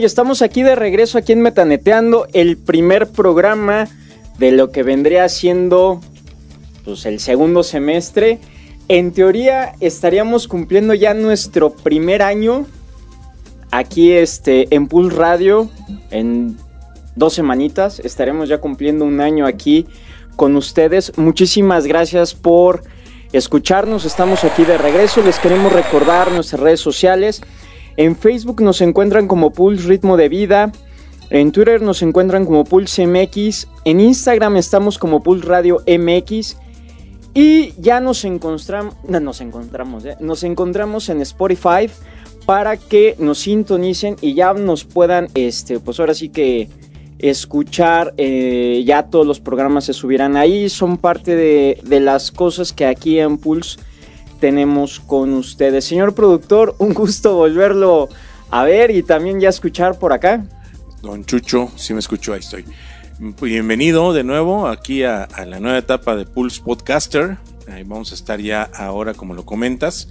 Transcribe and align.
Y 0.00 0.04
estamos 0.06 0.40
aquí 0.40 0.62
de 0.62 0.76
regreso 0.76 1.18
aquí 1.18 1.32
en 1.32 1.42
Metaneteando, 1.42 2.26
el 2.32 2.56
primer 2.56 3.08
programa 3.08 3.86
de 4.38 4.50
lo 4.50 4.70
que 4.70 4.82
vendría 4.82 5.28
siendo 5.28 6.00
pues, 6.86 7.04
el 7.04 7.20
segundo 7.20 7.62
semestre. 7.62 8.38
En 8.88 9.12
teoría 9.12 9.74
estaríamos 9.80 10.48
cumpliendo 10.48 10.94
ya 10.94 11.12
nuestro 11.12 11.74
primer 11.74 12.22
año 12.22 12.64
aquí 13.70 14.12
este, 14.12 14.74
en 14.74 14.88
Pulse 14.88 15.18
Radio. 15.18 15.68
En 16.10 16.56
dos 17.14 17.34
semanitas 17.34 18.00
estaremos 18.00 18.48
ya 18.48 18.56
cumpliendo 18.56 19.04
un 19.04 19.20
año 19.20 19.44
aquí 19.44 19.84
con 20.34 20.56
ustedes. 20.56 21.12
Muchísimas 21.18 21.86
gracias 21.86 22.32
por 22.32 22.84
escucharnos. 23.34 24.06
Estamos 24.06 24.44
aquí 24.44 24.64
de 24.64 24.78
regreso. 24.78 25.20
Les 25.22 25.38
queremos 25.38 25.70
recordar 25.74 26.32
nuestras 26.32 26.62
redes 26.62 26.80
sociales. 26.80 27.42
En 28.00 28.16
Facebook 28.16 28.62
nos 28.62 28.80
encuentran 28.80 29.28
como 29.28 29.52
Pulse 29.52 29.86
Ritmo 29.86 30.16
de 30.16 30.30
Vida. 30.30 30.72
En 31.28 31.52
Twitter 31.52 31.82
nos 31.82 32.00
encuentran 32.00 32.46
como 32.46 32.64
Pulse 32.64 33.06
MX. 33.06 33.68
En 33.84 34.00
Instagram 34.00 34.56
estamos 34.56 34.96
como 34.96 35.22
Pulse 35.22 35.46
Radio 35.46 35.82
MX. 35.86 36.56
Y 37.34 37.74
ya 37.78 38.00
nos 38.00 38.24
encontramos, 38.24 38.94
nos 39.06 39.42
encontramos, 39.42 40.06
¿eh? 40.06 40.16
nos 40.18 40.44
encontramos 40.44 41.10
en 41.10 41.20
Spotify 41.20 41.90
para 42.46 42.78
que 42.78 43.16
nos 43.18 43.40
sintonicen 43.40 44.16
y 44.22 44.32
ya 44.32 44.54
nos 44.54 44.84
puedan, 44.84 45.28
este, 45.34 45.78
pues 45.78 46.00
ahora 46.00 46.14
sí 46.14 46.30
que 46.30 46.70
escuchar, 47.18 48.14
eh, 48.16 48.82
ya 48.86 49.02
todos 49.10 49.26
los 49.26 49.40
programas 49.40 49.84
se 49.84 49.92
subirán 49.92 50.38
ahí, 50.38 50.70
son 50.70 50.96
parte 50.96 51.36
de, 51.36 51.78
de, 51.84 52.00
las 52.00 52.30
cosas 52.30 52.72
que 52.72 52.86
aquí 52.86 53.18
en 53.18 53.36
Pulse 53.36 53.78
tenemos 54.40 54.98
con 54.98 55.34
ustedes. 55.34 55.84
Señor 55.84 56.14
productor, 56.14 56.74
un 56.78 56.94
gusto 56.94 57.34
volverlo 57.34 58.08
a 58.50 58.64
ver 58.64 58.90
y 58.90 59.02
también 59.02 59.38
ya 59.38 59.48
escuchar 59.50 59.98
por 59.98 60.12
acá. 60.12 60.44
Don 61.02 61.24
Chucho, 61.24 61.70
si 61.76 61.92
me 61.92 62.00
escucho, 62.00 62.32
ahí 62.32 62.40
estoy. 62.40 62.64
Bienvenido 63.40 64.12
de 64.12 64.24
nuevo 64.24 64.66
aquí 64.66 65.04
a 65.04 65.28
la 65.46 65.60
nueva 65.60 65.78
etapa 65.78 66.16
de 66.16 66.26
Pulse 66.26 66.62
Podcaster. 66.62 67.36
Ahí 67.70 67.84
vamos 67.84 68.12
a 68.12 68.14
estar 68.14 68.40
ya 68.40 68.62
ahora, 68.62 69.14
como 69.14 69.34
lo 69.34 69.44
comentas, 69.44 70.08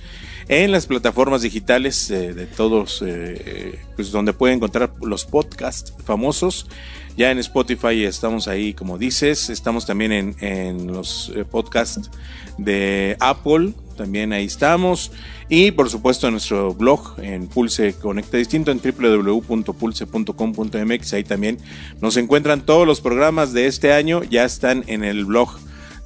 en 0.48 0.72
las 0.72 0.88
plataformas 0.88 1.42
digitales 1.42 2.10
eh, 2.10 2.34
de 2.34 2.46
todos, 2.46 3.04
eh, 3.06 3.80
pues 3.96 4.12
donde 4.12 4.34
pueden 4.34 4.58
encontrar 4.58 4.94
los 5.02 5.26
podcasts 5.26 5.94
famosos. 6.06 6.68
Ya 7.20 7.30
en 7.32 7.40
Spotify 7.40 8.06
estamos 8.06 8.48
ahí, 8.48 8.74
como 8.74 8.98
dices. 8.98 9.50
Estamos 9.50 9.86
también 9.86 10.14
en, 10.14 10.36
en 10.40 10.88
los 10.88 11.34
eh, 11.36 11.44
podcasts 11.44 12.10
de 12.58 13.18
Apple. 13.20 13.74
También 13.98 14.32
ahí 14.32 14.46
estamos. 14.46 15.12
Y 15.50 15.72
por 15.72 15.90
supuesto 15.90 16.28
en 16.28 16.34
nuestro 16.34 16.74
blog 16.74 17.20
en 17.22 17.48
Pulse 17.48 17.96
Conecta 17.96 18.38
Distinto 18.38 18.72
en 18.72 18.80
www.pulse.com.mx. 18.80 21.14
Ahí 21.14 21.26
también 21.26 21.58
nos 22.00 22.16
encuentran 22.16 22.66
todos 22.66 22.88
los 22.88 23.02
programas 23.02 23.52
de 23.52 23.68
este 23.68 23.92
año. 23.92 24.24
Ya 24.24 24.46
están 24.46 24.86
en 24.88 25.04
el 25.04 25.26
blog 25.26 25.60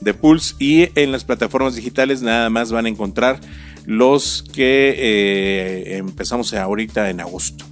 de 0.03 0.13
Pulse 0.13 0.55
y 0.59 0.89
en 0.95 1.11
las 1.11 1.23
plataformas 1.23 1.75
digitales 1.75 2.21
nada 2.21 2.49
más 2.49 2.71
van 2.71 2.85
a 2.85 2.89
encontrar 2.89 3.39
los 3.85 4.43
que 4.53 4.95
eh, 4.97 5.97
empezamos 5.97 6.53
ahorita 6.53 7.09
en 7.09 7.19
agosto. 7.19 7.65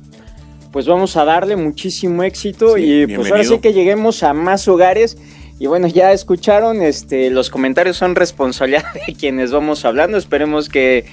Pues 0.72 0.86
vamos 0.86 1.18
a 1.18 1.25
darle 1.25 1.56
muchísimo 1.56 2.24
éxito 2.24 2.75
sí, 2.75 2.84
y 2.84 2.86
bienvenido. 2.86 3.22
pues 3.22 3.31
ahora 3.31 3.44
sí 3.44 3.59
que 3.59 3.74
lleguemos 3.74 4.24
a 4.24 4.34
más 4.34 4.68
hogares. 4.68 5.18
Y 5.59 5.68
bueno, 5.68 5.88
ya 5.88 6.12
escucharon, 6.12 6.81
este, 6.81 7.30
los 7.30 7.52
comentarios 7.52 7.96
son 7.96 8.16
responsabilidad 8.16 8.86
de 9.08 9.14
quienes 9.14 9.52
vamos 9.52 9.86
hablando. 9.86 10.18
Esperemos 10.18 10.70
que 10.70 11.06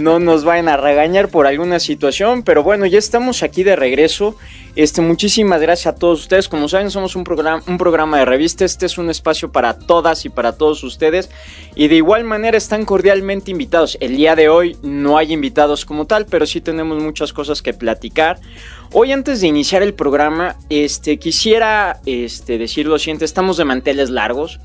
no 0.00 0.18
nos 0.18 0.44
vayan 0.44 0.68
a 0.68 0.76
regañar 0.76 1.28
por 1.28 1.46
alguna 1.46 1.80
situación, 1.80 2.42
pero 2.42 2.62
bueno, 2.62 2.86
ya 2.86 2.98
estamos 2.98 3.42
aquí 3.42 3.62
de 3.62 3.76
regreso. 3.76 4.36
Este, 4.74 5.02
muchísimas 5.02 5.60
gracias 5.60 5.94
a 5.94 5.98
todos 5.98 6.20
ustedes. 6.20 6.48
Como 6.48 6.68
saben, 6.68 6.90
somos 6.90 7.14
un 7.14 7.24
programa, 7.24 7.62
un 7.66 7.76
programa 7.76 8.18
de 8.18 8.24
revista. 8.24 8.64
Este 8.64 8.86
es 8.86 8.96
un 8.96 9.10
espacio 9.10 9.52
para 9.52 9.78
todas 9.78 10.24
y 10.24 10.30
para 10.30 10.52
todos 10.52 10.82
ustedes. 10.82 11.30
Y 11.74 11.88
de 11.88 11.96
igual 11.96 12.24
manera 12.24 12.56
están 12.56 12.84
cordialmente 12.84 13.50
invitados. 13.50 13.98
El 14.00 14.16
día 14.16 14.34
de 14.34 14.48
hoy 14.48 14.76
no 14.82 15.18
hay 15.18 15.32
invitados 15.32 15.84
como 15.84 16.06
tal, 16.06 16.26
pero 16.26 16.46
sí 16.46 16.60
tenemos 16.60 17.02
muchas 17.02 17.32
cosas 17.32 17.60
que 17.60 17.74
platicar. 17.74 18.40
Hoy 18.92 19.12
antes 19.12 19.40
de 19.40 19.46
iniciar 19.46 19.82
el 19.82 19.94
programa, 19.94 20.56
este, 20.70 21.18
quisiera 21.18 22.00
este, 22.06 22.58
decir 22.58 22.86
lo 22.86 22.98
siguiente, 22.98 23.24
estamos 23.24 23.56
de 23.56 23.64
manteles 23.64 24.10
largos. 24.10 24.60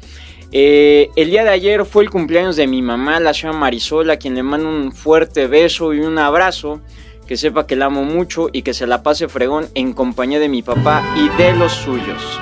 Eh, 0.52 1.10
el 1.18 1.30
día 1.30 1.44
de 1.44 1.50
ayer 1.50 1.86
fue 1.86 2.04
el 2.04 2.10
cumpleaños 2.10 2.56
de 2.56 2.68
mi 2.68 2.82
mamá, 2.82 3.20
la 3.20 3.34
señora 3.34 3.58
Marisol, 3.58 4.10
a 4.10 4.18
quien 4.18 4.36
le 4.36 4.44
mando 4.44 4.70
un 4.70 4.94
fuerte 4.94 5.48
beso 5.48 5.94
y 5.94 6.00
un 6.00 6.18
abrazo. 6.18 6.82
Que 7.28 7.36
sepa 7.36 7.68
que 7.68 7.76
la 7.76 7.88
amo 7.88 8.06
mucho 8.06 8.48
y 8.54 8.62
que 8.62 8.74
se 8.74 8.88
la 8.88 9.04
pase 9.04 9.28
fregón 9.28 9.68
en 9.76 9.92
compañía 9.92 10.40
de 10.40 10.48
mi 10.48 10.62
papá 10.62 11.04
y 11.18 11.28
de 11.42 11.52
los 11.54 11.74
suyos. 11.74 12.40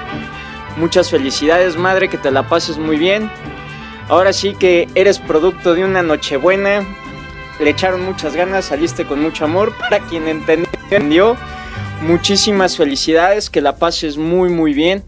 Muchas 0.78 1.10
felicidades, 1.10 1.76
madre, 1.76 2.08
que 2.08 2.20
te 2.20 2.30
la 2.30 2.48
pases 2.48 2.78
muy 2.78 2.98
bien. 2.98 3.32
Ahora 4.10 4.32
sí 4.32 4.54
que 4.54 4.88
eres 4.94 5.18
producto 5.18 5.74
de 5.74 5.84
una 5.84 6.04
nochebuena. 6.04 6.86
Le 7.60 7.70
echaron 7.72 8.06
muchas 8.06 8.36
ganas, 8.36 8.66
saliste 8.66 9.06
con 9.06 9.24
mucho 9.24 9.46
amor. 9.46 9.74
Para 9.80 10.02
quien 10.02 10.28
entendió, 10.28 11.36
muchísimas 12.04 12.78
felicidades, 12.78 13.50
que 13.50 13.62
la 13.62 13.78
pases 13.78 14.18
muy, 14.18 14.50
muy 14.50 14.76
bien. 14.76 15.04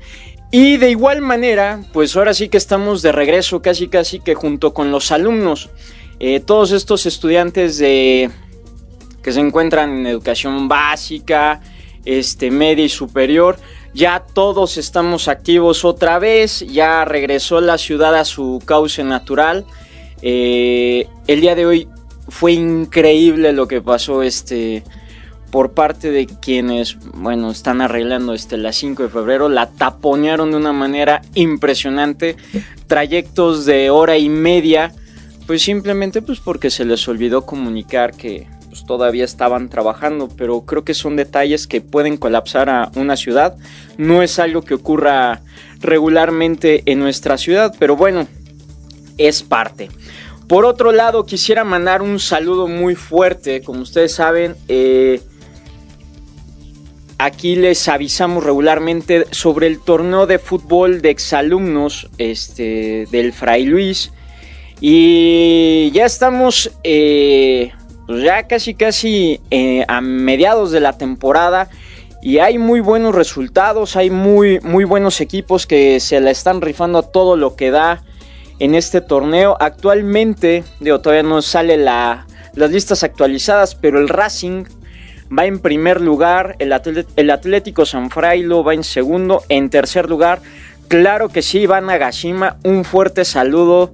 Y 0.52 0.78
de 0.78 0.90
igual 0.90 1.22
manera, 1.22 1.81
pues 1.91 2.16
ahora 2.16 2.34
sí 2.34 2.47
que 2.47 2.58
estamos 2.58 3.02
de 3.02 3.12
regreso 3.12 3.62
casi 3.62 3.90
casi 3.90 4.19
que 4.19 4.34
junto 4.34 4.74
con 4.74 4.91
los 4.91 5.12
alumnos, 5.12 5.69
eh, 6.19 6.40
todos 6.40 6.72
estos 6.72 7.06
estudiantes 7.06 7.78
de, 7.78 8.31
que 9.22 9.34
se 9.34 9.41
encuentran 9.41 9.91
en 9.91 10.07
educación 10.07 10.69
básica, 10.69 11.59
este, 12.06 12.50
media 12.50 12.86
y 12.86 12.90
superior, 12.90 13.57
ya 13.94 14.24
todos 14.34 14.78
estamos 14.78 15.28
activos 15.28 15.84
otra 15.84 16.18
vez, 16.18 16.62
ya 16.62 17.03
regresó 17.03 17.59
la 17.59 17.78
ciudad 17.78 18.16
a 18.16 18.24
su 18.24 18.62
cauce 18.63 19.03
natural. 19.03 19.66
Eh, 20.22 21.07
el 21.28 21.41
día 21.41 21.56
de 21.56 21.66
hoy 21.66 21.90
fue 22.30 22.53
increíble 22.53 23.52
lo 23.52 23.68
que 23.68 23.81
pasó 23.81 24.24
este 24.24 24.84
por 25.52 25.72
parte 25.72 26.12
de 26.12 26.28
quienes, 26.28 26.97
bueno, 27.13 27.52
están 27.52 27.81
arreglando 27.81 28.34
este 28.34 28.58
la 28.58 28.74
5 28.74 29.03
de 29.03 29.09
febrero, 29.09 29.50
la 29.50 29.69
taponearon 29.69 30.52
de 30.52 30.58
una 30.58 30.74
manera 30.74 31.22
impresionante, 31.35 32.35
trayectos 32.88 33.66
de 33.66 33.90
hora 33.90 34.18
y 34.18 34.30
media, 34.30 34.94
pues 35.46 35.62
simplemente 35.62 36.22
pues 36.22 36.40
porque 36.40 36.69
se 36.69 36.86
les 36.86 37.07
olvidó 37.07 37.46
comunicar 37.46 38.13
que 38.13 38.47
pues, 38.78 38.86
todavía 38.86 39.25
estaban 39.25 39.69
trabajando, 39.69 40.28
pero 40.38 40.62
creo 40.62 40.84
que 40.84 40.94
son 40.94 41.16
detalles 41.16 41.66
que 41.66 41.81
pueden 41.81 42.18
colapsar 42.18 42.69
a 42.69 42.91
una 42.96 43.16
ciudad, 43.16 43.56
no 43.97 44.22
es 44.22 44.40
algo 44.40 44.62
que 44.62 44.74
ocurra 44.74 45.41
regularmente 45.80 46.84
en 46.86 47.00
nuestra 47.00 47.38
ciudad, 47.38 47.74
pero 47.80 47.96
bueno, 47.96 48.28
es 49.18 49.41
parte. 49.44 49.90
Por 50.47 50.63
otro 50.63 50.91
lado, 50.91 51.25
quisiera 51.25 51.63
mandar 51.63 52.02
un 52.02 52.19
saludo 52.19 52.68
muy 52.68 52.96
fuerte, 52.96 53.62
como 53.62 53.81
ustedes 53.81 54.13
saben, 54.13 54.56
eh, 54.68 55.22
Aquí 57.19 57.56
les 57.56 57.88
avisamos 57.88 58.44
regularmente 58.44 59.25
sobre 59.31 59.66
el 59.66 59.80
torneo 59.80 60.28
de 60.28 60.38
fútbol 60.38 61.02
de 61.02 61.10
exalumnos 61.10 62.10
este, 62.19 63.08
del 63.10 63.34
Fray 63.34 63.66
Luis. 63.66 64.12
Y 64.80 65.90
ya 65.92 66.06
estamos 66.06 66.72
eh, 66.84 67.72
pues 68.06 68.24
ya 68.24 68.48
casi 68.48 68.75
casi 68.75 69.42
eh, 69.50 69.84
a 69.88 70.00
mediados 70.00 70.72
de 70.72 70.80
la 70.80 70.98
temporada. 70.98 71.69
Y 72.22 72.38
hay 72.38 72.60
muy 72.60 72.81
buenos 72.81 73.16
resultados, 73.16 73.96
hay 73.96 74.12
muy, 74.12 74.60
muy 74.60 74.84
buenos 74.84 75.20
equipos 75.20 75.66
que 75.66 76.00
se 76.00 76.20
la 76.20 76.30
están 76.30 76.62
rifando 76.62 77.00
a 77.00 77.12
todo 77.12 77.36
lo 77.36 77.56
que 77.56 77.72
da 77.72 78.04
en 78.60 78.75
este 78.75 79.02
torneo. 79.02 79.58
Actualmente, 79.60 80.63
digo, 80.80 81.00
todavía 81.00 81.24
no 81.24 81.42
sale 81.42 81.78
la, 81.78 82.28
las 82.54 82.72
listas 82.72 83.04
actualizadas, 83.04 83.75
pero 83.75 84.00
el 84.00 84.08
Racing 84.08 84.66
va 85.35 85.45
en 85.45 85.59
primer 85.59 86.01
lugar, 86.01 86.56
el, 86.59 86.71
Atlético 87.31 87.85
San 87.85 88.09
Frailo 88.09 88.63
va 88.63 88.74
en 88.74 88.83
segundo, 88.83 89.44
en 89.50 89.69
tercer 89.69 90.09
lugar, 90.09 90.41
claro 90.88 91.29
que 91.29 91.41
sí, 91.41 91.65
va 91.65 91.81
Nagashima, 91.81 92.57
un 92.63 92.85
fuerte 92.85 93.25
saludo 93.25 93.91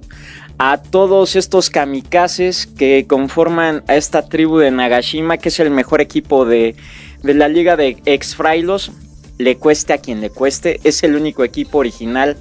a 0.58 0.78
todos 0.78 1.34
estos 1.34 1.70
kamikazes 1.70 2.66
que 2.66 3.06
conforman 3.08 3.82
a 3.88 3.96
esta 3.96 4.28
tribu 4.28 4.58
de 4.58 4.70
Nagashima, 4.70 5.38
que 5.38 5.48
es 5.48 5.58
el 5.58 5.70
mejor 5.70 6.00
equipo 6.00 6.44
de, 6.44 6.76
de 7.22 7.34
la 7.34 7.48
liga 7.48 7.76
de 7.76 7.96
ex 8.04 8.36
frailos, 8.36 8.92
le 9.38 9.56
cueste 9.56 9.92
a 9.92 9.98
quien 9.98 10.20
le 10.20 10.30
cueste, 10.30 10.80
es 10.84 11.02
el 11.02 11.16
único 11.16 11.42
equipo 11.42 11.78
original 11.78 12.36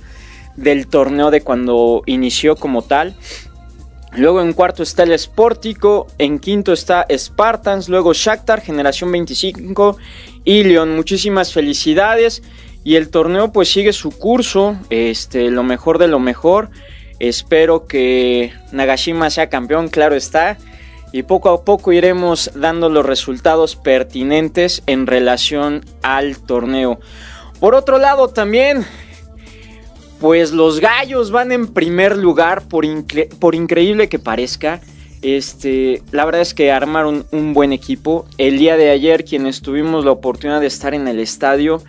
del 0.56 0.88
torneo 0.88 1.32
de 1.32 1.42
cuando 1.42 2.04
inició 2.06 2.56
como 2.56 2.84
tal. 2.84 3.16
Luego 4.16 4.42
en 4.42 4.54
cuarto 4.54 4.84
está 4.84 5.04
el 5.04 5.18
Sportico, 5.18 6.08
en 6.20 6.38
quinto 6.38 6.72
está 6.72 7.06
Spartans, 7.10 7.90
luego 7.90 8.14
Shakhtar, 8.14 8.62
Generación 8.62 9.12
25 9.12 9.98
y. 10.44 10.64
Muchísimas 10.64 11.52
felicidades 11.52 12.44
y 12.84 12.96
el 12.96 13.10
torneo 13.10 13.52
pues 13.52 13.72
sigue 13.72 13.92
su 13.94 14.12
curso, 14.12 14.78
este, 14.90 15.50
lo 15.50 15.64
mejor 15.64 15.98
de 15.98 16.08
lo 16.08 16.20
mejor. 16.20 16.70
Espero 17.20 17.88
que 17.88 18.54
Nagashima 18.72 19.30
sea 19.30 19.50
campeón, 19.50 19.88
claro 19.88 20.16
está. 20.16 20.58
Y 21.12 21.24
poco 21.24 21.50
a 21.50 21.64
poco 21.64 21.92
iremos 21.92 22.52
dando 22.56 22.90
los 22.90 23.06
resultados 23.06 23.76
pertinentes 23.76 24.84
en 24.88 25.08
relación 25.08 25.86
al 26.02 26.38
torneo. 26.38 27.00
Por 27.60 27.76
otro 27.76 27.98
lado 27.98 28.28
también 28.28 28.86
pues 30.20 30.52
los 30.52 30.80
gallos 30.80 31.32
van 31.32 31.52
en 31.52 31.68
primer 31.68 32.18
lugar, 32.18 32.64
por, 32.68 32.86
increíble 32.86 34.10
que 34.10 34.20
parezca. 34.20 34.82
Este, 35.22 36.02
la 36.12 36.26
verdad 36.26 36.42
es 36.42 36.54
que 36.54 36.72
armaron 36.72 37.26
un 37.32 37.54
buen 37.54 37.74
equipo. 37.74 38.26
El 38.38 38.58
día 38.58 38.78
de 38.78 38.90
ayer, 38.90 39.26
quienes 39.26 39.62
tuvimos 39.62 40.06
la 40.06 40.12
oportunidad 40.12 40.62
de 40.62 40.68
estar 40.68 40.94
en 40.94 41.08
el 41.08 41.20
estadio, 41.20 41.82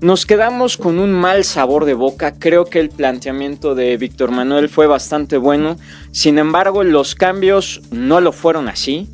nos 0.00 0.26
quedamos 0.26 0.76
con 0.76 0.98
un 0.98 1.12
mal 1.12 1.44
sabor 1.44 1.84
de 1.84 1.94
boca. 1.94 2.34
Creo 2.38 2.66
que 2.66 2.80
el 2.80 2.90
planteamiento 2.90 3.74
de 3.74 3.96
Víctor 3.96 4.30
Manuel 4.30 4.68
fue 4.68 4.86
bastante 4.86 5.36
bueno. 5.36 5.76
Sin 6.10 6.38
embargo, 6.38 6.82
los 6.82 7.14
cambios 7.14 7.82
no 7.90 8.20
lo 8.20 8.32
fueron 8.32 8.68
así. 8.68 9.08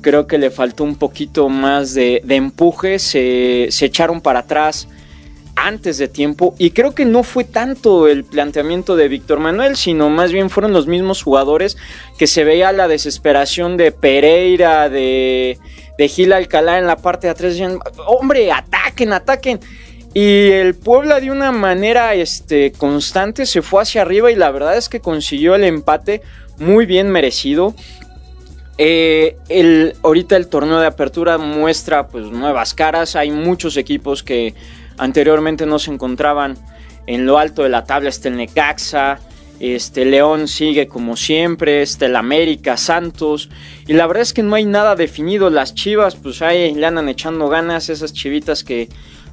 Creo 0.00 0.26
que 0.26 0.38
le 0.38 0.50
faltó 0.50 0.84
un 0.84 0.96
poquito 0.96 1.48
más 1.48 1.94
de, 1.94 2.22
empuje. 2.28 2.98
Se 2.98 3.68
echaron 3.84 4.20
para 4.20 4.40
atrás 4.40 4.88
antes 5.56 5.98
de 5.98 6.06
tiempo 6.06 6.54
y 6.58 6.70
creo 6.70 6.94
que 6.94 7.04
no 7.04 7.22
fue 7.22 7.42
tanto 7.42 8.06
el 8.06 8.24
planteamiento 8.24 8.94
de 8.94 9.08
Víctor 9.08 9.40
Manuel, 9.40 9.76
sino 9.76 10.10
más 10.10 10.30
bien 10.30 10.50
fueron 10.50 10.72
los 10.72 10.86
mismos 10.86 11.22
jugadores 11.22 11.76
que 12.18 12.26
se 12.26 12.44
veía 12.44 12.70
la 12.72 12.86
desesperación 12.86 13.76
de 13.76 13.90
Pereira, 13.90 14.88
de, 14.88 15.58
de 15.98 16.08
Gil 16.08 16.32
Alcalá 16.32 16.78
en 16.78 16.86
la 16.86 16.96
parte 16.96 17.26
de 17.26 17.32
atrás, 17.32 17.52
decían, 17.52 17.78
hombre, 18.06 18.52
ataquen, 18.52 19.12
ataquen. 19.12 19.60
Y 20.14 20.50
el 20.50 20.74
Puebla 20.74 21.20
de 21.20 21.30
una 21.30 21.52
manera 21.52 22.14
este, 22.14 22.72
constante 22.72 23.44
se 23.44 23.60
fue 23.60 23.82
hacia 23.82 24.02
arriba 24.02 24.30
y 24.30 24.34
la 24.34 24.50
verdad 24.50 24.76
es 24.76 24.88
que 24.88 25.00
consiguió 25.00 25.54
el 25.54 25.64
empate 25.64 26.22
muy 26.58 26.86
bien 26.86 27.10
merecido. 27.10 27.74
Eh, 28.78 29.36
el, 29.48 29.94
ahorita 30.02 30.36
el 30.36 30.48
torneo 30.48 30.80
de 30.80 30.86
apertura 30.86 31.38
muestra 31.38 32.08
pues 32.08 32.26
nuevas 32.26 32.74
caras, 32.74 33.16
hay 33.16 33.30
muchos 33.30 33.76
equipos 33.76 34.22
que 34.22 34.54
anteriormente 34.98 35.66
no 35.66 35.78
se 35.78 35.92
encontraban 35.92 36.56
en 37.06 37.26
lo 37.26 37.38
alto 37.38 37.62
de 37.62 37.68
la 37.68 37.84
tabla, 37.84 38.08
está 38.08 38.28
el 38.28 38.36
Necaxa, 38.36 39.20
este 39.60 40.04
León 40.04 40.48
sigue 40.48 40.86
como 40.86 41.16
siempre, 41.16 41.82
está 41.82 42.06
el 42.06 42.16
América, 42.16 42.76
Santos, 42.76 43.48
y 43.86 43.94
la 43.94 44.06
verdad 44.06 44.22
es 44.22 44.32
que 44.32 44.42
no 44.42 44.54
hay 44.54 44.64
nada 44.64 44.96
definido, 44.96 45.50
las 45.50 45.74
Chivas 45.74 46.16
pues 46.16 46.42
ahí 46.42 46.74
le 46.74 46.86
andan 46.86 47.08
echando 47.08 47.48
ganas, 47.48 47.88
esas 47.88 48.12
chivitas 48.12 48.64
que 48.64 48.88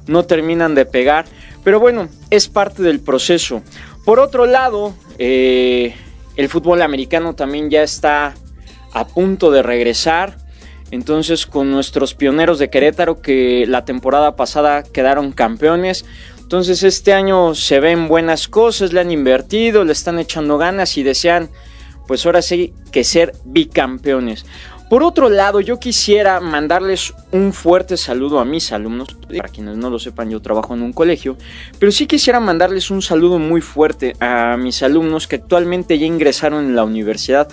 no 0.06 0.24
terminan 0.24 0.74
de 0.74 0.86
pegar, 0.86 1.26
pero 1.62 1.80
bueno, 1.80 2.08
es 2.30 2.48
parte 2.48 2.82
del 2.82 3.00
proceso. 3.00 3.62
Por 4.04 4.20
otro 4.20 4.46
lado, 4.46 4.94
eh, 5.18 5.94
el 6.36 6.48
fútbol 6.48 6.82
americano 6.82 7.34
también 7.34 7.70
ya 7.70 7.82
está 7.82 8.34
a 8.92 9.06
punto 9.06 9.50
de 9.50 9.62
regresar. 9.62 10.36
Entonces 10.94 11.46
con 11.46 11.72
nuestros 11.72 12.14
pioneros 12.14 12.60
de 12.60 12.70
Querétaro 12.70 13.20
que 13.20 13.66
la 13.66 13.84
temporada 13.84 14.36
pasada 14.36 14.84
quedaron 14.84 15.32
campeones. 15.32 16.04
Entonces 16.38 16.84
este 16.84 17.12
año 17.12 17.56
se 17.56 17.80
ven 17.80 18.06
buenas 18.06 18.46
cosas, 18.46 18.92
le 18.92 19.00
han 19.00 19.10
invertido, 19.10 19.82
le 19.82 19.92
están 19.92 20.20
echando 20.20 20.56
ganas 20.56 20.96
y 20.96 21.02
desean 21.02 21.50
pues 22.06 22.24
ahora 22.24 22.42
sí 22.42 22.74
que 22.92 23.02
ser 23.02 23.34
bicampeones. 23.44 24.46
Por 24.88 25.02
otro 25.02 25.30
lado, 25.30 25.60
yo 25.60 25.80
quisiera 25.80 26.40
mandarles 26.40 27.14
un 27.32 27.54
fuerte 27.54 27.96
saludo 27.96 28.38
a 28.38 28.44
mis 28.44 28.70
alumnos. 28.70 29.08
Para 29.34 29.48
quienes 29.48 29.78
no 29.78 29.88
lo 29.88 29.98
sepan, 29.98 30.30
yo 30.30 30.40
trabajo 30.40 30.74
en 30.74 30.82
un 30.82 30.92
colegio. 30.92 31.38
Pero 31.78 31.90
sí 31.90 32.06
quisiera 32.06 32.38
mandarles 32.38 32.90
un 32.90 33.00
saludo 33.00 33.38
muy 33.38 33.62
fuerte 33.62 34.14
a 34.20 34.56
mis 34.58 34.82
alumnos 34.82 35.26
que 35.26 35.36
actualmente 35.36 35.98
ya 35.98 36.04
ingresaron 36.04 36.66
en 36.66 36.76
la 36.76 36.84
universidad. 36.84 37.48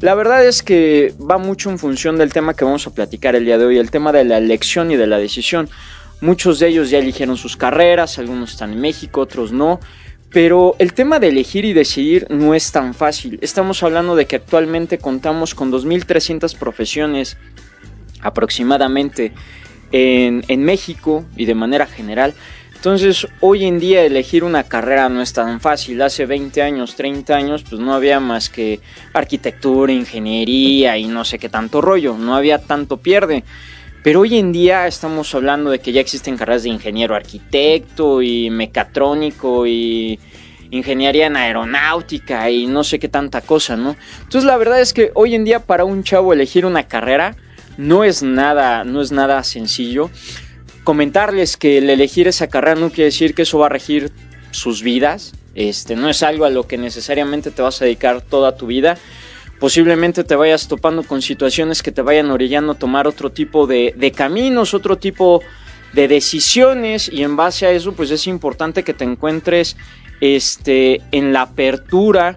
La 0.00 0.14
verdad 0.14 0.46
es 0.46 0.62
que 0.62 1.12
va 1.18 1.38
mucho 1.38 1.70
en 1.70 1.78
función 1.78 2.18
del 2.18 2.32
tema 2.32 2.54
que 2.54 2.64
vamos 2.64 2.86
a 2.86 2.94
platicar 2.94 3.34
el 3.34 3.44
día 3.44 3.58
de 3.58 3.66
hoy, 3.66 3.78
el 3.78 3.90
tema 3.90 4.12
de 4.12 4.24
la 4.24 4.38
elección 4.38 4.90
y 4.92 4.96
de 4.96 5.08
la 5.08 5.18
decisión. 5.18 5.68
Muchos 6.20 6.60
de 6.60 6.68
ellos 6.68 6.88
ya 6.88 6.98
eligieron 6.98 7.36
sus 7.36 7.56
carreras, 7.56 8.18
algunos 8.18 8.52
están 8.52 8.72
en 8.72 8.80
México, 8.80 9.20
otros 9.20 9.52
no. 9.52 9.80
Pero 10.30 10.74
el 10.78 10.92
tema 10.92 11.18
de 11.18 11.28
elegir 11.28 11.64
y 11.64 11.72
decidir 11.72 12.26
no 12.30 12.54
es 12.54 12.72
tan 12.72 12.94
fácil. 12.94 13.38
Estamos 13.42 13.82
hablando 13.82 14.16
de 14.16 14.26
que 14.26 14.36
actualmente 14.36 14.98
contamos 14.98 15.54
con 15.54 15.72
2.300 15.72 16.56
profesiones 16.58 17.36
aproximadamente 18.20 19.32
en, 19.92 20.44
en, 20.48 20.64
México 20.64 21.24
y 21.36 21.44
de 21.44 21.54
manera 21.54 21.86
general. 21.86 22.34
Entonces, 22.74 23.26
hoy 23.40 23.64
en 23.64 23.80
día 23.80 24.04
elegir 24.04 24.44
una 24.44 24.64
carrera 24.64 25.08
no 25.08 25.22
es 25.22 25.32
tan 25.32 25.60
fácil. 25.60 26.02
Hace 26.02 26.26
20 26.26 26.62
años, 26.62 26.94
30 26.94 27.34
años, 27.34 27.64
pues 27.68 27.80
no 27.80 27.94
había 27.94 28.20
más 28.20 28.50
que 28.50 28.80
arquitectura, 29.12 29.92
ingeniería 29.92 30.98
y 30.98 31.06
no 31.06 31.24
sé 31.24 31.38
qué 31.38 31.48
tanto 31.48 31.80
rollo. 31.80 32.16
No 32.18 32.36
había 32.36 32.58
tanto 32.58 32.98
pierde. 32.98 33.44
Pero 34.06 34.20
hoy 34.20 34.38
en 34.38 34.52
día 34.52 34.86
estamos 34.86 35.34
hablando 35.34 35.70
de 35.70 35.80
que 35.80 35.90
ya 35.90 36.00
existen 36.00 36.36
carreras 36.36 36.62
de 36.62 36.68
ingeniero 36.68 37.16
arquitecto 37.16 38.22
y 38.22 38.50
mecatrónico 38.50 39.66
y 39.66 40.20
ingeniería 40.70 41.26
en 41.26 41.34
aeronáutica 41.34 42.48
y 42.48 42.68
no 42.68 42.84
sé 42.84 43.00
qué 43.00 43.08
tanta 43.08 43.40
cosa, 43.40 43.76
¿no? 43.76 43.96
Entonces 44.22 44.44
la 44.44 44.56
verdad 44.58 44.80
es 44.80 44.92
que 44.92 45.10
hoy 45.14 45.34
en 45.34 45.42
día 45.42 45.58
para 45.58 45.84
un 45.84 46.04
chavo 46.04 46.32
elegir 46.32 46.64
una 46.66 46.86
carrera 46.86 47.34
no 47.78 48.04
es 48.04 48.22
nada, 48.22 48.84
no 48.84 49.02
es 49.02 49.10
nada 49.10 49.42
sencillo. 49.42 50.08
Comentarles 50.84 51.56
que 51.56 51.78
el 51.78 51.90
elegir 51.90 52.28
esa 52.28 52.46
carrera 52.46 52.78
no 52.78 52.90
quiere 52.90 53.06
decir 53.06 53.34
que 53.34 53.42
eso 53.42 53.58
va 53.58 53.66
a 53.66 53.70
regir 53.70 54.12
sus 54.52 54.84
vidas. 54.84 55.32
Este, 55.56 55.96
no 55.96 56.08
es 56.08 56.22
algo 56.22 56.44
a 56.44 56.50
lo 56.50 56.68
que 56.68 56.78
necesariamente 56.78 57.50
te 57.50 57.60
vas 57.60 57.82
a 57.82 57.86
dedicar 57.86 58.20
toda 58.20 58.56
tu 58.56 58.68
vida 58.68 58.98
posiblemente 59.58 60.24
te 60.24 60.36
vayas 60.36 60.68
topando 60.68 61.02
con 61.02 61.22
situaciones 61.22 61.82
que 61.82 61.92
te 61.92 62.02
vayan 62.02 62.30
orillando 62.30 62.72
a 62.72 62.78
tomar 62.78 63.06
otro 63.06 63.30
tipo 63.30 63.66
de, 63.66 64.12
caminos, 64.14 64.74
otro 64.74 64.98
tipo 64.98 65.42
de 65.92 66.08
decisiones 66.08 67.10
y 67.12 67.22
en 67.22 67.36
base 67.36 67.66
a 67.66 67.70
eso 67.70 67.92
pues 67.92 68.10
es 68.10 68.26
importante 68.26 68.82
que 68.82 68.92
te 68.92 69.04
encuentres 69.04 69.76
este, 70.20 71.00
en 71.12 71.32
la 71.32 71.42
apertura 71.42 72.36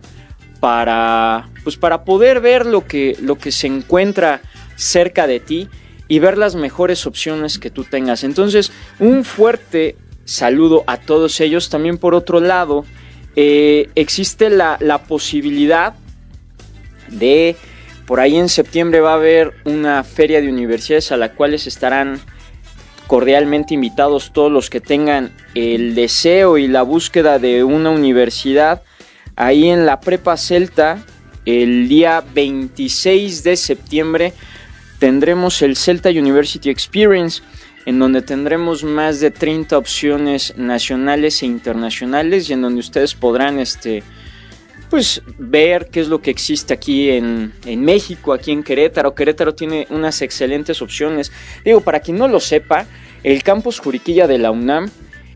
para, 0.59 1.49
pues 1.63 1.77
para 1.77 2.03
poder 2.03 2.41
ver 2.41 2.65
lo 2.65 2.85
que, 2.85 3.17
lo 3.21 3.37
que 3.37 3.51
se 3.51 3.67
encuentra 3.67 4.41
cerca 4.75 5.27
de 5.27 5.39
ti 5.39 5.69
y 6.07 6.19
ver 6.19 6.37
las 6.37 6.55
mejores 6.55 7.05
opciones 7.05 7.59
que 7.59 7.69
tú 7.69 7.83
tengas. 7.83 8.23
Entonces, 8.23 8.71
un 8.97 9.23
fuerte 9.23 9.95
saludo 10.25 10.83
a 10.87 10.97
todos 10.97 11.39
ellos. 11.39 11.69
También 11.69 11.97
por 11.97 12.15
otro 12.15 12.39
lado, 12.39 12.85
eh, 13.35 13.89
existe 13.95 14.49
la, 14.49 14.77
la 14.79 15.03
posibilidad 15.03 15.93
de 17.11 17.55
por 18.05 18.19
ahí 18.19 18.37
en 18.37 18.49
septiembre 18.49 19.01
va 19.01 19.11
a 19.11 19.15
haber 19.15 19.53
una 19.65 20.03
feria 20.03 20.41
de 20.41 20.49
universidades 20.49 21.11
a 21.11 21.17
la 21.17 21.33
cual 21.33 21.53
estarán 21.53 22.19
cordialmente 23.05 23.73
invitados 23.73 24.33
todos 24.33 24.51
los 24.51 24.69
que 24.69 24.81
tengan 24.81 25.31
el 25.55 25.95
deseo 25.95 26.57
y 26.57 26.67
la 26.67 26.81
búsqueda 26.81 27.39
de 27.39 27.63
una 27.63 27.89
universidad. 27.89 28.81
Ahí 29.35 29.69
en 29.69 29.85
la 29.85 29.99
Prepa 29.99 30.37
Celta 30.37 31.03
el 31.45 31.87
día 31.87 32.23
26 32.33 33.43
de 33.43 33.57
septiembre 33.57 34.33
tendremos 34.99 35.61
el 35.61 35.75
Celta 35.75 36.09
University 36.09 36.69
Experience 36.69 37.41
en 37.85 37.97
donde 37.97 38.21
tendremos 38.21 38.83
más 38.83 39.19
de 39.19 39.31
30 39.31 39.77
opciones 39.77 40.53
nacionales 40.57 41.41
e 41.41 41.47
internacionales 41.47 42.49
y 42.49 42.53
en 42.53 42.61
donde 42.61 42.81
ustedes 42.81 43.15
podrán 43.15 43.59
este 43.59 44.03
pues 44.89 45.21
ver 45.37 45.87
qué 45.91 46.01
es 46.01 46.07
lo 46.07 46.21
que 46.21 46.31
existe 46.31 46.73
aquí 46.73 47.11
en, 47.11 47.53
México, 47.83 48.33
aquí 48.33 48.51
en 48.51 48.63
Querétaro. 48.63 49.13
Querétaro 49.13 49.53
tiene 49.53 49.87
unas 49.89 50.21
excelentes 50.21 50.81
opciones. 50.81 51.31
Digo, 51.63 51.81
para 51.81 51.99
quien 51.99 52.17
no 52.17 52.27
lo 52.27 52.39
sepa, 52.39 52.85
el 53.23 53.43
campus 53.43 53.79
Juriquilla 53.79 54.27
de 54.27 54.37
la 54.37 54.51
UNAM 54.51 54.89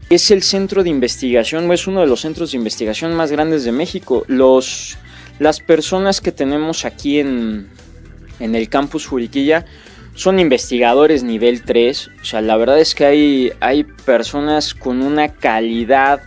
es 0.09 0.31
el 0.31 0.43
centro 0.43 0.83
de 0.83 0.89
investigación, 0.89 1.71
es 1.71 1.87
uno 1.87 2.01
de 2.01 2.07
los 2.07 2.21
centros 2.21 2.51
de 2.51 2.57
investigación 2.57 3.13
más 3.13 3.31
grandes 3.31 3.63
de 3.63 3.71
México. 3.71 4.25
Los, 4.27 4.97
las 5.39 5.59
personas 5.59 6.21
que 6.21 6.31
tenemos 6.31 6.85
aquí 6.85 7.19
en, 7.19 7.69
en 8.39 8.55
el 8.55 8.69
campus 8.69 9.05
Juriquilla 9.05 9.65
son 10.15 10.39
investigadores 10.39 11.23
nivel 11.23 11.63
3. 11.63 12.09
O 12.21 12.25
sea, 12.25 12.41
la 12.41 12.57
verdad 12.57 12.79
es 12.79 12.95
que 12.95 13.05
hay, 13.05 13.51
hay 13.59 13.83
personas 13.83 14.73
con 14.73 15.01
una 15.01 15.29
calidad 15.29 16.21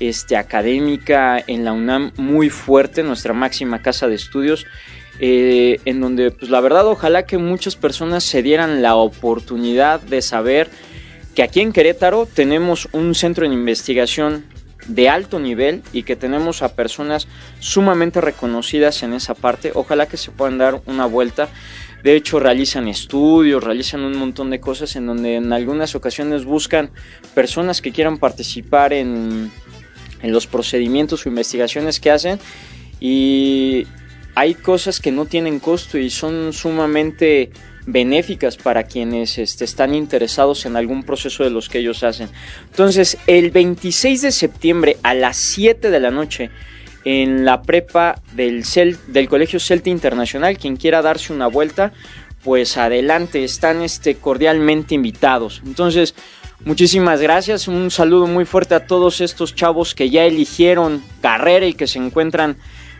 este, 0.00 0.36
académica 0.36 1.42
en 1.46 1.64
la 1.64 1.72
UNAM 1.72 2.12
muy 2.16 2.50
fuerte, 2.50 3.02
nuestra 3.02 3.32
máxima 3.32 3.82
casa 3.82 4.08
de 4.08 4.14
estudios. 4.14 4.66
eh, 5.20 5.80
en 5.84 6.00
donde 6.00 6.30
pues 6.30 6.48
la 6.48 6.60
verdad 6.60 6.86
ojalá 6.86 7.26
que 7.26 7.38
muchas 7.38 7.74
personas 7.74 8.22
se 8.22 8.40
dieran 8.40 8.82
la 8.82 8.94
oportunidad 8.94 10.00
de 10.00 10.22
saber 10.22 10.70
que 11.34 11.42
aquí 11.42 11.60
en 11.60 11.72
Querétaro 11.72 12.26
tenemos 12.26 12.88
un 12.92 13.14
centro 13.14 13.48
de 13.48 13.54
investigación 13.54 14.44
de 14.88 15.08
alto 15.08 15.38
nivel 15.38 15.82
y 15.92 16.02
que 16.02 16.16
tenemos 16.16 16.62
a 16.62 16.74
personas 16.74 17.28
sumamente 17.60 18.20
reconocidas 18.20 19.02
en 19.02 19.12
esa 19.12 19.34
parte. 19.34 19.70
Ojalá 19.74 20.06
que 20.06 20.16
se 20.16 20.30
puedan 20.30 20.58
dar 20.58 20.80
una 20.86 21.06
vuelta. 21.06 21.48
De 22.02 22.16
hecho, 22.16 22.40
realizan 22.40 22.88
estudios, 22.88 23.62
realizan 23.62 24.00
un 24.00 24.16
montón 24.16 24.50
de 24.50 24.60
cosas 24.60 24.96
en 24.96 25.06
donde 25.06 25.36
en 25.36 25.52
algunas 25.52 25.94
ocasiones 25.94 26.44
buscan 26.44 26.90
personas 27.34 27.82
que 27.82 27.92
quieran 27.92 28.18
participar 28.18 28.92
en, 28.92 29.50
en 30.22 30.32
los 30.32 30.46
procedimientos 30.46 31.24
o 31.24 31.28
investigaciones 31.28 32.00
que 32.00 32.10
hacen. 32.10 32.38
Y 33.00 33.86
hay 34.34 34.54
cosas 34.54 35.00
que 35.00 35.12
no 35.12 35.26
tienen 35.26 35.60
costo 35.60 35.98
y 35.98 36.10
son 36.10 36.52
sumamente 36.52 37.50
benéficas 37.86 38.56
para 38.56 38.84
quienes 38.84 39.38
este, 39.38 39.64
están 39.64 39.94
interesados 39.94 40.66
en 40.66 40.76
algún 40.76 41.02
proceso 41.02 41.42
de 41.42 41.50
los 41.50 41.68
que 41.68 41.78
ellos 41.78 42.04
hacen. 42.04 42.28
Entonces, 42.70 43.16
el 43.26 43.50
26 43.50 44.22
de 44.22 44.30
septiembre 44.30 44.96
a 45.02 45.14
las 45.14 45.36
7 45.38 45.90
de 45.90 46.00
la 46.00 46.10
noche, 46.10 46.50
en 47.04 47.44
la 47.44 47.62
prepa 47.62 48.20
del, 48.34 48.64
del 49.06 49.28
Colegio 49.28 49.58
Celta 49.58 49.88
Internacional, 49.88 50.58
quien 50.58 50.76
quiera 50.76 51.00
darse 51.00 51.32
una 51.32 51.46
vuelta, 51.46 51.92
pues 52.44 52.76
adelante, 52.76 53.42
están 53.42 53.82
este, 53.82 54.16
cordialmente 54.16 54.94
invitados. 54.94 55.62
Entonces, 55.64 56.14
muchísimas 56.64 57.20
gracias, 57.20 57.68
un 57.68 57.90
saludo 57.90 58.26
muy 58.26 58.44
fuerte 58.44 58.74
a 58.74 58.86
todos 58.86 59.20
estos 59.20 59.54
chavos 59.54 59.94
que 59.94 60.10
ya 60.10 60.24
eligieron 60.24 61.02
carrera 61.20 61.66
y 61.66 61.74
que 61.74 61.86
se 61.86 61.98
encuentran 61.98 62.56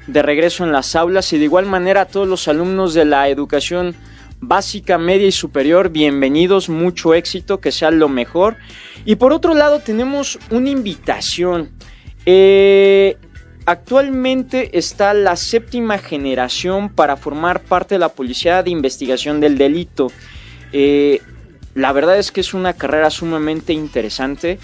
de 0.06 0.22
regreso 0.22 0.64
en 0.64 0.72
las 0.72 0.96
aulas 0.96 1.32
y 1.32 1.38
de 1.38 1.44
igual 1.44 1.66
manera 1.66 2.02
a 2.02 2.06
todos 2.06 2.26
los 2.26 2.48
alumnos 2.48 2.94
de 2.94 3.04
la 3.04 3.28
educación 3.28 3.94
básica, 4.40 4.98
media 4.98 5.26
y 5.26 5.32
superior, 5.32 5.90
bienvenidos, 5.90 6.68
mucho 6.68 7.14
éxito, 7.14 7.60
que 7.60 7.72
sea 7.72 7.90
lo 7.90 8.08
mejor. 8.08 8.56
Y 9.04 9.16
por 9.16 9.32
otro 9.32 9.54
lado 9.54 9.80
tenemos 9.80 10.38
una 10.50 10.70
invitación. 10.70 11.70
Eh, 12.24 13.16
actualmente 13.66 14.78
está 14.78 15.12
la 15.14 15.36
séptima 15.36 15.98
generación 15.98 16.88
para 16.88 17.16
formar 17.16 17.62
parte 17.62 17.96
de 17.96 17.98
la 17.98 18.10
Policía 18.10 18.62
de 18.62 18.70
Investigación 18.70 19.40
del 19.40 19.58
Delito. 19.58 20.10
Eh, 20.72 21.20
la 21.74 21.92
verdad 21.92 22.18
es 22.18 22.32
que 22.32 22.40
es 22.40 22.54
una 22.54 22.72
carrera 22.72 23.10
sumamente 23.10 23.72
interesante. 23.72 24.58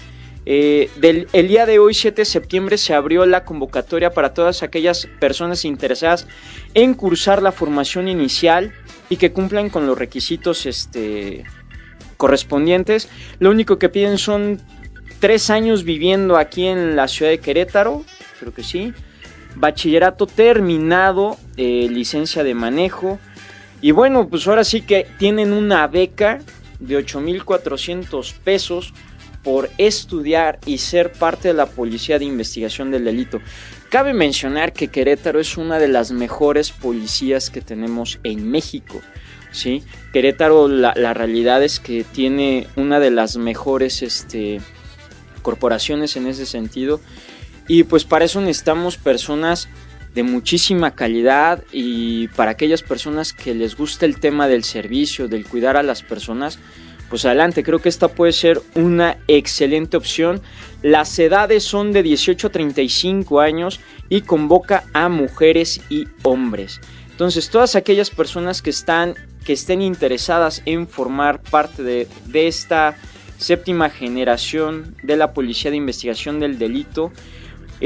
Eh, 0.47 0.91
del, 0.97 1.27
el 1.33 1.47
día 1.47 1.65
de 1.65 1.79
hoy, 1.79 1.93
7 1.93 2.21
de 2.21 2.25
septiembre, 2.25 2.77
se 2.77 2.93
abrió 2.93 3.25
la 3.25 3.45
convocatoria 3.45 4.11
para 4.11 4.33
todas 4.33 4.61
aquellas 4.61 5.07
personas 5.19 5.65
interesadas 5.65 6.27
en 6.73 6.93
cursar 6.93 7.41
la 7.41 7.51
formación 7.51 8.07
inicial 8.07 8.73
y 9.09 9.17
que 9.17 9.31
cumplan 9.31 9.69
con 9.69 9.87
los 9.87 9.97
requisitos 9.97 10.65
este, 10.65 11.43
correspondientes. 12.17 13.09
Lo 13.39 13.49
único 13.49 13.79
que 13.79 13.89
piden 13.89 14.17
son 14.17 14.61
tres 15.19 15.49
años 15.49 15.83
viviendo 15.83 16.37
aquí 16.37 16.67
en 16.67 16.95
la 16.95 17.07
ciudad 17.07 17.31
de 17.31 17.39
Querétaro, 17.39 18.03
creo 18.39 18.53
que 18.53 18.63
sí. 18.63 18.93
Bachillerato 19.55 20.27
terminado, 20.27 21.37
eh, 21.57 21.87
licencia 21.89 22.43
de 22.43 22.53
manejo. 22.53 23.19
Y 23.81 23.91
bueno, 23.91 24.27
pues 24.27 24.47
ahora 24.47 24.63
sí 24.63 24.81
que 24.81 25.07
tienen 25.17 25.53
una 25.53 25.87
beca 25.87 26.39
de 26.79 26.97
8.400 26.97 28.33
pesos 28.43 28.93
por 29.43 29.69
estudiar 29.77 30.59
y 30.65 30.79
ser 30.79 31.11
parte 31.11 31.49
de 31.49 31.53
la 31.53 31.67
Policía 31.67 32.17
de 32.17 32.25
Investigación 32.25 32.89
del 32.89 33.05
Delito. 33.05 33.41
Cabe 33.89 34.13
mencionar 34.13 34.73
que 34.73 34.87
Querétaro 34.87 35.39
es 35.39 35.55
una 35.55 35.77
de 35.77 35.87
las 35.87 36.11
mejores 36.11 36.71
policías 36.71 37.51
que 37.51 37.61
tenemos 37.61 38.19
en 38.23 38.49
México. 38.49 39.01
¿sí? 39.51 39.83
Querétaro, 40.13 40.67
la, 40.67 41.13
realidad 41.13 41.63
es 41.63 41.79
que 41.79 42.03
tiene 42.03 42.67
una 42.75 42.99
de 42.99 43.11
las 43.11 43.37
mejores 43.37 44.01
este, 44.01 44.59
corporaciones 45.43 46.15
en 46.17 46.27
ese 46.27 46.45
sentido. 46.47 46.99
Y 47.67 47.83
pues 47.83 48.03
para 48.03 48.25
eso 48.25 48.41
necesitamos 48.41 48.97
personas 48.97 49.69
de 50.15 50.23
muchísima 50.23 50.95
calidad 50.95 51.63
y 51.71 52.29
para 52.29 52.51
aquellas 52.51 52.81
personas 52.81 53.33
que 53.33 53.53
les 53.53 53.75
gusta 53.75 54.05
el 54.05 54.19
tema 54.19 54.47
del 54.47 54.63
servicio, 54.63 55.27
del 55.27 55.45
cuidar 55.45 55.77
a 55.77 55.83
las 55.83 56.01
personas, 56.01 56.57
pues 57.09 57.25
adelante, 57.25 57.63
creo 57.63 57.79
que 57.79 57.89
esta 57.89 58.07
puede 58.07 58.31
ser 58.31 58.61
una 58.73 59.17
excelente 59.27 59.95
opción. 59.95 60.41
Las 60.81 61.19
edades 61.19 61.63
son 61.63 61.91
de 61.91 62.01
18 62.01 62.47
a 62.47 62.51
35 62.51 63.39
años 63.41 63.79
y 64.09 64.21
convoca 64.21 64.85
a 64.93 65.07
mujeres 65.09 65.81
y 65.89 66.07
hombres. 66.23 66.81
Entonces, 67.11 67.49
todas 67.49 67.75
aquellas 67.75 68.09
personas 68.09 68.61
que 68.61 68.71
están 68.71 69.15
que 69.45 69.53
estén 69.53 69.81
interesadas 69.81 70.63
en 70.65 70.87
formar 70.87 71.39
parte 71.39 71.83
de, 71.83 72.07
esta 72.33 72.97
séptima 73.37 73.89
generación 73.89 74.95
de 75.03 75.15
la 75.15 75.33
Policía 75.33 75.69
de 75.69 75.77
Investigación 75.77 76.39
del 76.39 76.57
Delito, 76.57 77.11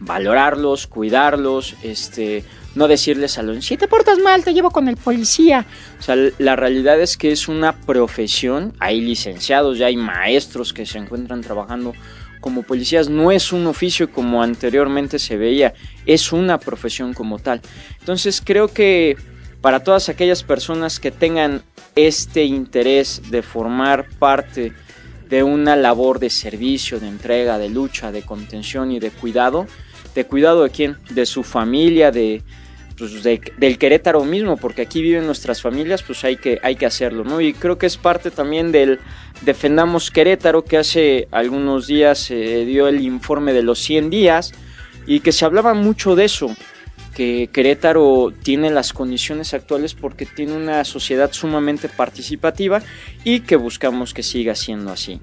valorarlos, 0.00 0.86
cuidarlos, 0.86 1.74
este, 1.82 2.44
no 2.74 2.88
decirles 2.88 3.38
a 3.38 3.42
los 3.42 3.64
si 3.64 3.76
te 3.76 3.88
portas 3.88 4.18
mal 4.18 4.44
te 4.44 4.54
llevo 4.54 4.70
con 4.70 4.88
el 4.88 4.96
policía. 4.96 5.66
O 5.98 6.02
sea, 6.02 6.16
la 6.38 6.56
realidad 6.56 7.00
es 7.00 7.16
que 7.16 7.32
es 7.32 7.48
una 7.48 7.72
profesión, 7.72 8.74
hay 8.78 9.00
licenciados, 9.00 9.78
ya 9.78 9.86
hay 9.86 9.96
maestros 9.96 10.72
que 10.72 10.86
se 10.86 10.98
encuentran 10.98 11.42
trabajando 11.42 11.92
como 12.40 12.62
policías 12.62 13.08
no 13.08 13.30
es 13.30 13.52
un 13.52 13.66
oficio 13.66 14.10
como 14.10 14.42
anteriormente 14.42 15.18
se 15.18 15.36
veía, 15.36 15.74
es 16.06 16.32
una 16.32 16.58
profesión 16.58 17.14
como 17.14 17.38
tal. 17.38 17.60
Entonces 17.98 18.42
creo 18.44 18.68
que 18.68 19.16
para 19.60 19.84
todas 19.84 20.08
aquellas 20.08 20.42
personas 20.42 21.00
que 21.00 21.10
tengan 21.10 21.62
este 21.94 22.44
interés 22.44 23.22
de 23.30 23.42
formar 23.42 24.08
parte 24.18 24.72
de 25.28 25.42
una 25.42 25.76
labor 25.76 26.18
de 26.18 26.30
servicio, 26.30 26.98
de 26.98 27.08
entrega, 27.08 27.58
de 27.58 27.68
lucha, 27.68 28.10
de 28.10 28.22
contención 28.22 28.90
y 28.90 28.98
de 28.98 29.10
cuidado, 29.10 29.66
de 30.14 30.26
cuidado 30.26 30.64
de 30.64 30.70
quién, 30.70 30.96
de 31.10 31.26
su 31.26 31.44
familia, 31.44 32.10
de, 32.10 32.42
pues, 33.00 33.22
del 33.22 33.78
Querétaro 33.78 34.24
mismo, 34.24 34.58
porque 34.58 34.82
aquí 34.82 35.00
viven 35.00 35.24
nuestras 35.24 35.62
familias, 35.62 36.02
pues 36.02 36.22
hay 36.22 36.36
que, 36.36 36.60
hay 36.62 36.76
que 36.76 36.84
hacerlo, 36.84 37.24
¿no? 37.24 37.40
Y 37.40 37.54
creo 37.54 37.78
que 37.78 37.86
es 37.86 37.96
parte 37.96 38.30
también 38.30 38.72
del 38.72 39.00
Defendamos 39.40 40.10
Querétaro, 40.10 40.64
que 40.64 40.76
hace 40.76 41.26
algunos 41.30 41.86
días 41.86 42.18
se 42.18 42.66
dio 42.66 42.88
el 42.88 43.00
informe 43.00 43.54
de 43.54 43.62
los 43.62 43.78
100 43.78 44.10
días 44.10 44.52
y 45.06 45.20
que 45.20 45.32
se 45.32 45.46
hablaba 45.46 45.72
mucho 45.72 46.14
de 46.14 46.26
eso, 46.26 46.54
que 47.14 47.48
Querétaro 47.50 48.34
tiene 48.42 48.68
las 48.68 48.92
condiciones 48.92 49.54
actuales 49.54 49.94
porque 49.94 50.26
tiene 50.26 50.52
una 50.52 50.84
sociedad 50.84 51.32
sumamente 51.32 51.88
participativa 51.88 52.82
y 53.24 53.40
que 53.40 53.56
buscamos 53.56 54.12
que 54.12 54.22
siga 54.22 54.54
siendo 54.54 54.92
así. 54.92 55.20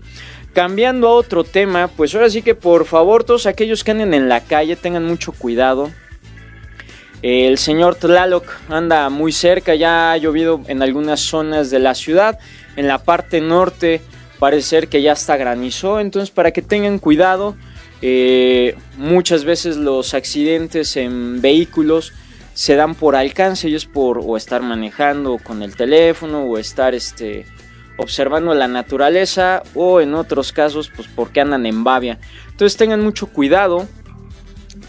Cambiando 0.54 1.10
a 1.10 1.12
otro 1.12 1.44
tema, 1.44 1.90
pues 1.90 2.16
ahora 2.16 2.32
sí 2.32 2.42
que 2.42 2.56
por 2.56 2.86
favor 2.86 3.24
todos 3.24 3.46
aquellos 3.46 3.84
que 3.84 3.92
anden 3.92 4.16
en 4.16 4.30
la 4.30 4.42
calle 4.42 4.76
tengan 4.76 5.06
mucho 5.06 5.32
cuidado, 5.32 5.92
el 7.22 7.58
señor 7.58 7.96
Tlaloc 7.96 8.46
anda 8.70 9.10
muy 9.10 9.32
cerca, 9.32 9.74
ya 9.76 10.12
ha 10.12 10.18
llovido 10.18 10.62
en 10.68 10.82
algunas 10.82 11.20
zonas 11.20 11.70
de 11.70 11.80
la 11.80 11.96
ciudad. 11.96 12.40
En 12.76 12.88
la 12.88 13.00
parte 13.00 13.42
norte, 13.42 14.02
parece 14.40 14.68
ser 14.68 14.88
que 14.88 15.02
ya 15.02 15.14
está 15.14 15.36
granizó, 15.36 16.00
entonces 16.00 16.30
para 16.30 16.52
que 16.52 16.62
tengan 16.62 17.00
cuidado, 17.00 17.56
eh, 18.02 18.76
muchas 18.98 19.46
veces 19.46 19.78
los 19.78 20.14
accidentes 20.14 20.96
en 20.96 21.42
vehículos 21.42 22.14
se 22.54 22.76
dan 22.76 22.94
por 22.96 23.16
alcance, 23.16 23.68
ellos 23.68 23.86
por 23.86 24.20
o 24.24 24.38
estar 24.38 24.62
manejando 24.62 25.38
con 25.40 25.64
el 25.64 25.76
teléfono 25.76 26.44
o 26.44 26.58
estar 26.60 26.94
este, 26.94 27.46
observando 27.98 28.54
la 28.54 28.68
naturaleza 28.68 29.64
o 29.74 30.02
en 30.02 30.14
otros 30.14 30.52
casos 30.52 30.92
pues 30.96 31.08
porque 31.08 31.42
andan 31.42 31.66
en 31.66 31.84
babia. 31.84 32.20
Entonces 32.50 32.78
tengan 32.78 33.04
mucho 33.04 33.28
cuidado. 33.28 33.88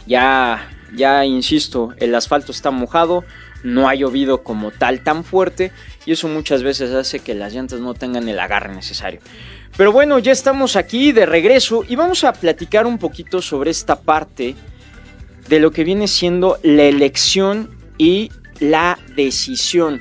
Ya 0.06 0.70
ya 0.94 1.24
insisto, 1.24 1.94
el 1.98 2.14
asfalto 2.14 2.52
está 2.52 2.70
mojado, 2.70 3.24
no 3.62 3.88
ha 3.88 3.94
llovido 3.94 4.42
como 4.42 4.70
tal 4.70 5.02
tan 5.02 5.24
fuerte 5.24 5.72
y 6.06 6.12
eso 6.12 6.28
muchas 6.28 6.62
veces 6.62 6.92
hace 6.92 7.20
que 7.20 7.34
las 7.34 7.52
llantas 7.52 7.80
no 7.80 7.94
tengan 7.94 8.28
el 8.28 8.38
agarre 8.38 8.74
necesario. 8.74 9.20
Pero 9.76 9.92
bueno, 9.92 10.18
ya 10.18 10.32
estamos 10.32 10.76
aquí 10.76 11.12
de 11.12 11.26
regreso 11.26 11.84
y 11.86 11.96
vamos 11.96 12.24
a 12.24 12.32
platicar 12.32 12.86
un 12.86 12.98
poquito 12.98 13.42
sobre 13.42 13.70
esta 13.70 14.00
parte 14.00 14.54
de 15.48 15.60
lo 15.60 15.70
que 15.70 15.84
viene 15.84 16.08
siendo 16.08 16.58
la 16.62 16.84
elección 16.84 17.70
y 17.96 18.30
la 18.60 18.98
decisión. 19.16 20.00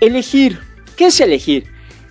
Elegir, 0.00 0.58
¿qué 0.96 1.06
es 1.06 1.20
elegir? 1.20 1.66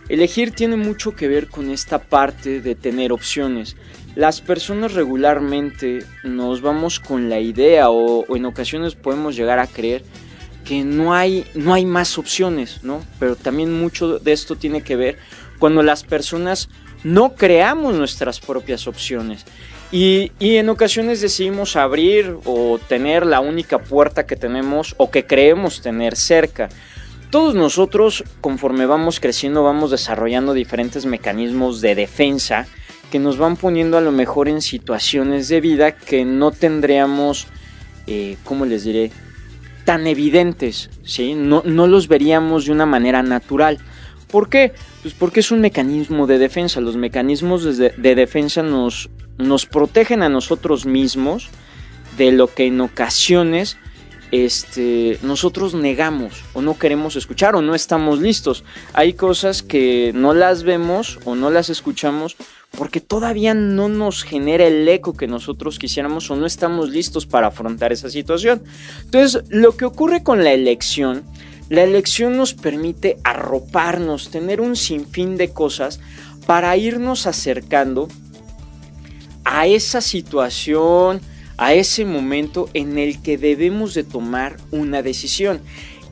Elegir 0.09 0.51
tiene 0.51 0.75
mucho 0.75 1.15
que 1.15 1.27
ver 1.27 1.47
con 1.47 1.69
esta 1.69 1.99
parte 1.99 2.61
de 2.61 2.75
tener 2.75 3.11
opciones. 3.11 3.75
Las 4.19 4.41
personas 4.41 4.95
regularmente 4.95 6.03
nos 6.25 6.61
vamos 6.61 6.99
con 6.99 7.29
la 7.29 7.39
idea 7.39 7.89
o, 7.89 8.35
en 8.35 8.45
ocasiones 8.45 8.93
podemos 8.93 9.33
llegar 9.33 9.59
a 9.59 9.65
creer 9.65 10.03
que 10.65 10.83
no 10.83 11.13
hay, 11.13 11.45
no 11.55 11.73
hay 11.73 11.85
más 11.85 12.17
opciones, 12.17 12.83
¿no? 12.83 13.01
Pero 13.17 13.37
también 13.37 13.71
mucho 13.71 14.19
de 14.19 14.33
esto 14.33 14.57
tiene 14.57 14.81
que 14.81 14.97
ver 14.97 15.19
cuando 15.57 15.83
las 15.83 16.03
personas 16.03 16.67
no 17.05 17.35
creamos 17.35 17.95
nuestras 17.95 18.41
propias 18.41 18.87
opciones. 18.87 19.45
Y, 19.89 20.33
y, 20.37 20.57
en 20.57 20.67
ocasiones 20.67 21.21
decidimos 21.21 21.77
abrir 21.77 22.35
o 22.43 22.77
tener 22.89 23.25
la 23.25 23.39
única 23.39 23.79
puerta 23.79 24.25
que 24.25 24.35
tenemos 24.35 24.95
o 24.97 25.11
que 25.11 25.25
creemos 25.25 25.81
tener 25.81 26.17
cerca. 26.17 26.67
Todos 27.31 27.55
nosotros, 27.55 28.25
conforme 28.41 28.85
vamos 28.85 29.21
creciendo, 29.21 29.63
vamos 29.63 29.91
desarrollando 29.91 30.53
diferentes 30.53 31.05
mecanismos 31.05 31.79
de 31.79 31.95
defensa 31.95 32.67
que 33.11 33.19
nos 33.19 33.37
van 33.37 33.55
poniendo 33.55 33.97
a 33.97 34.01
lo 34.01 34.11
mejor 34.11 34.47
en 34.47 34.61
situaciones 34.61 35.47
de 35.47 35.61
vida 35.61 35.91
que 35.93 36.25
no 36.25 36.51
tendríamos, 36.51 37.47
eh, 38.07 38.37
¿cómo 38.43 38.65
les 38.65 38.83
diré? 38.83 39.11
Tan 39.85 40.07
evidentes, 40.07 40.89
¿sí? 41.03 41.33
No, 41.35 41.63
no 41.65 41.87
los 41.87 42.07
veríamos 42.07 42.65
de 42.65 42.71
una 42.71 42.85
manera 42.85 43.23
natural. 43.23 43.79
¿Por 44.29 44.49
qué? 44.49 44.73
Pues 45.01 45.13
porque 45.13 45.39
es 45.39 45.51
un 45.51 45.61
mecanismo 45.61 46.27
de 46.27 46.37
defensa. 46.37 46.81
Los 46.81 46.95
mecanismos 46.95 47.77
de, 47.77 47.89
de 47.89 48.15
defensa 48.15 48.61
nos, 48.61 49.09
nos 49.37 49.65
protegen 49.65 50.21
a 50.21 50.29
nosotros 50.29 50.85
mismos 50.85 51.49
de 52.17 52.31
lo 52.31 52.53
que 52.53 52.67
en 52.67 52.81
ocasiones 52.81 53.77
este, 54.31 55.17
nosotros 55.23 55.73
negamos 55.73 56.43
o 56.53 56.61
no 56.61 56.77
queremos 56.77 57.15
escuchar 57.15 57.55
o 57.55 57.61
no 57.61 57.75
estamos 57.75 58.19
listos. 58.19 58.63
Hay 58.93 59.13
cosas 59.13 59.63
que 59.63 60.11
no 60.13 60.33
las 60.33 60.63
vemos 60.63 61.19
o 61.25 61.35
no 61.35 61.49
las 61.49 61.69
escuchamos 61.69 62.35
porque 62.77 63.01
todavía 63.01 63.53
no 63.53 63.89
nos 63.89 64.23
genera 64.23 64.65
el 64.65 64.87
eco 64.87 65.17
que 65.17 65.27
nosotros 65.27 65.79
quisiéramos 65.79 66.29
o 66.29 66.35
no 66.35 66.45
estamos 66.45 66.89
listos 66.89 67.25
para 67.25 67.47
afrontar 67.47 67.91
esa 67.91 68.09
situación. 68.09 68.63
Entonces, 69.03 69.43
lo 69.49 69.75
que 69.75 69.85
ocurre 69.85 70.21
con 70.23 70.43
la 70.43 70.51
elección, 70.51 71.23
la 71.69 71.83
elección 71.83 72.37
nos 72.37 72.53
permite 72.53 73.17
arroparnos, 73.23 74.29
tener 74.29 74.61
un 74.61 74.75
sinfín 74.75 75.37
de 75.37 75.49
cosas 75.49 75.99
para 76.45 76.75
irnos 76.77 77.25
acercando 77.27 78.07
a 79.43 79.65
esa 79.65 80.01
situación, 80.01 81.21
a 81.59 81.73
ese 81.73 82.05
momento 82.05 82.69
en 82.73 82.97
el 82.97 83.21
que 83.21 83.37
debemos 83.37 83.93
de 83.93 84.05
tomar 84.05 84.55
una 84.71 85.01
decisión. 85.01 85.59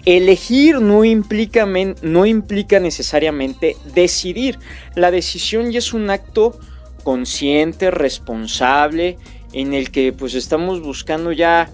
Elegir 0.06 0.82
no 0.82 1.06
implica, 1.06 1.66
no 2.01 2.25
implica 2.25 2.81
necesariamente 2.81 3.77
decidir. 3.96 4.60
La 4.94 5.10
decisión 5.10 5.72
ya 5.72 5.79
es 5.79 5.94
un 5.94 6.10
acto 6.10 6.60
consciente, 7.03 7.92
responsable, 7.92 9.18
en 9.53 9.74
el 9.74 9.90
que 9.90 10.12
pues 10.12 10.33
estamos 10.33 10.81
buscando 10.81 11.31
ya 11.31 11.72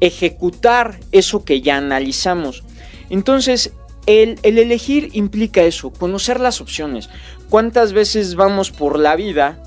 ejecutar 0.00 0.98
eso 1.12 1.44
que 1.44 1.60
ya 1.60 1.76
analizamos. 1.76 2.64
Entonces, 3.08 3.72
el, 4.06 4.40
el, 4.42 4.58
elegir 4.58 5.10
implica 5.12 5.62
eso, 5.62 5.92
conocer 5.92 6.40
las 6.40 6.60
opciones. 6.60 7.08
¿Cuántas 7.48 7.92
veces 7.92 8.34
vamos 8.34 8.72
por 8.72 8.98
la 8.98 9.14
vida 9.14 9.62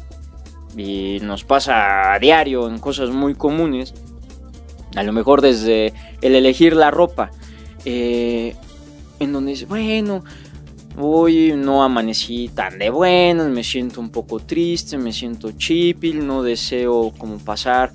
y 0.77 1.19
nos 1.21 1.43
pasa 1.43 2.13
a 2.13 2.19
diario 2.19 2.67
en 2.67 2.79
cosas 2.79 3.09
muy 3.09 3.35
comunes, 3.35 3.93
a 4.95 5.03
lo 5.03 5.13
mejor 5.13 5.41
desde 5.41 5.93
el 6.21 6.35
elegir 6.35 6.75
la 6.75 6.91
ropa, 6.91 7.31
eh, 7.85 8.55
en 9.19 9.33
donde 9.33 9.51
dice, 9.51 9.65
bueno, 9.65 10.23
hoy 10.97 11.53
no 11.55 11.83
amanecí 11.83 12.49
tan 12.49 12.77
de 12.79 12.89
buenas, 12.89 13.49
me 13.49 13.63
siento 13.63 13.99
un 13.99 14.09
poco 14.09 14.39
triste, 14.39 14.97
me 14.97 15.11
siento 15.11 15.51
chipil, 15.51 16.25
no 16.25 16.43
deseo 16.43 17.13
como 17.17 17.37
pasar 17.39 17.91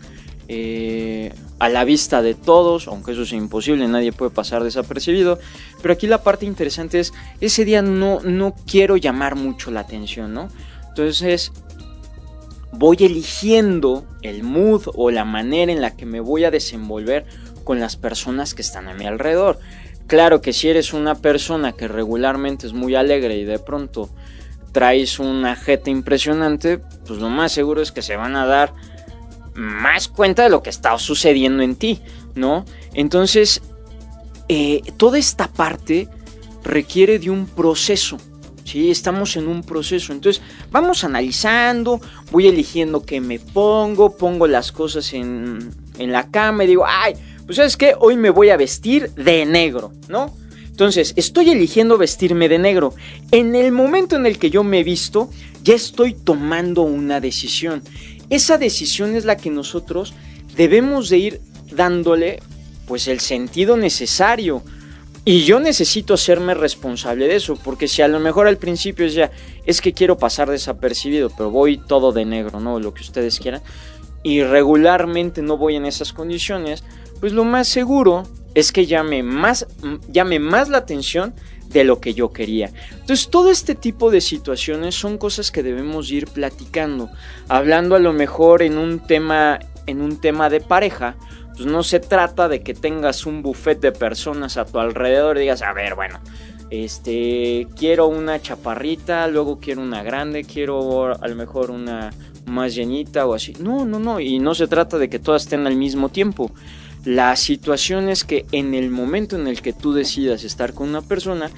eh, 0.49 1.33
a 1.59 1.69
la 1.69 1.85
vista 1.85 2.23
de 2.23 2.35
todos, 2.35 2.89
aunque 2.89 3.13
eso 3.13 3.23
es 3.23 3.33
imposible, 3.33 3.87
nadie 3.89 4.13
puede 4.13 4.31
pasar 4.31 4.65
desapercibido. 4.65 5.39
Pero 5.83 5.93
aquí 5.93 6.07
la 6.07 6.23
parte 6.23 6.47
interesante 6.47 7.01
es, 7.01 7.13
ese 7.41 7.65
día 7.65 7.83
no, 7.83 8.21
no 8.21 8.55
quiero 8.67 8.97
llamar 8.97 9.35
mucho 9.35 9.71
la 9.71 9.81
atención, 9.81 10.33
¿no? 10.33 10.49
Entonces 10.89 11.53
voy 12.73 12.97
eligiendo 13.01 14.07
el 14.23 14.43
mood 14.43 14.83
o 14.95 15.11
la 15.11 15.25
manera 15.25 15.73
en 15.73 15.81
la 15.81 15.97
que 15.97 16.07
me 16.07 16.21
voy 16.21 16.45
a 16.45 16.51
desenvolver 16.51 17.27
con 17.65 17.81
las 17.81 17.97
personas 17.97 18.55
que 18.55 18.63
están 18.63 18.89
a 18.89 18.95
mi 18.95 19.07
alrededor. 19.07 19.59
Claro 20.07 20.41
que 20.41 20.53
si 20.53 20.69
eres 20.69 20.93
una 20.93 21.15
persona 21.17 21.73
que 21.73 21.87
regularmente 21.87 22.67
es 22.67 22.73
muy 22.73 22.95
alegre 22.95 23.37
y 23.37 23.45
de 23.45 23.59
pronto 23.59 24.09
traes 24.73 25.19
una 25.19 25.55
jeta 25.57 25.91
impresionante, 25.91 26.79
pues 26.79 27.19
lo 27.21 27.29
más 27.29 27.53
seguro 27.53 27.83
es 27.83 27.93
que 27.93 28.03
se 28.03 28.17
van 28.17 28.37
a 28.37 28.47
dar 28.47 28.73
más 29.55 30.09
cuenta 30.09 30.45
de 30.45 30.51
lo 30.51 30.63
que 30.63 30.71
está 30.71 30.97
sucediendo 30.99 31.63
en 31.63 31.77
ti, 31.77 32.01
¿no? 32.35 32.65
Entonces, 32.95 33.61
eh, 34.49 34.83
toda 34.97 35.19
esta 35.19 35.49
parte 35.49 36.09
requiere 36.63 37.19
de 37.19 37.31
un 37.31 37.47
proceso. 37.47 38.19
Estamos 38.75 39.37
en 39.37 39.49
un 39.49 39.63
proceso. 39.63 40.13
Entonces, 40.13 40.43
vamos 40.71 41.05
analizando, 41.05 42.01
voy 42.31 42.49
eligiendo 42.49 43.03
qué 43.03 43.21
me 43.21 43.39
pongo, 43.39 44.17
pongo 44.17 44.47
las 44.47 44.73
cosas 44.73 45.13
en, 45.15 45.71
en 45.99 46.13
la 46.13 46.31
cama 46.31 46.65
y 46.65 46.69
digo, 46.69 46.85
ay, 46.87 47.15
pues 47.47 47.57
sabes 47.57 47.77
qué, 47.77 47.95
hoy 47.99 48.17
me 48.17 48.31
voy 48.31 48.51
a 48.51 48.57
vestir 48.57 49.11
de 49.15 49.47
negro, 49.47 49.93
¿no? 50.09 50.35
Entonces, 50.69 51.15
estoy 51.17 51.51
eligiendo 51.51 51.99
vestirme 51.99 52.49
de 52.49 52.59
negro. 52.59 52.95
En 53.33 53.57
el 53.57 53.73
momento 53.73 54.15
en 54.15 54.27
el 54.27 54.39
que 54.39 54.51
yo 54.51 54.63
me 54.63 54.85
visto, 54.85 55.29
ya 55.65 55.75
estoy 55.75 56.15
tomando 56.15 56.83
una 56.83 57.21
decisión. 57.21 57.83
Esa 58.31 58.59
decisión 58.59 59.17
es 59.17 59.25
la 59.25 59.37
que 59.37 59.51
nosotros 59.51 60.15
debemos 60.57 61.09
de 61.09 61.19
ir 61.19 61.41
dándole 61.73 62.41
pues 62.87 63.09
el 63.09 63.21
sentido 63.21 63.77
necesario 63.77 64.63
y 65.25 65.45
yo 65.45 65.61
necesito 65.61 66.15
hacerme 66.15 66.55
responsable 66.55 67.29
de 67.29 67.37
eso, 67.37 67.57
porque 67.57 67.89
si 67.89 68.03
a 68.03 68.09
lo 68.09 68.19
mejor 68.19 68.47
al 68.47 68.57
principio 68.57 69.07
es 69.07 69.15
ya, 69.15 69.31
es 69.67 69.81
que 69.81 69.93
quiero 69.93 70.17
pasar 70.17 70.51
desapercibido, 70.51 71.31
pero 71.31 71.51
voy 71.51 71.79
todo 71.79 72.13
de 72.13 72.25
negro, 72.25 72.61
¿no? 72.61 72.81
Lo 72.81 72.95
que 72.95 73.03
ustedes 73.03 73.39
quieran, 73.39 73.63
y 74.23 74.43
regularmente 74.43 75.43
no 75.43 75.57
voy 75.57 75.77
en 75.77 75.87
esas 75.87 76.13
condiciones, 76.13 76.83
pues 77.21 77.33
lo 77.33 77.45
más 77.45 77.69
seguro 77.69 78.25
es 78.55 78.73
que 78.73 78.87
llame 78.87 79.23
más, 79.23 79.67
llame 80.11 80.39
más 80.39 80.69
la 80.69 80.79
atención 80.79 81.35
de 81.69 81.85
lo 81.85 82.01
que 82.01 82.15
yo 82.15 82.33
quería. 82.33 82.71
Entonces 82.93 83.29
todo 83.29 83.51
este 83.51 83.75
tipo 83.75 84.11
de 84.11 84.21
situaciones 84.21 84.95
son 84.95 85.19
cosas 85.19 85.51
que 85.51 85.63
debemos 85.63 86.11
ir 86.11 86.27
platicando, 86.27 87.11
hablando 87.49 87.95
a 87.95 87.99
lo 87.99 88.13
mejor 88.13 88.63
en 88.63 88.79
un 88.79 89.01
tema, 89.01 89.59
en 89.87 90.01
un 90.01 90.21
tema 90.21 90.49
de 90.51 90.61
pareja, 90.61 91.17
pues 91.59 91.69
no 91.69 91.83
se 91.83 91.99
trata 91.99 92.49
de 92.49 92.63
que 92.63 92.73
tengas 92.73 93.27
un 93.27 93.43
buffet 93.43 93.81
de 93.81 93.91
personas 93.91 94.57
a 94.57 94.65
tu 94.65 94.79
alrededor 94.79 95.37
y 95.37 95.41
digas, 95.41 95.61
a 95.63 95.73
ver, 95.73 95.97
bueno, 95.97 96.21
este, 96.71 97.67
quiero 97.77 98.07
una 98.07 98.41
chaparrita, 98.41 99.27
luego 99.27 99.59
quiero 99.59 99.83
una 99.83 100.05
grande, 100.05 100.45
quiero 100.45 101.21
a 101.21 101.27
lo 101.27 101.35
mejor 101.35 101.73
una 101.73 102.11
más 102.47 102.77
llenita 102.77 103.27
o 103.27 103.35
así. 103.35 103.55
No, 103.59 103.85
no, 103.85 103.99
no, 103.99 104.21
y 104.21 104.39
no 104.39 104.55
se 104.55 104.69
trata 104.69 104.99
de 104.99 105.11
que 105.11 105.19
todas 105.19 105.43
estén 105.43 105.67
al 105.67 105.75
mismo 105.75 106.11
tiempo. 106.11 106.53
La 107.05 107.35
situación 107.35 108.09
es 108.09 108.23
que 108.23 108.47
en 108.53 108.73
el 108.75 108.91
momento 108.91 109.35
en 109.35 109.49
el 109.49 109.61
que 109.61 109.73
tú 109.73 109.93
decidas 109.93 110.45
estar 110.45 110.75
con 110.75 110.89
una 110.89 111.03
persona, 111.03 111.51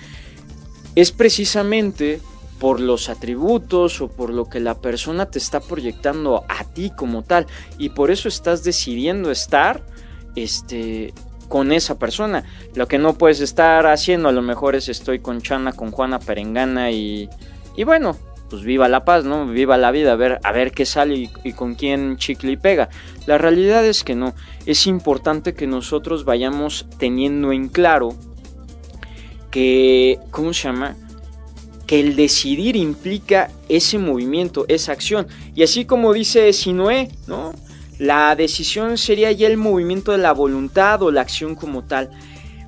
es 0.95 1.13
precisamente 1.13 2.23
por 2.61 2.79
los 2.79 3.09
atributos 3.09 4.03
o 4.03 4.09
por 4.09 4.31
lo 4.31 4.45
que 4.45 4.61
la 4.61 4.75
persona 4.75 5.27
te 5.27 5.39
está 5.39 5.61
proyectando 5.61 6.45
a 6.47 6.65
ti 6.65 6.93
como 6.95 7.23
tal 7.23 7.47
y 7.79 7.89
por 7.89 8.11
eso 8.11 8.29
estás 8.29 8.63
decidiendo 8.63 9.31
estar 9.31 9.83
este 10.37 11.13
con 11.49 11.73
esa 11.73 11.99
persona. 11.99 12.45
Lo 12.75 12.87
que 12.87 12.99
no 12.99 13.15
puedes 13.15 13.41
estar 13.41 13.87
haciendo 13.87 14.29
a 14.29 14.33
lo 14.33 14.43
mejor 14.43 14.77
es 14.77 14.89
estoy 14.89 15.19
con 15.19 15.41
Chana, 15.41 15.73
con 15.73 15.91
Juana 15.91 16.21
Perengana 16.21 16.93
y 16.93 17.29
y 17.77 17.85
bueno, 17.85 18.17
pues 18.51 18.63
viva 18.63 18.89
la 18.89 19.05
paz, 19.05 19.25
¿no? 19.25 19.47
Viva 19.47 19.79
la 19.79 19.91
vida, 19.91 20.13
a 20.13 20.17
ver, 20.17 20.39
a 20.43 20.53
ver 20.53 20.73
qué 20.73 20.85
sale 20.85 21.15
y, 21.15 21.31
y, 21.45 21.53
con 21.55 21.75
quién 21.75 22.19
chicle 22.19 22.53
y 22.53 22.57
pega. 22.57 22.91
La 23.27 23.39
realidad 23.39 23.87
es 23.87 24.05
que 24.05 24.15
no. 24.15 24.35
Es 24.67 24.87
importante 24.87 25.55
que 25.55 25.67
nosotros 25.67 26.25
vayamos 26.25 26.87
teniendo 26.99 27.53
en 27.53 27.69
claro 27.69 28.11
que, 29.51 30.19
¿cómo 30.31 30.53
se 30.53 30.65
llama? 30.69 30.97
Que 31.91 31.99
el 31.99 32.15
decidir 32.15 32.77
implica 32.77 33.51
ese 33.69 33.99
movimiento, 33.99 34.65
esa 34.69 34.93
acción. 34.93 35.27
Y 35.57 35.65
así 35.65 35.87
como 35.87 36.13
dice 36.13 36.53
Sinoé, 36.53 37.11
¿no? 37.27 37.53
La 37.99 38.37
decisión 38.37 38.97
sería 38.97 39.33
ya 39.33 39.49
el 39.49 39.57
movimiento 39.57 40.13
de 40.13 40.19
la 40.19 40.31
voluntad 40.31 41.03
o 41.03 41.11
la 41.11 41.23
acción 41.23 41.57
como 41.57 41.83
tal. 41.83 42.09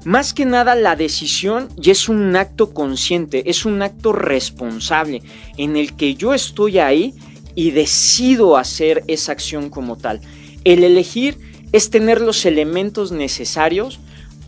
Más 0.04 0.34
que 0.34 0.44
nada 0.44 0.74
la 0.74 0.96
decisión 0.96 1.68
ya 1.76 1.92
es 1.92 2.08
un 2.08 2.34
acto 2.34 2.74
consciente, 2.74 3.48
es 3.48 3.64
un 3.64 3.80
acto 3.82 4.12
responsable 4.12 5.22
en 5.56 5.76
el 5.76 5.94
que 5.94 6.16
yo 6.16 6.34
estoy 6.34 6.80
ahí 6.80 7.14
y 7.54 7.70
decido 7.70 8.56
hacer 8.56 9.04
esa 9.06 9.30
acción 9.30 9.70
como 9.70 9.98
tal. 9.98 10.20
El 10.64 10.82
elegir 10.82 11.38
es 11.70 11.90
tener 11.90 12.20
los 12.20 12.44
elementos 12.44 13.12
necesarios 13.12 14.00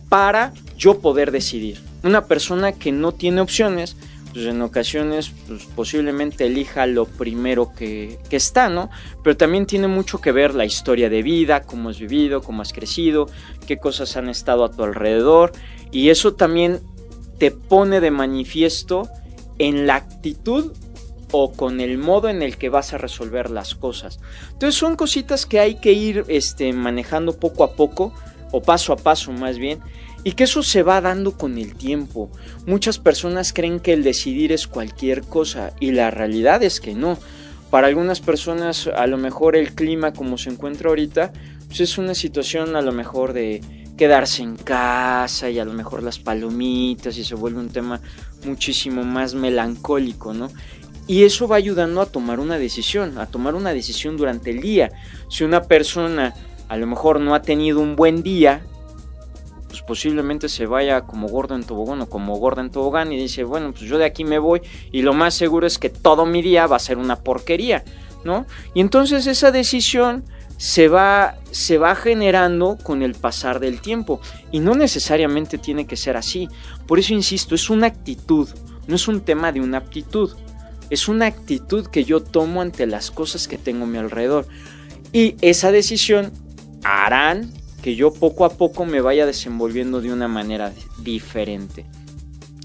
para 0.09 0.53
yo 0.77 0.99
poder 0.99 1.31
decidir. 1.31 1.79
Una 2.03 2.25
persona 2.25 2.73
que 2.73 2.91
no 2.91 3.13
tiene 3.13 3.39
opciones, 3.39 3.95
pues 4.35 4.47
en 4.47 4.61
ocasiones 4.61 5.31
pues 5.47 5.63
posiblemente 5.63 6.45
elija 6.45 6.85
lo 6.87 7.05
primero 7.05 7.71
que, 7.73 8.19
que, 8.29 8.35
está, 8.35 8.67
¿no? 8.67 8.89
Pero 9.23 9.37
también 9.37 9.65
tiene 9.65 9.87
mucho 9.87 10.19
que 10.19 10.33
ver 10.33 10.53
la 10.53 10.65
historia 10.65 11.09
de 11.09 11.23
vida, 11.23 11.61
cómo 11.61 11.87
has 11.87 11.99
vivido, 11.99 12.41
cómo 12.41 12.61
has 12.61 12.73
crecido, 12.73 13.29
qué 13.65 13.77
cosas 13.77 14.17
han 14.17 14.27
estado 14.27 14.65
a 14.65 14.71
tu 14.71 14.83
alrededor 14.83 15.53
y 15.89 16.09
eso 16.09 16.33
también 16.33 16.81
te 17.39 17.51
pone 17.51 18.01
de 18.01 18.11
manifiesto 18.11 19.07
en 19.57 19.87
la 19.87 19.95
actitud 19.95 20.73
o 21.31 21.53
con 21.53 21.79
el 21.79 21.97
modo 21.97 22.27
en 22.27 22.41
el 22.41 22.57
que 22.57 22.67
vas 22.67 22.91
a 22.91 22.97
resolver 22.97 23.49
las 23.49 23.73
cosas. 23.73 24.19
Entonces 24.51 24.75
son 24.75 24.97
cositas 24.97 25.45
que 25.45 25.61
hay 25.61 25.75
que 25.75 25.93
ir 25.93 26.25
este, 26.27 26.73
manejando 26.73 27.39
poco 27.39 27.63
a 27.63 27.71
poco 27.71 28.13
o 28.51 28.61
paso 28.61 28.91
a 28.91 28.97
paso 28.97 29.31
más 29.31 29.57
bien 29.57 29.79
y 30.25 30.31
que 30.31 30.45
eso 30.45 30.63
se 30.63 30.81
va 30.81 30.99
dando 31.01 31.37
con 31.37 31.57
el 31.59 31.75
tiempo. 31.75 32.31
Muchas 32.65 32.97
personas 32.97 33.53
creen 33.53 33.79
que 33.79 33.93
el 33.93 34.03
decidir 34.03 34.51
es 34.51 34.67
cualquier 34.67 35.21
cosa 35.21 35.71
y 35.79 35.91
la 35.91 36.09
realidad 36.09 36.63
es 36.63 36.81
que 36.81 36.95
no. 36.95 37.17
Para 37.69 37.87
algunas 37.87 38.21
personas 38.21 38.87
a 38.87 39.05
lo 39.05 39.17
mejor 39.17 39.55
el 39.55 39.73
clima 39.73 40.13
como 40.13 40.39
se 40.39 40.49
encuentra 40.49 40.89
ahorita 40.89 41.31
pues 41.67 41.79
es 41.79 41.99
una 41.99 42.15
situación 42.15 42.75
a 42.75 42.81
lo 42.81 42.91
mejor 42.91 43.33
de 43.33 43.61
quedarse 43.97 44.41
en 44.41 44.55
casa 44.55 45.51
y 45.51 45.59
a 45.59 45.65
lo 45.65 45.73
mejor 45.73 46.01
las 46.01 46.17
palomitas 46.17 47.17
y 47.19 47.23
se 47.23 47.35
vuelve 47.35 47.59
un 47.59 47.69
tema 47.69 48.01
muchísimo 48.45 49.03
más 49.03 49.35
melancólico, 49.35 50.33
¿no? 50.33 50.49
Y 51.05 51.23
eso 51.23 51.47
va 51.47 51.57
ayudando 51.57 52.01
a 52.01 52.07
tomar 52.07 52.39
una 52.39 52.57
decisión, 52.57 53.19
a 53.19 53.27
tomar 53.27 53.53
una 53.53 53.73
decisión 53.73 54.17
durante 54.17 54.49
el 54.49 54.59
día. 54.59 54.91
Si 55.29 55.43
una 55.43 55.61
persona 55.61 56.33
a 56.67 56.77
lo 56.77 56.87
mejor 56.87 57.19
no 57.19 57.35
ha 57.35 57.43
tenido 57.43 57.79
un 57.79 57.95
buen 57.95 58.23
día, 58.23 58.63
pues 59.75 59.99
posiblemente 59.99 60.47
se 60.47 60.65
vaya 60.65 61.01
como 61.01 61.27
gordo 61.27 61.55
en 61.55 61.63
tobogán 61.63 62.01
o 62.01 62.07
como 62.07 62.37
gorda 62.37 62.61
en 62.61 62.71
tobogán 62.71 63.11
y 63.11 63.17
dice, 63.17 63.43
bueno, 63.43 63.71
pues 63.71 63.81
yo 63.81 63.97
de 63.97 64.05
aquí 64.05 64.23
me 64.23 64.39
voy 64.39 64.61
y 64.91 65.01
lo 65.01 65.13
más 65.13 65.33
seguro 65.33 65.67
es 65.67 65.77
que 65.77 65.89
todo 65.89 66.25
mi 66.25 66.41
día 66.41 66.65
va 66.65 66.77
a 66.77 66.79
ser 66.79 66.97
una 66.97 67.17
porquería, 67.17 67.83
¿no? 68.23 68.45
Y 68.73 68.79
entonces 68.79 69.27
esa 69.27 69.51
decisión 69.51 70.23
se 70.57 70.87
va, 70.87 71.35
se 71.51 71.77
va 71.77 71.93
generando 71.95 72.77
con 72.81 73.01
el 73.01 73.15
pasar 73.15 73.59
del 73.59 73.81
tiempo 73.81 74.21
y 74.51 74.59
no 74.59 74.75
necesariamente 74.75 75.57
tiene 75.57 75.85
que 75.85 75.97
ser 75.97 76.15
así. 76.15 76.47
Por 76.87 76.99
eso 76.99 77.13
insisto, 77.13 77.53
es 77.55 77.69
una 77.69 77.87
actitud, 77.87 78.47
no 78.87 78.95
es 78.95 79.07
un 79.09 79.21
tema 79.21 79.51
de 79.51 79.59
una 79.59 79.79
aptitud. 79.79 80.31
Es 80.91 81.07
una 81.07 81.25
actitud 81.25 81.87
que 81.87 82.03
yo 82.03 82.21
tomo 82.21 82.61
ante 82.61 82.85
las 82.85 83.09
cosas 83.09 83.47
que 83.47 83.57
tengo 83.57 83.85
a 83.85 83.87
mi 83.87 83.97
alrededor. 83.97 84.47
Y 85.11 85.35
esa 85.41 85.71
decisión 85.71 86.31
harán 86.83 87.51
que 87.85 87.95
yo 87.95 88.11
poco 88.11 88.45
a 88.45 88.49
poco 88.49 88.83
me 88.83 88.99
vaya 88.99 89.27
desenvolviendo 89.27 90.01
de 90.01 90.11
una 90.11 90.27
manera 90.27 90.73
diferente. 91.03 91.85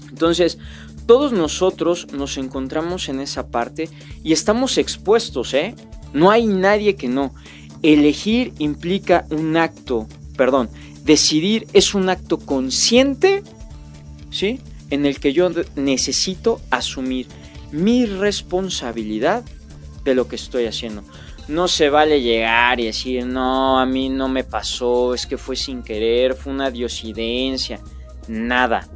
Entonces, 0.09 0.57
todos 1.05 1.31
nosotros 1.31 2.07
nos 2.11 2.39
encontramos 2.39 3.07
en 3.07 3.19
esa 3.19 3.49
parte 3.49 3.87
y 4.23 4.33
estamos 4.33 4.79
expuestos, 4.79 5.53
¿eh? 5.53 5.75
No 6.11 6.31
hay 6.31 6.47
nadie 6.47 6.95
que 6.95 7.07
no. 7.07 7.35
Elegir 7.83 8.53
implica 8.57 9.27
un 9.29 9.57
acto, 9.57 10.07
perdón, 10.37 10.71
decidir 11.03 11.67
es 11.71 11.93
un 11.93 12.09
acto 12.09 12.39
consciente, 12.39 13.43
¿sí? 14.31 14.59
En 14.89 15.05
el 15.05 15.19
que 15.19 15.33
yo 15.33 15.51
necesito 15.75 16.59
asumir 16.71 17.27
mi 17.71 18.07
responsabilidad 18.07 19.45
de 20.03 20.15
lo 20.15 20.27
que 20.27 20.35
estoy 20.35 20.65
haciendo. 20.65 21.03
No 21.47 21.67
se 21.67 21.89
vale 21.89 22.21
llegar 22.21 22.79
y 22.79 22.85
decir, 22.85 23.25
no, 23.25 23.79
a 23.79 23.85
mí 23.85 24.09
no 24.09 24.29
me 24.29 24.43
pasó, 24.43 25.13
es 25.13 25.25
que 25.25 25.37
fue 25.37 25.55
sin 25.55 25.83
querer, 25.83 26.35
fue 26.35 26.53
una 26.53 26.71
diosidencia. 26.71 27.79
Nada. 28.27 28.87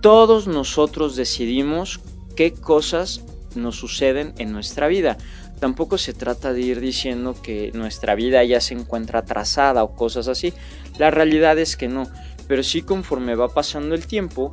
Todos 0.00 0.46
nosotros 0.46 1.16
decidimos 1.16 2.00
qué 2.36 2.52
cosas 2.52 3.24
nos 3.54 3.76
suceden 3.76 4.34
en 4.38 4.52
nuestra 4.52 4.86
vida. 4.88 5.16
Tampoco 5.58 5.98
se 5.98 6.12
trata 6.12 6.52
de 6.52 6.60
ir 6.60 6.80
diciendo 6.80 7.34
que 7.42 7.72
nuestra 7.74 8.14
vida 8.14 8.44
ya 8.44 8.60
se 8.60 8.74
encuentra 8.74 9.20
atrasada 9.20 9.82
o 9.82 9.94
cosas 9.94 10.28
así. 10.28 10.52
La 10.98 11.10
realidad 11.10 11.58
es 11.58 11.76
que 11.76 11.88
no. 11.88 12.04
Pero 12.46 12.62
sí 12.62 12.82
conforme 12.82 13.34
va 13.34 13.48
pasando 13.48 13.94
el 13.94 14.06
tiempo, 14.06 14.52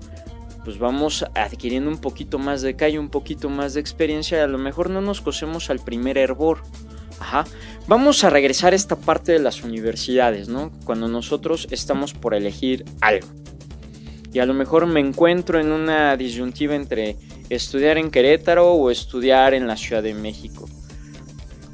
pues 0.63 0.79
vamos 0.79 1.23
adquiriendo 1.35 1.89
un 1.91 1.99
poquito 1.99 2.39
más 2.39 2.63
de 2.63 2.75
calle, 2.75 2.97
un 2.97 3.09
poquito 3.09 3.49
más 3.49 3.75
de 3.75 3.81
experiencia 3.81 4.39
y 4.39 4.41
a 4.41 4.47
lo 4.47 4.57
mejor 4.57 4.89
no 4.89 4.99
nos 4.99 5.21
cosemos 5.21 5.69
al 5.69 5.79
primer 5.79 6.17
hervor. 6.17 6.63
Ajá. 7.19 7.45
Vamos 7.87 8.23
a 8.23 8.29
regresar 8.29 8.73
a 8.73 8.75
esta 8.75 8.95
parte 8.95 9.31
de 9.31 9.39
las 9.39 9.63
universidades, 9.63 10.47
¿no? 10.47 10.71
Cuando 10.85 11.07
nosotros 11.07 11.67
estamos 11.71 12.13
por 12.13 12.33
elegir 12.33 12.83
algo. 13.01 13.27
Y 14.33 14.39
a 14.39 14.45
lo 14.45 14.53
mejor 14.53 14.85
me 14.85 14.99
encuentro 14.99 15.59
en 15.59 15.71
una 15.71 16.17
disyuntiva 16.17 16.75
entre 16.75 17.15
estudiar 17.49 17.97
en 17.97 18.11
Querétaro 18.11 18.73
o 18.73 18.91
estudiar 18.91 19.53
en 19.53 19.67
la 19.67 19.77
Ciudad 19.77 20.03
de 20.03 20.13
México. 20.13 20.67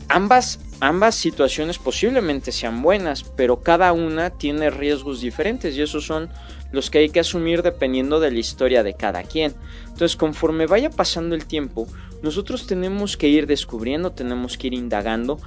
Ambas, 0.10 0.60
ambas 0.82 1.16
situaciones 1.16 1.80
posiblemente 1.80 2.52
sean 2.52 2.82
buenas, 2.82 3.24
pero 3.24 3.62
cada 3.62 3.94
una 3.94 4.30
tiene 4.30 4.70
riesgos 4.70 5.22
diferentes 5.22 5.76
y 5.76 5.82
esos 5.82 6.06
son 6.06 6.30
los 6.72 6.90
que 6.90 7.00
hay 7.00 7.10
que 7.10 7.20
asumir 7.20 7.64
dependiendo 7.64 8.20
de 8.20 8.32
la 8.32 8.40
historia 8.40 8.84
de 8.84 8.94
cada 8.94 9.24
quien. 9.24 9.54
Entonces, 9.86 10.16
conforme 10.16 10.68
vaya 10.68 10.90
pasando 10.90 11.36
el 11.36 11.46
tiempo, 11.46 11.88
nosotros 12.22 12.68
tenemos 12.68 13.18
que 13.18 13.28
ir 13.28 13.48
descubriendo, 13.48 14.12
tenemos 14.12 14.58
que 14.58 14.68
ir 14.68 14.74
indagando. 14.74 15.40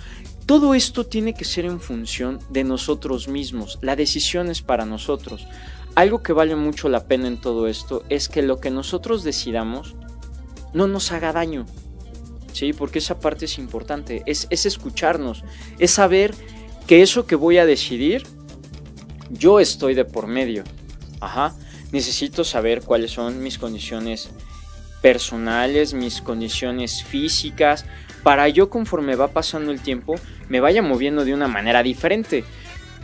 Todo 0.47 0.75
esto 0.75 1.07
tiene 1.07 1.35
que 1.35 1.45
ser 1.45 1.65
en 1.65 1.81
función 1.81 2.39
de 2.51 2.65
nosotros 2.65 3.29
mismos. 3.29 3.79
La 3.81 3.97
decisión 3.97 4.51
es 4.51 4.61
para 4.61 4.85
nosotros. 4.85 5.47
Algo 5.95 6.23
que 6.23 6.33
vale 6.33 6.57
mucho 6.57 6.89
la 6.89 7.07
pena 7.07 7.29
en 7.29 7.41
todo 7.41 7.69
esto 7.69 8.05
es 8.09 8.29
que 8.29 8.43
lo 8.43 8.61
que 8.61 8.71
nosotros 8.71 9.23
decidamos 9.23 9.95
no 10.73 10.89
nos 10.89 11.13
haga 11.13 11.33
daño. 11.33 11.67
Sí, 12.53 12.73
porque 12.73 12.99
esa 12.99 13.21
parte 13.21 13.47
es 13.47 13.59
importante. 13.59 14.23
Es, 14.27 14.47
es 14.51 14.67
escucharnos. 14.67 15.45
Es 15.79 15.93
saber 15.93 16.35
que 16.87 17.03
eso 17.03 17.27
que 17.27 17.37
voy 17.37 17.59
a 17.59 17.67
decidir, 17.67 18.25
yo 19.31 19.61
estoy 19.61 19.95
de 19.95 20.05
por 20.05 20.27
medio. 20.27 20.65
Ajá. 21.25 21.55
Necesito 21.93 22.45
saber 22.45 22.83
cuáles 22.83 23.13
son 23.13 23.43
mis 23.43 23.59
condiciones 23.59 24.31
personales, 25.01 25.95
mis 25.95 26.21
condiciones 26.23 27.05
físicas, 27.05 27.85
para 28.23 28.49
yo 28.49 28.71
conforme 28.71 29.17
va 29.17 29.29
pasando 29.29 29.71
el 29.71 29.81
tiempo 29.81 30.15
me 30.49 30.61
vaya 30.61 30.83
moviendo 30.83 31.25
de 31.25 31.35
una 31.35 31.49
manera 31.49 31.83
diferente. 31.83 32.45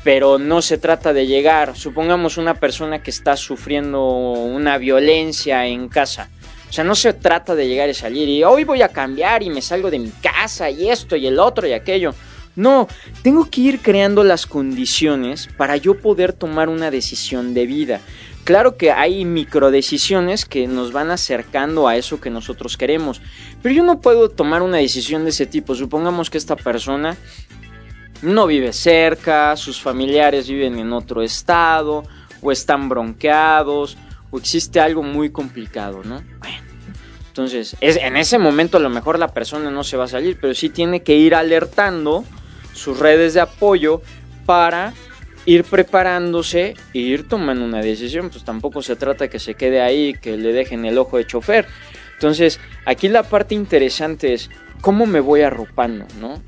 Pero 0.02 0.38
no 0.38 0.62
se 0.62 0.78
trata 0.78 1.12
de 1.12 1.26
llegar, 1.26 1.76
supongamos 1.76 2.38
una 2.38 2.54
persona 2.54 3.02
que 3.02 3.10
está 3.10 3.36
sufriendo 3.36 4.02
una 4.02 4.78
violencia 4.78 5.66
en 5.66 5.88
casa. 5.90 6.30
O 6.70 6.72
sea, 6.72 6.84
no 6.84 6.94
se 6.94 7.12
trata 7.12 7.54
de 7.54 7.68
llegar 7.68 7.90
y 7.90 7.94
salir 7.94 8.28
y 8.28 8.44
hoy 8.44 8.64
voy 8.64 8.80
a 8.80 8.88
cambiar 8.88 9.42
y 9.42 9.50
me 9.50 9.60
salgo 9.60 9.90
de 9.90 9.98
mi 9.98 10.10
casa 10.10 10.70
y 10.70 10.88
esto 10.88 11.16
y 11.16 11.26
el 11.26 11.38
otro 11.38 11.66
y 11.66 11.72
aquello. 11.72 12.14
No, 12.56 12.88
tengo 13.22 13.48
que 13.48 13.60
ir 13.60 13.80
creando 13.80 14.24
las 14.24 14.46
condiciones 14.46 15.48
para 15.56 15.76
yo 15.76 15.98
poder 15.98 16.32
tomar 16.32 16.68
una 16.68 16.90
decisión 16.90 17.54
de 17.54 17.66
vida. 17.66 18.00
Claro 18.44 18.76
que 18.76 18.90
hay 18.90 19.24
microdecisiones 19.24 20.44
que 20.44 20.66
nos 20.66 20.92
van 20.92 21.10
acercando 21.10 21.86
a 21.86 21.96
eso 21.96 22.20
que 22.20 22.30
nosotros 22.30 22.76
queremos, 22.76 23.20
pero 23.62 23.74
yo 23.74 23.84
no 23.84 24.00
puedo 24.00 24.30
tomar 24.30 24.62
una 24.62 24.78
decisión 24.78 25.24
de 25.24 25.30
ese 25.30 25.46
tipo. 25.46 25.74
Supongamos 25.74 26.30
que 26.30 26.38
esta 26.38 26.56
persona 26.56 27.16
no 28.22 28.46
vive 28.46 28.72
cerca, 28.72 29.56
sus 29.56 29.80
familiares 29.80 30.48
viven 30.48 30.78
en 30.78 30.92
otro 30.92 31.22
estado, 31.22 32.02
o 32.42 32.50
están 32.50 32.88
bronqueados, 32.88 33.96
o 34.30 34.38
existe 34.38 34.80
algo 34.80 35.02
muy 35.02 35.30
complicado, 35.30 36.02
¿no? 36.04 36.22
Bueno, 36.38 36.56
entonces, 37.28 37.76
es, 37.80 37.96
en 37.96 38.16
ese 38.16 38.38
momento 38.38 38.78
a 38.78 38.80
lo 38.80 38.90
mejor 38.90 39.18
la 39.18 39.28
persona 39.28 39.70
no 39.70 39.84
se 39.84 39.96
va 39.96 40.04
a 40.04 40.08
salir, 40.08 40.38
pero 40.40 40.54
sí 40.54 40.68
tiene 40.70 41.02
que 41.02 41.14
ir 41.16 41.34
alertando 41.34 42.24
sus 42.80 42.98
redes 42.98 43.34
de 43.34 43.40
apoyo 43.40 44.00
para 44.46 44.94
ir 45.44 45.64
preparándose 45.64 46.74
e 46.94 46.98
ir 46.98 47.28
tomando 47.28 47.64
una 47.64 47.82
decisión. 47.82 48.30
Pues 48.30 48.44
tampoco 48.44 48.82
se 48.82 48.96
trata 48.96 49.28
que 49.28 49.38
se 49.38 49.54
quede 49.54 49.82
ahí, 49.82 50.14
que 50.14 50.36
le 50.36 50.52
dejen 50.52 50.84
el 50.86 50.96
ojo 50.96 51.18
de 51.18 51.26
chofer. 51.26 51.66
Entonces, 52.14 52.58
aquí 52.86 53.08
la 53.08 53.22
parte 53.22 53.54
interesante 53.54 54.32
es 54.32 54.50
cómo 54.80 55.06
me 55.06 55.20
voy 55.20 55.42
arropando, 55.42 56.06
¿no? 56.20 56.42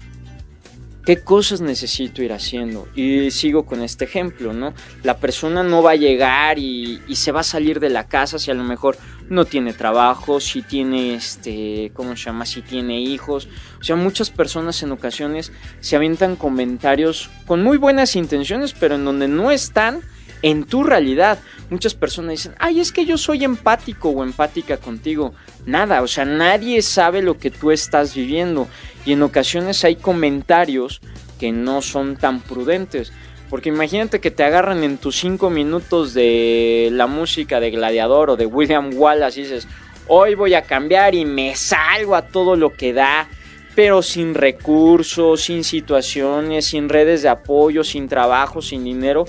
¿Qué 1.04 1.18
cosas 1.20 1.60
necesito 1.60 2.22
ir 2.22 2.32
haciendo? 2.32 2.86
Y 2.94 3.30
sigo 3.32 3.66
con 3.66 3.82
este 3.82 4.04
ejemplo, 4.04 4.52
¿no? 4.52 4.72
La 5.02 5.16
persona 5.16 5.62
no 5.64 5.82
va 5.82 5.92
a 5.92 5.96
llegar 5.96 6.58
y, 6.58 7.00
se 7.14 7.32
va 7.32 7.40
a 7.40 7.44
salir 7.44 7.80
de 7.80 7.90
la 7.90 8.06
casa 8.06 8.38
si 8.38 8.50
a 8.50 8.54
lo 8.54 8.62
mejor 8.62 8.96
no 9.32 9.44
tiene 9.44 9.72
trabajo, 9.72 10.40
si 10.40 10.62
tiene, 10.62 11.14
este, 11.14 11.90
¿cómo 11.94 12.16
se 12.16 12.24
llama? 12.24 12.46
Si 12.46 12.62
tiene 12.62 13.00
hijos. 13.00 13.48
O 13.80 13.84
sea, 13.84 13.96
muchas 13.96 14.30
personas 14.30 14.82
en 14.82 14.92
ocasiones 14.92 15.52
se 15.80 15.96
avientan 15.96 16.36
comentarios 16.36 17.30
con 17.46 17.62
muy 17.62 17.78
buenas 17.78 18.14
intenciones, 18.14 18.74
pero 18.78 18.94
en 18.94 19.04
donde 19.04 19.28
no 19.28 19.50
están 19.50 20.02
en 20.42 20.64
tu 20.64 20.84
realidad. 20.84 21.38
Muchas 21.70 21.94
personas 21.94 22.32
dicen, 22.32 22.54
ay, 22.58 22.80
es 22.80 22.92
que 22.92 23.06
yo 23.06 23.16
soy 23.16 23.44
empático 23.44 24.10
o 24.10 24.22
empática 24.22 24.76
contigo. 24.76 25.34
Nada, 25.64 26.02
o 26.02 26.08
sea, 26.08 26.24
nadie 26.24 26.82
sabe 26.82 27.22
lo 27.22 27.38
que 27.38 27.50
tú 27.50 27.70
estás 27.70 28.14
viviendo. 28.14 28.68
Y 29.06 29.12
en 29.12 29.22
ocasiones 29.22 29.84
hay 29.84 29.96
comentarios 29.96 31.00
que 31.38 31.52
no 31.52 31.80
son 31.80 32.16
tan 32.16 32.40
prudentes. 32.40 33.12
Porque 33.52 33.68
imagínate 33.68 34.18
que 34.18 34.30
te 34.30 34.44
agarran 34.44 34.82
en 34.82 34.96
tus 34.96 35.16
cinco 35.16 35.50
minutos 35.50 36.14
de 36.14 36.88
la 36.90 37.06
música 37.06 37.60
de 37.60 37.70
Gladiador 37.70 38.30
o 38.30 38.36
de 38.36 38.46
William 38.46 38.92
Wallace 38.94 39.40
y 39.40 39.42
dices, 39.42 39.68
hoy 40.08 40.34
voy 40.34 40.54
a 40.54 40.62
cambiar 40.62 41.14
y 41.14 41.26
me 41.26 41.54
salgo 41.54 42.16
a 42.16 42.28
todo 42.28 42.56
lo 42.56 42.72
que 42.72 42.94
da, 42.94 43.28
pero 43.74 44.00
sin 44.00 44.32
recursos, 44.32 45.42
sin 45.42 45.64
situaciones, 45.64 46.64
sin 46.64 46.88
redes 46.88 47.20
de 47.20 47.28
apoyo, 47.28 47.84
sin 47.84 48.08
trabajo, 48.08 48.62
sin 48.62 48.84
dinero. 48.84 49.26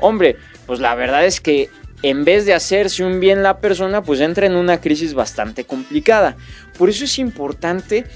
Hombre, 0.00 0.36
pues 0.64 0.80
la 0.80 0.94
verdad 0.94 1.26
es 1.26 1.42
que 1.42 1.68
en 2.00 2.24
vez 2.24 2.46
de 2.46 2.54
hacerse 2.54 3.04
un 3.04 3.20
bien 3.20 3.42
la 3.42 3.58
persona, 3.58 4.02
pues 4.02 4.20
entra 4.20 4.46
en 4.46 4.56
una 4.56 4.80
crisis 4.80 5.12
bastante 5.12 5.64
complicada. 5.64 6.38
Por 6.78 6.88
eso 6.88 7.04
es 7.04 7.18
importante 7.18 8.06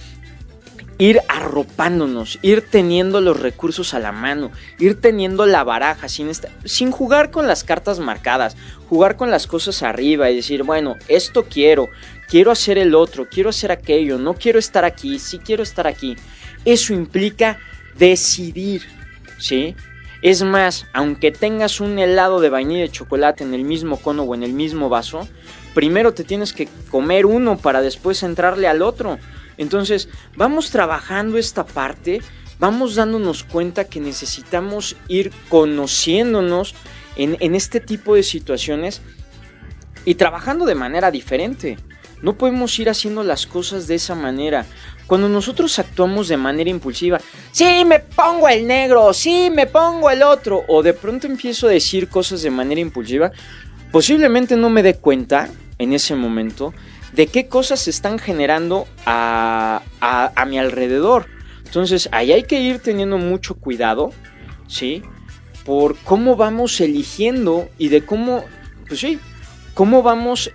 ir 1.00 1.20
arropándonos, 1.28 2.38
ir 2.42 2.60
teniendo 2.60 3.22
los 3.22 3.40
recursos 3.40 3.94
a 3.94 3.98
la 3.98 4.12
mano, 4.12 4.52
ir 4.78 5.00
teniendo 5.00 5.46
la 5.46 5.64
baraja, 5.64 6.10
sin, 6.10 6.30
sin 6.66 6.90
jugar 6.90 7.30
con 7.30 7.48
las 7.48 7.64
cartas 7.64 7.98
marcadas, 7.98 8.54
jugar 8.88 9.16
con 9.16 9.30
las 9.30 9.46
cosas 9.46 9.82
arriba 9.82 10.30
y 10.30 10.36
decir, 10.36 10.62
bueno, 10.62 10.96
esto 11.08 11.46
quiero, 11.46 11.88
quiero 12.28 12.50
hacer 12.50 12.76
el 12.76 12.94
otro, 12.94 13.26
quiero 13.30 13.48
hacer 13.48 13.72
aquello, 13.72 14.18
no 14.18 14.34
quiero 14.34 14.58
estar 14.58 14.84
aquí, 14.84 15.18
sí 15.18 15.38
quiero 15.38 15.62
estar 15.62 15.86
aquí. 15.86 16.16
Eso 16.66 16.92
implica 16.92 17.58
decidir, 17.96 18.82
¿sí? 19.38 19.74
Es 20.20 20.42
más, 20.42 20.86
aunque 20.92 21.32
tengas 21.32 21.80
un 21.80 21.98
helado 21.98 22.40
de 22.40 22.50
vainilla 22.50 22.82
de 22.82 22.90
chocolate 22.90 23.42
en 23.42 23.54
el 23.54 23.64
mismo 23.64 23.96
cono 23.96 24.24
o 24.24 24.34
en 24.34 24.42
el 24.42 24.52
mismo 24.52 24.90
vaso, 24.90 25.26
primero 25.72 26.12
te 26.12 26.24
tienes 26.24 26.52
que 26.52 26.68
comer 26.90 27.24
uno 27.24 27.56
para 27.56 27.80
después 27.80 28.22
entrarle 28.22 28.68
al 28.68 28.82
otro. 28.82 29.18
Entonces, 29.60 30.08
vamos 30.36 30.70
trabajando 30.70 31.36
esta 31.36 31.66
parte, 31.66 32.22
vamos 32.58 32.94
dándonos 32.94 33.44
cuenta 33.44 33.84
que 33.84 34.00
necesitamos 34.00 34.96
ir 35.06 35.30
conociéndonos 35.50 36.74
en, 37.14 37.54
este 37.54 37.78
tipo 37.78 38.14
de 38.14 38.22
situaciones 38.22 39.02
y 40.06 40.14
trabajando 40.14 40.64
de 40.64 40.74
manera 40.74 41.10
diferente. 41.10 41.76
No 42.22 42.38
podemos 42.38 42.78
ir 42.78 42.88
haciendo 42.88 43.22
las 43.22 43.46
cosas 43.46 43.86
de 43.86 43.96
esa 43.96 44.14
manera. 44.14 44.64
Cuando 45.06 45.28
nosotros 45.28 45.78
actuamos 45.78 46.28
de 46.28 46.38
manera 46.38 46.70
impulsiva, 46.70 47.20
sí, 47.52 47.84
me 47.84 47.98
pongo 47.98 48.48
el 48.48 48.66
negro, 48.66 49.12
sí, 49.12 49.50
me 49.54 49.66
pongo 49.66 50.08
el 50.08 50.22
otro, 50.22 50.64
o 50.68 50.82
de 50.82 50.94
pronto 50.94 51.26
empiezo 51.26 51.66
a 51.66 51.70
decir 51.70 52.08
cosas 52.08 52.40
de 52.40 52.50
manera 52.50 52.80
impulsiva, 52.80 53.30
posiblemente 53.92 54.56
no 54.56 54.70
me 54.70 54.82
dé 54.82 54.94
cuenta 54.94 55.50
en 55.76 55.92
ese 55.92 56.14
momento 56.14 56.72
de 57.12 57.26
qué 57.26 57.48
cosas 57.48 57.80
se 57.80 57.90
están 57.90 58.18
generando 58.18 58.86
a, 59.06 59.82
a, 60.00 60.44
mi 60.46 60.58
alrededor. 60.58 61.26
Entonces, 61.64 62.08
ahí 62.12 62.32
hay 62.32 62.44
que 62.44 62.60
ir 62.60 62.80
teniendo 62.80 63.18
mucho 63.18 63.54
cuidado, 63.54 64.12
¿sí? 64.68 65.02
Por 65.64 65.96
cómo 65.96 66.36
vamos 66.36 66.80
eligiendo 66.80 67.68
y 67.78 67.88
de 67.88 68.04
cómo, 68.04 68.44
pues 68.88 69.00
sí, 69.00 69.18
cómo 69.74 70.02
vamos 70.02 70.52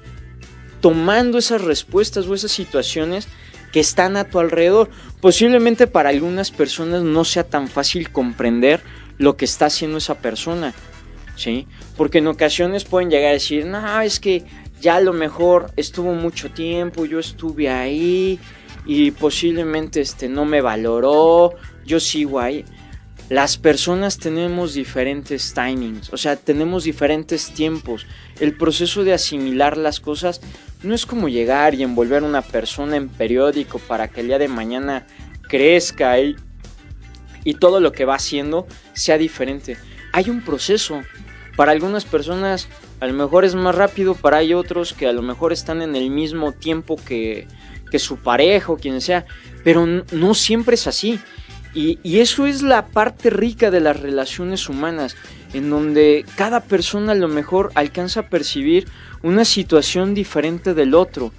tomando 0.82 1.38
esas 1.38 1.62
respuestas 1.62 2.28
o 2.28 2.34
esas 2.34 2.52
situaciones 2.52 3.28
que 3.72 3.80
están 3.80 4.18
a 4.18 4.26
tu 4.26 4.39
alrededor. 4.39 4.89
Posiblemente 5.22 5.88
para 5.88 6.10
algunas 6.10 6.52
personas 6.52 7.04
no 7.04 7.26
sea 7.26 7.44
tan 7.44 7.68
fácil 7.68 8.12
comprender 8.12 8.82
lo 9.18 9.38
que 9.38 9.46
está 9.46 9.68
haciendo 9.68 9.98
esa 9.98 10.15
persona, 10.15 10.74
¿sí? 11.36 11.68
Porque 11.98 12.20
en 12.20 12.28
ocasiones 12.28 12.86
pueden 12.86 13.10
llegar 13.10 13.32
a 13.32 13.34
decir, 13.34 13.65
no, 13.65 14.02
es 14.02 14.20
que 14.20 14.44
ya 14.82 14.98
a 14.98 15.02
lo 15.02 15.14
mejor 15.14 15.72
estuvo 15.76 16.14
mucho 16.14 16.52
tiempo, 16.52 17.06
yo 17.06 17.20
estuve 17.20 17.70
ahí 17.70 18.40
y 18.86 19.12
posiblemente 19.12 20.02
este 20.02 20.30
no 20.30 20.46
me 20.46 20.62
valoró, 20.62 21.54
yo 21.86 22.00
sigo 22.00 22.40
ahí. 22.40 22.66
Las 23.30 23.58
personas 23.58 24.20
tenemos 24.20 24.76
diferentes 24.76 25.56
timings, 25.56 26.14
o 26.14 26.18
sea, 26.18 26.36
tenemos 26.36 26.84
diferentes 26.84 27.52
tiempos. 27.52 28.06
El 28.40 28.56
proceso 28.56 29.04
de 29.04 29.14
asimilar 29.14 29.78
las 29.78 30.00
cosas 30.00 30.42
no 30.84 30.94
es 30.94 31.08
como 31.08 31.28
llegar 31.28 31.74
y 31.74 31.82
envolver 31.82 32.22
a 32.22 32.28
una 32.28 32.44
persona 32.44 32.98
en 32.98 33.10
periódico 33.10 33.80
para 33.80 34.10
que 34.10 34.22
el 34.22 34.28
día 34.28 34.38
de 34.38 34.48
mañana 34.48 35.08
crezca 35.50 36.20
y, 36.20 36.36
y 37.44 37.56
todo 37.56 37.80
lo 37.80 37.92
que 37.92 38.06
va 38.06 38.16
haciendo 38.16 38.68
sea 38.94 39.18
diferente. 39.18 39.78
Hay 40.12 40.30
un 40.30 40.42
proceso. 40.42 41.02
Para 41.56 41.72
algunas 41.72 42.06
personas 42.06 42.68
a 43.00 43.08
lo 43.08 43.14
mejor 43.14 43.46
es 43.46 43.56
más 43.56 43.76
rápido, 43.76 44.16
para 44.16 44.38
hay 44.38 44.54
otros 44.54 44.94
que 44.94 45.08
a 45.08 45.14
lo 45.14 45.22
mejor 45.22 45.54
están 45.54 45.82
en 45.82 45.96
el 45.96 46.10
mismo 46.10 46.52
tiempo 46.52 46.96
que, 46.96 47.48
que 47.92 48.00
su 48.00 48.18
pareja 48.18 48.72
o 48.72 48.78
quien 48.78 49.02
sea, 49.02 49.26
pero 49.64 49.86
no 49.86 50.34
siempre 50.34 50.76
es 50.76 50.88
así. 50.88 51.20
Y, 51.74 52.00
y, 52.04 52.20
eso 52.20 52.46
es 52.48 52.62
la 52.62 52.86
parte 52.86 53.30
rica 53.30 53.70
de 53.70 53.82
las 53.82 54.00
relaciones 54.00 54.70
humanas, 54.70 55.18
en 55.54 55.70
donde 55.70 56.26
cada 56.38 56.62
persona 56.62 57.12
a 57.12 57.16
lo 57.16 57.28
mejor 57.28 57.72
alcanza 57.76 58.22
a 58.22 58.30
percibir 58.30 58.88
una 59.24 59.44
situación 59.44 60.14
diferente 60.14 60.74
del 60.74 60.96
otro. 60.96 61.34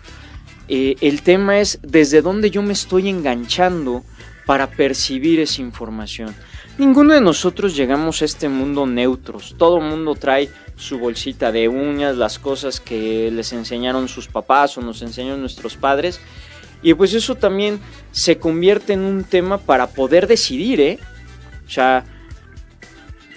Eh, 0.69 0.97
el 1.01 1.23
tema 1.23 1.61
es 1.61 1.79
desde 1.83 2.23
dónde 2.23 2.51
yo 2.51 2.63
me 2.63 2.73
estoy 2.73 3.09
enganchando 3.09 4.05
para 4.47 4.69
percibir 4.69 5.41
esa 5.41 5.63
información. 5.63 6.35
Ninguno 6.79 7.15
de 7.15 7.23
nosotros 7.23 7.75
llegamos 7.75 8.21
a 8.21 8.27
este 8.27 8.51
mundo 8.51 8.87
neutros. 8.87 9.55
Todo 9.57 9.81
mundo 9.81 10.15
trae 10.15 10.51
su 10.77 10.99
bolsita 10.99 11.51
de 11.51 11.69
uñas, 11.69 12.17
las 12.17 12.39
cosas 12.39 12.81
que 12.81 13.31
les 13.31 13.55
enseñaron 13.55 14.09
sus 14.09 14.29
papás 14.29 14.77
o 14.77 14.83
nos 14.83 15.01
enseñaron 15.01 15.41
nuestros 15.41 15.77
padres. 15.77 16.21
Y 16.83 16.93
pues 16.93 17.15
eso 17.15 17.35
también 17.35 17.81
se 18.13 18.39
convierte 18.39 18.93
en 18.93 19.01
un 19.01 19.25
tema 19.25 19.57
para 19.57 19.87
poder 19.87 20.27
decidir, 20.27 20.81
¿eh? 20.83 20.99
O 21.67 21.71
sea, 21.71 22.05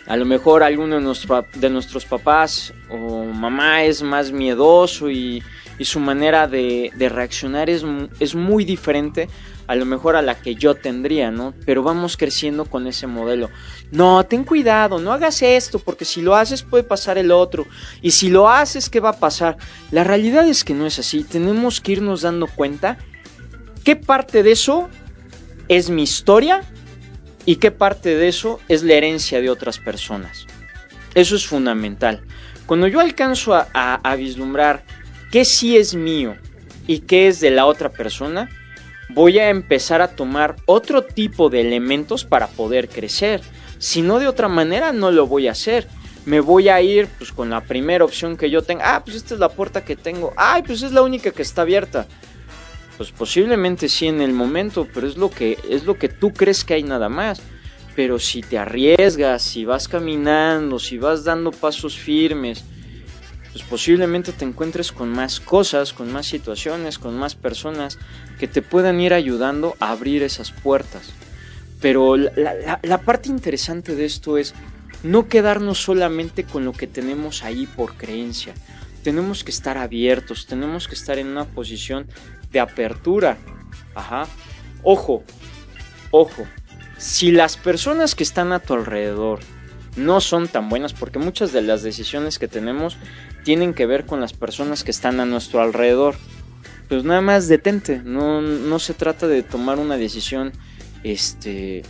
a 0.06 0.18
lo 0.18 0.26
mejor 0.26 0.62
alguno 0.62 1.00
de, 1.00 1.46
de 1.56 1.70
nuestros 1.70 2.04
papás 2.04 2.74
o 2.90 3.24
mamá 3.24 3.84
es 3.84 4.02
más 4.02 4.32
miedoso 4.32 5.10
y, 5.10 5.42
su 5.82 6.02
manera 6.02 6.46
de, 6.46 6.92
reaccionar 6.98 7.70
es, 7.70 7.86
es, 8.20 8.36
muy 8.36 8.66
diferente 8.66 9.30
a 9.70 9.76
lo 9.76 9.86
mejor 9.86 10.16
a 10.16 10.24
la 10.24 10.34
que 10.34 10.56
yo 10.56 10.74
tendría, 10.74 11.30
¿no? 11.30 11.54
Pero 11.64 11.84
vamos 11.84 12.18
creciendo 12.18 12.66
con 12.66 12.88
ese 12.88 13.06
modelo. 13.06 13.52
No, 13.92 14.26
ten 14.26 14.44
cuidado, 14.44 14.98
no 14.98 15.14
hagas 15.14 15.44
esto, 15.44 15.78
porque 15.78 16.06
si 16.06 16.24
lo 16.24 16.36
haces 16.36 16.64
puede 16.64 16.84
pasar 16.84 17.20
el 17.20 17.32
otro. 17.32 17.68
Y 18.02 18.10
si 18.10 18.30
lo 18.30 18.50
haces, 18.50 18.90
¿qué 18.90 19.00
va 19.00 19.10
a 19.10 19.20
pasar? 19.20 19.58
La 19.92 20.04
realidad 20.04 20.48
es 20.48 20.64
que 20.64 20.74
no 20.74 20.88
es 20.88 20.98
así. 20.98 21.24
Tenemos 21.24 21.82
que 21.82 21.92
irnos 21.92 22.24
dando 22.24 22.48
cuenta 22.48 22.98
qué 23.84 23.96
parte 23.96 24.42
de 24.42 24.54
eso 24.54 24.90
es 25.68 25.92
mi 25.92 26.02
historia 26.02 26.62
y 27.46 27.58
qué 27.58 27.70
parte 27.70 28.16
de 28.16 28.28
eso 28.28 28.60
es 28.70 28.82
la 28.82 28.96
herencia 28.96 29.40
de 29.40 29.52
otras 29.52 29.78
personas. 29.78 30.48
Eso 31.14 31.36
es 31.36 31.46
fundamental. 31.46 32.24
Cuando 32.66 32.88
yo 32.88 33.00
alcanzo 33.00 33.54
a, 33.54 34.16
vislumbrar 34.16 34.84
qué 35.32 35.46
sí 35.46 35.78
es 35.78 35.94
mío 35.94 36.36
y 36.88 37.02
qué 37.02 37.28
es 37.28 37.40
de 37.40 37.52
la 37.52 37.68
otra 37.68 37.90
persona, 37.90 38.50
voy 39.10 39.40
a 39.40 39.50
empezar 39.50 40.02
a 40.02 40.16
tomar 40.16 40.56
otro 40.66 41.04
tipo 41.04 41.50
de 41.50 41.62
elementos 41.62 42.24
para 42.24 42.48
poder 42.48 42.90
crecer. 42.90 43.42
Si 43.80 44.02
no 44.02 44.20
de 44.20 44.28
otra 44.28 44.48
manera 44.48 44.94
no 44.94 45.12
lo 45.12 45.28
voy 45.28 45.48
a 45.48 45.52
hacer. 45.52 45.88
Me 46.26 46.40
voy 46.40 46.70
a 46.70 46.82
ir 46.82 47.08
pues 47.18 47.32
con 47.32 47.50
la 47.50 47.62
primera 47.62 48.06
opción 48.06 48.38
que 48.38 48.50
yo 48.50 48.62
tenga. 48.62 48.96
Ah, 48.96 49.04
pues 49.04 49.18
esta 49.18 49.34
es 49.34 49.40
la 49.40 49.50
puerta 49.50 49.84
que 49.84 49.96
tengo. 49.96 50.34
Ay, 50.38 50.64
pues 50.64 50.84
es 50.84 50.92
la 50.92 51.02
única 51.02 51.32
que 51.32 51.42
está 51.42 51.64
abierta. 51.64 52.08
Pues 52.98 53.12
posiblemente 53.12 53.88
sí 53.90 54.08
en 54.08 54.22
el 54.22 54.34
momento, 54.34 54.88
pero 54.94 55.08
es 55.08 55.18
lo 55.18 55.32
que 55.32 55.58
es 55.70 55.86
lo 55.86 55.98
que 55.98 56.10
tú 56.10 56.34
crees 56.34 56.64
que 56.64 56.76
hay 56.76 56.84
nada 56.84 57.10
más. 57.10 57.42
Pero 57.96 58.20
si 58.20 58.42
te 58.42 58.58
arriesgas, 58.58 59.42
si 59.42 59.66
vas 59.66 59.88
caminando, 59.88 60.78
si 60.80 60.98
vas 60.98 61.24
dando 61.24 61.52
pasos 61.52 61.98
firmes, 61.98 62.64
pues 63.60 63.70
posiblemente 63.70 64.32
te 64.32 64.46
encuentres 64.46 64.94
con 64.94 65.10
más 65.10 65.42
cosas, 65.42 65.92
con 65.92 66.12
más 66.14 66.28
situaciones, 66.28 66.98
con 66.98 67.18
más 67.18 67.36
personas 67.36 68.00
que 68.40 68.48
te 68.48 68.62
puedan 68.62 69.02
ir 69.02 69.14
ayudando 69.14 69.76
a 69.82 69.92
abrir 69.92 70.24
esas 70.24 70.52
puertas. 70.52 71.12
Pero 71.82 72.16
la, 72.16 72.80
la, 72.82 73.02
parte 73.02 73.28
interesante 73.28 73.96
de 73.96 74.06
esto 74.06 74.38
es 74.38 74.54
no 75.04 75.28
quedarnos 75.28 75.82
solamente 75.82 76.46
con 76.46 76.64
lo 76.64 76.72
que 76.72 76.88
tenemos 76.88 77.44
ahí 77.44 77.66
por 77.68 77.96
creencia. 77.96 78.54
Tenemos 79.04 79.44
que 79.44 79.52
estar 79.52 79.78
abiertos, 79.78 80.46
tenemos 80.46 80.88
que 80.88 80.96
estar 80.96 81.18
en 81.18 81.28
una 81.28 81.44
posición 81.44 82.08
de 82.52 82.62
apertura. 82.62 83.38
Ajá. 83.94 84.28
Ojo, 84.84 85.24
ojo. 86.12 86.48
Si 86.98 87.32
las 87.32 87.58
personas 87.58 88.16
que 88.16 88.24
están 88.24 88.54
a 88.54 88.60
tu 88.60 88.74
alrededor 88.74 89.40
no 89.96 90.22
son 90.22 90.48
tan 90.48 90.70
buenas, 90.70 90.94
porque 90.94 91.20
muchas 91.20 91.52
de 91.52 91.62
las 91.62 91.84
decisiones 91.84 92.40
que 92.40 92.48
tenemos 92.48 92.98
tienen 93.44 93.74
que 93.74 93.86
ver 93.86 94.06
con 94.06 94.20
las 94.20 94.34
personas 94.34 94.84
que 94.84 94.92
están 94.92 95.20
a 95.20 95.26
nuestro 95.26 95.62
alrededor. 95.62 96.16
Pues 96.88 97.04
nada 97.04 97.22
más 97.22 97.48
detente, 97.48 98.02
no, 98.04 98.42
no 98.42 98.80
se 98.80 98.94
trata 98.94 99.28
de 99.28 99.44
tomar 99.44 99.78
una 99.78 99.98
decisión 99.98 100.52
este, 101.04 101.84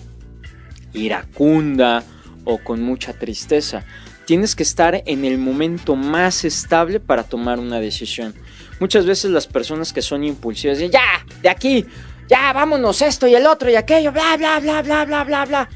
iracunda 0.93 2.03
o 2.43 2.57
con 2.57 2.81
mucha 2.81 3.13
tristeza. 3.13 3.85
Tienes 4.25 4.55
que 4.55 4.63
estar 4.63 5.01
en 5.05 5.25
el 5.25 5.37
momento 5.37 5.95
más 5.95 6.45
estable 6.45 6.99
para 6.99 7.23
tomar 7.23 7.59
una 7.59 7.79
decisión. 7.79 8.35
Muchas 8.79 9.05
veces 9.05 9.31
las 9.31 9.47
personas 9.47 9.91
que 9.91 10.01
son 10.01 10.23
impulsivas 10.23 10.77
dicen, 10.77 10.91
ya, 10.91 11.25
de 11.41 11.49
aquí, 11.49 11.85
ya, 12.27 12.53
vámonos 12.53 13.01
esto 13.01 13.27
y 13.27 13.35
el 13.35 13.47
otro 13.47 13.69
y 13.69 13.75
aquello, 13.75 14.11
bla, 14.11 14.37
bla, 14.37 14.59
bla, 14.59 14.81
bla, 14.81 15.05
bla, 15.05 15.23
bla, 15.23 15.45
bla. 15.45 15.69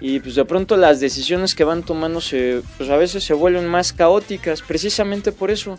Y 0.00 0.20
pues 0.20 0.36
de 0.36 0.44
pronto 0.44 0.76
las 0.76 1.00
decisiones 1.00 1.54
que 1.54 1.64
van 1.64 1.82
tomando 1.82 2.20
se, 2.20 2.62
pues 2.76 2.88
a 2.88 2.96
veces 2.96 3.24
se 3.24 3.34
vuelven 3.34 3.66
más 3.66 3.92
caóticas, 3.92 4.62
precisamente 4.62 5.32
por 5.32 5.50
eso. 5.50 5.78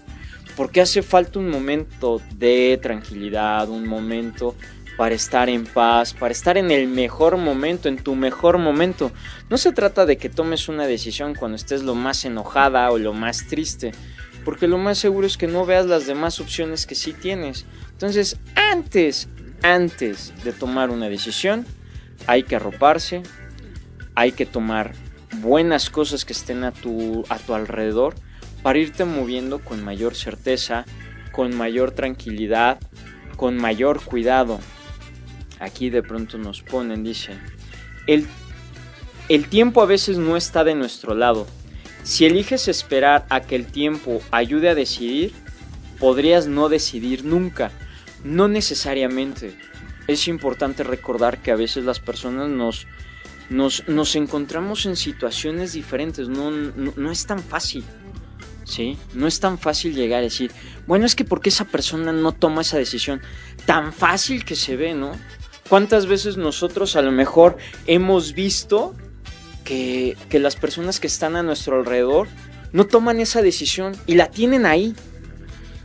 Porque 0.58 0.82
hace 0.82 1.02
falta 1.02 1.40
un 1.40 1.50
momento 1.50 2.22
de 2.36 2.78
tranquilidad, 2.82 3.70
un 3.70 3.88
momento 3.88 4.56
para 4.98 5.16
estar 5.16 5.48
en 5.48 5.66
paz, 5.66 6.14
para 6.14 6.34
estar 6.34 6.58
en 6.58 6.72
el 6.72 6.86
mejor 6.90 7.38
momento, 7.38 7.88
en 7.88 8.04
tu 8.04 8.16
mejor 8.16 8.58
momento. 8.58 9.14
No 9.50 9.58
se 9.58 9.72
trata 9.72 10.06
de 10.06 10.18
que 10.18 10.28
tomes 10.28 10.68
una 10.68 10.86
decisión 10.88 11.36
cuando 11.36 11.56
estés 11.56 11.84
lo 11.84 11.96
más 11.96 12.26
enojada 12.26 12.92
o 12.92 12.98
lo 12.98 13.14
más 13.14 13.48
triste, 13.48 13.94
porque 14.44 14.68
lo 14.68 14.78
más 14.78 14.98
seguro 14.98 15.26
es 15.26 15.38
que 15.38 15.48
no 15.48 15.66
veas 15.66 15.86
las 15.86 16.06
demás 16.06 16.42
opciones 16.42 16.86
que 16.86 16.96
sí 16.96 17.14
tienes. 17.14 17.66
Entonces, 17.92 18.38
antes, 18.56 19.30
antes 19.62 20.34
de 20.44 20.52
tomar 20.52 20.90
una 20.90 21.08
decisión, 21.08 21.66
hay 22.28 22.44
que 22.44 22.58
arroparse, 22.58 23.24
hay 24.20 24.34
que 24.34 24.46
tomar 24.46 24.96
buenas 25.38 25.90
cosas 25.90 26.26
que 26.26 26.34
estén 26.34 26.66
a 26.66 26.74
tu, 26.74 27.24
a 27.30 27.40
tu 27.40 27.54
alrededor 27.54 28.16
para 28.62 28.78
irte 28.78 29.06
moviendo 29.06 29.60
con 29.60 29.82
mayor 29.82 30.14
certeza, 30.14 30.84
con 31.32 31.56
mayor 31.56 31.92
tranquilidad, 31.92 32.80
con 33.38 33.56
mayor 33.56 34.04
cuidado. 34.04 34.60
Aquí 35.62 35.90
de 35.90 36.04
pronto 36.04 36.38
nos 36.38 36.62
ponen, 36.62 37.02
dice, 37.02 37.38
el, 38.08 38.28
el 39.30 39.48
tiempo 39.48 39.82
a 39.82 39.86
veces 39.86 40.18
no 40.18 40.36
está 40.36 40.66
de 40.66 40.76
nuestro 40.76 41.16
lado. 41.16 41.48
Si 42.04 42.26
eliges 42.26 42.68
esperar 42.68 43.26
a 43.30 43.40
que 43.40 43.56
el 43.56 43.68
tiempo 43.68 44.22
ayude 44.32 44.68
a 44.68 44.76
decidir, 44.76 45.32
podrías 45.98 46.46
no 46.46 46.68
decidir 46.68 47.24
nunca. 47.24 47.72
No 48.26 48.50
necesariamente. 48.50 49.58
Es 50.08 50.28
importante 50.28 50.84
recordar 50.84 51.42
que 51.42 51.52
a 51.52 51.56
veces 51.56 51.86
las 51.86 52.02
personas 52.02 52.50
nos 52.50 52.86
nos, 53.50 54.16
encontramos 54.16 54.86
en 54.86 54.96
situaciones 54.96 55.74
diferentes, 55.74 56.30
no, 56.30 56.52
no, 56.52 57.12
es 57.12 57.26
tan 57.26 57.40
fácil. 57.40 57.84
¿Sí? 58.64 58.98
No 59.16 59.26
es 59.26 59.40
tan 59.40 59.58
fácil 59.58 59.96
llegar 59.96 60.20
a 60.20 60.24
decir, 60.24 60.52
bueno, 60.86 61.08
es 61.08 61.16
que 61.16 61.26
porque 61.26 61.50
esa 61.50 61.66
persona 61.66 62.12
no 62.12 62.34
toma 62.34 62.62
esa 62.62 62.78
decisión, 62.78 63.20
tan 63.66 63.94
fácil 63.94 64.46
que 64.46 64.56
se 64.56 64.76
ve, 64.76 64.94
¿no? 64.94 65.14
¿Cuántas 65.68 66.06
veces 66.06 66.38
nosotros 66.38 66.96
a 66.96 67.02
lo 67.02 67.12
mejor 67.12 67.58
hemos 67.88 68.34
visto 68.34 68.96
que, 69.64 70.16
las 70.32 70.56
personas 70.56 71.00
que 71.00 71.08
están 71.08 71.36
a 71.36 71.42
nuestro 71.42 71.78
alrededor 71.78 72.28
no 72.72 72.86
toman 72.86 73.20
esa 73.20 73.42
decisión 73.42 73.96
y 74.06 74.16
la 74.16 74.30
tienen 74.30 74.68
ahí? 74.68 74.94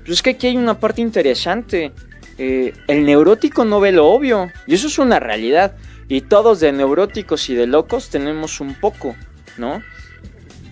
Pero 0.03 0.12
es 0.12 0.20
que 0.20 0.31
aquí 0.31 0.48
hay 0.48 0.59
una 0.59 0.79
parte 0.79 1.00
interesante. 1.00 1.92
Eh, 2.37 2.74
el 2.87 3.07
neurótico 3.07 3.64
no 3.64 3.81
ve 3.81 3.92
lo 3.92 4.09
obvio, 4.09 4.50
y 4.66 4.74
eso 4.74 4.88
es 4.88 4.98
una 4.98 5.20
realidad. 5.20 5.77
Y 6.09 6.23
todos 6.23 6.61
de 6.61 6.73
neuróticos 6.73 7.49
y 7.49 7.55
de 7.55 7.67
locos 7.67 8.11
tenemos 8.11 8.61
un 8.61 8.75
poco, 8.75 9.17
¿no? 9.57 9.83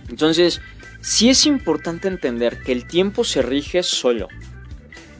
Entonces, 0.09 0.61
sí 1.01 1.29
es 1.29 1.45
importante 1.45 2.07
entender 2.07 2.61
que 2.61 2.71
el 2.71 2.85
tiempo 2.85 3.23
se 3.23 3.41
rige 3.41 3.83
solo. 3.83 4.27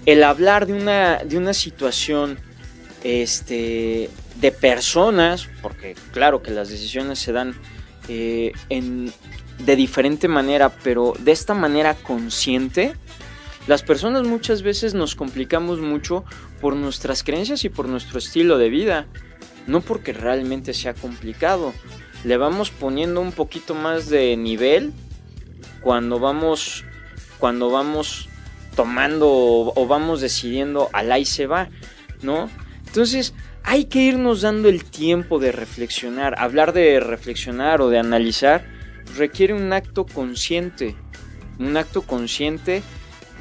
El 0.05 0.23
hablar 0.23 0.67
de 0.67 0.73
una, 0.73 1.17
de 1.23 1.37
una 1.37 1.53
situación 1.53 2.37
este, 3.03 4.09
de 4.39 4.51
personas, 4.51 5.49
porque 5.61 5.95
claro 6.11 6.41
que 6.41 6.51
las 6.51 6.69
decisiones 6.69 7.19
se 7.19 7.31
dan 7.31 7.55
eh, 8.07 8.51
en, 8.69 9.11
de 9.59 9.75
diferente 9.75 10.27
manera, 10.27 10.69
pero 10.83 11.13
de 11.19 11.31
esta 11.31 11.53
manera 11.53 11.95
consciente, 11.95 12.93
las 13.67 13.81
personas 13.81 14.23
muchas 14.23 14.61
veces 14.61 14.93
nos 14.93 15.15
complicamos 15.15 15.79
mucho 15.79 16.25
por 16.59 16.75
nuestras 16.75 17.23
creencias 17.23 17.63
y 17.63 17.69
por 17.69 17.87
nuestro 17.87 18.19
estilo 18.19 18.57
de 18.57 18.69
vida 18.69 19.07
no 19.67 19.81
porque 19.81 20.13
realmente 20.13 20.73
sea 20.73 20.93
complicado. 20.93 21.73
Le 22.23 22.37
vamos 22.37 22.71
poniendo 22.71 23.21
un 23.21 23.31
poquito 23.31 23.75
más 23.75 24.09
de 24.09 24.37
nivel 24.37 24.93
cuando 25.81 26.19
vamos 26.19 26.85
cuando 27.39 27.69
vamos 27.69 28.29
tomando 28.75 29.27
o 29.75 29.87
vamos 29.87 30.21
decidiendo 30.21 30.89
al 30.93 31.11
ahí 31.11 31.25
se 31.25 31.45
va, 31.45 31.69
¿no? 32.21 32.49
Entonces, 32.87 33.33
hay 33.63 33.85
que 33.85 33.99
irnos 33.99 34.41
dando 34.41 34.69
el 34.69 34.83
tiempo 34.85 35.39
de 35.39 35.51
reflexionar. 35.51 36.35
Hablar 36.37 36.73
de 36.73 36.99
reflexionar 36.99 37.81
o 37.81 37.89
de 37.89 37.99
analizar 37.99 38.65
requiere 39.17 39.53
un 39.53 39.73
acto 39.73 40.05
consciente, 40.05 40.95
un 41.59 41.75
acto 41.77 42.01
consciente 42.01 42.83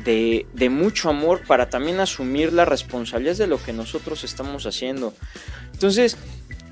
de, 0.04 0.46
de, 0.52 0.68
mucho 0.68 1.08
amor 1.08 1.42
para 1.46 1.70
también 1.70 2.00
asumir 2.00 2.52
la 2.52 2.64
responsabilidad 2.64 3.36
de 3.36 3.46
lo 3.46 3.62
que 3.62 3.72
nosotros 3.72 4.24
estamos 4.24 4.66
haciendo. 4.66 5.14
Entonces, 5.72 6.16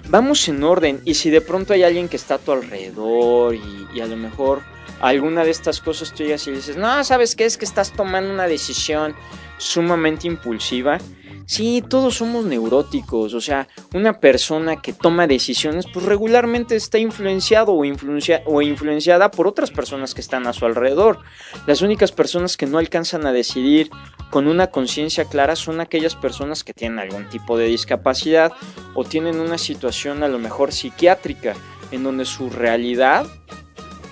vamos 0.08 0.48
en 0.48 0.62
orden 0.62 1.00
y 1.04 1.14
si 1.14 1.30
de 1.30 1.40
pronto 1.40 1.72
hay 1.72 1.84
alguien 1.84 2.08
que 2.08 2.16
está 2.16 2.34
a 2.34 2.38
tu 2.38 2.52
alrededor 2.52 3.54
y, 3.54 4.00
a 4.00 4.06
lo 4.06 4.16
mejor 4.16 4.62
alguna 5.00 5.44
de 5.44 5.50
estas 5.50 5.80
cosas 5.80 6.12
tú 6.12 6.24
llegas 6.24 6.46
y 6.46 6.52
dices, 6.52 6.76
no, 6.76 7.02
¿sabes 7.04 7.36
qué? 7.36 7.44
Es 7.44 7.56
que 7.56 7.64
estás 7.64 7.92
tomando 7.92 8.32
una 8.32 8.46
decisión 8.46 9.14
sumamente 9.58 10.26
impulsiva 10.26 10.98
Sí, 11.46 11.82
todos 11.86 12.16
somos 12.16 12.44
neuróticos, 12.44 13.34
o 13.34 13.40
sea, 13.40 13.68
una 13.92 14.20
persona 14.20 14.80
que 14.80 14.92
toma 14.92 15.26
decisiones 15.26 15.86
pues 15.92 16.06
regularmente 16.06 16.76
está 16.76 16.98
influenciado 16.98 17.72
o, 17.72 17.82
o 18.46 18.62
influenciada 18.62 19.30
por 19.30 19.46
otras 19.46 19.70
personas 19.70 20.14
que 20.14 20.20
están 20.20 20.46
a 20.46 20.52
su 20.52 20.64
alrededor. 20.66 21.18
Las 21.66 21.82
únicas 21.82 22.12
personas 22.12 22.56
que 22.56 22.66
no 22.66 22.78
alcanzan 22.78 23.26
a 23.26 23.32
decidir 23.32 23.90
con 24.30 24.46
una 24.46 24.68
conciencia 24.68 25.24
clara 25.24 25.56
son 25.56 25.80
aquellas 25.80 26.14
personas 26.14 26.62
que 26.62 26.72
tienen 26.72 27.00
algún 27.00 27.28
tipo 27.28 27.58
de 27.58 27.66
discapacidad 27.66 28.52
o 28.94 29.04
tienen 29.04 29.40
una 29.40 29.58
situación 29.58 30.22
a 30.22 30.28
lo 30.28 30.38
mejor 30.38 30.72
psiquiátrica 30.72 31.54
en 31.90 32.04
donde 32.04 32.24
su 32.24 32.50
realidad 32.50 33.26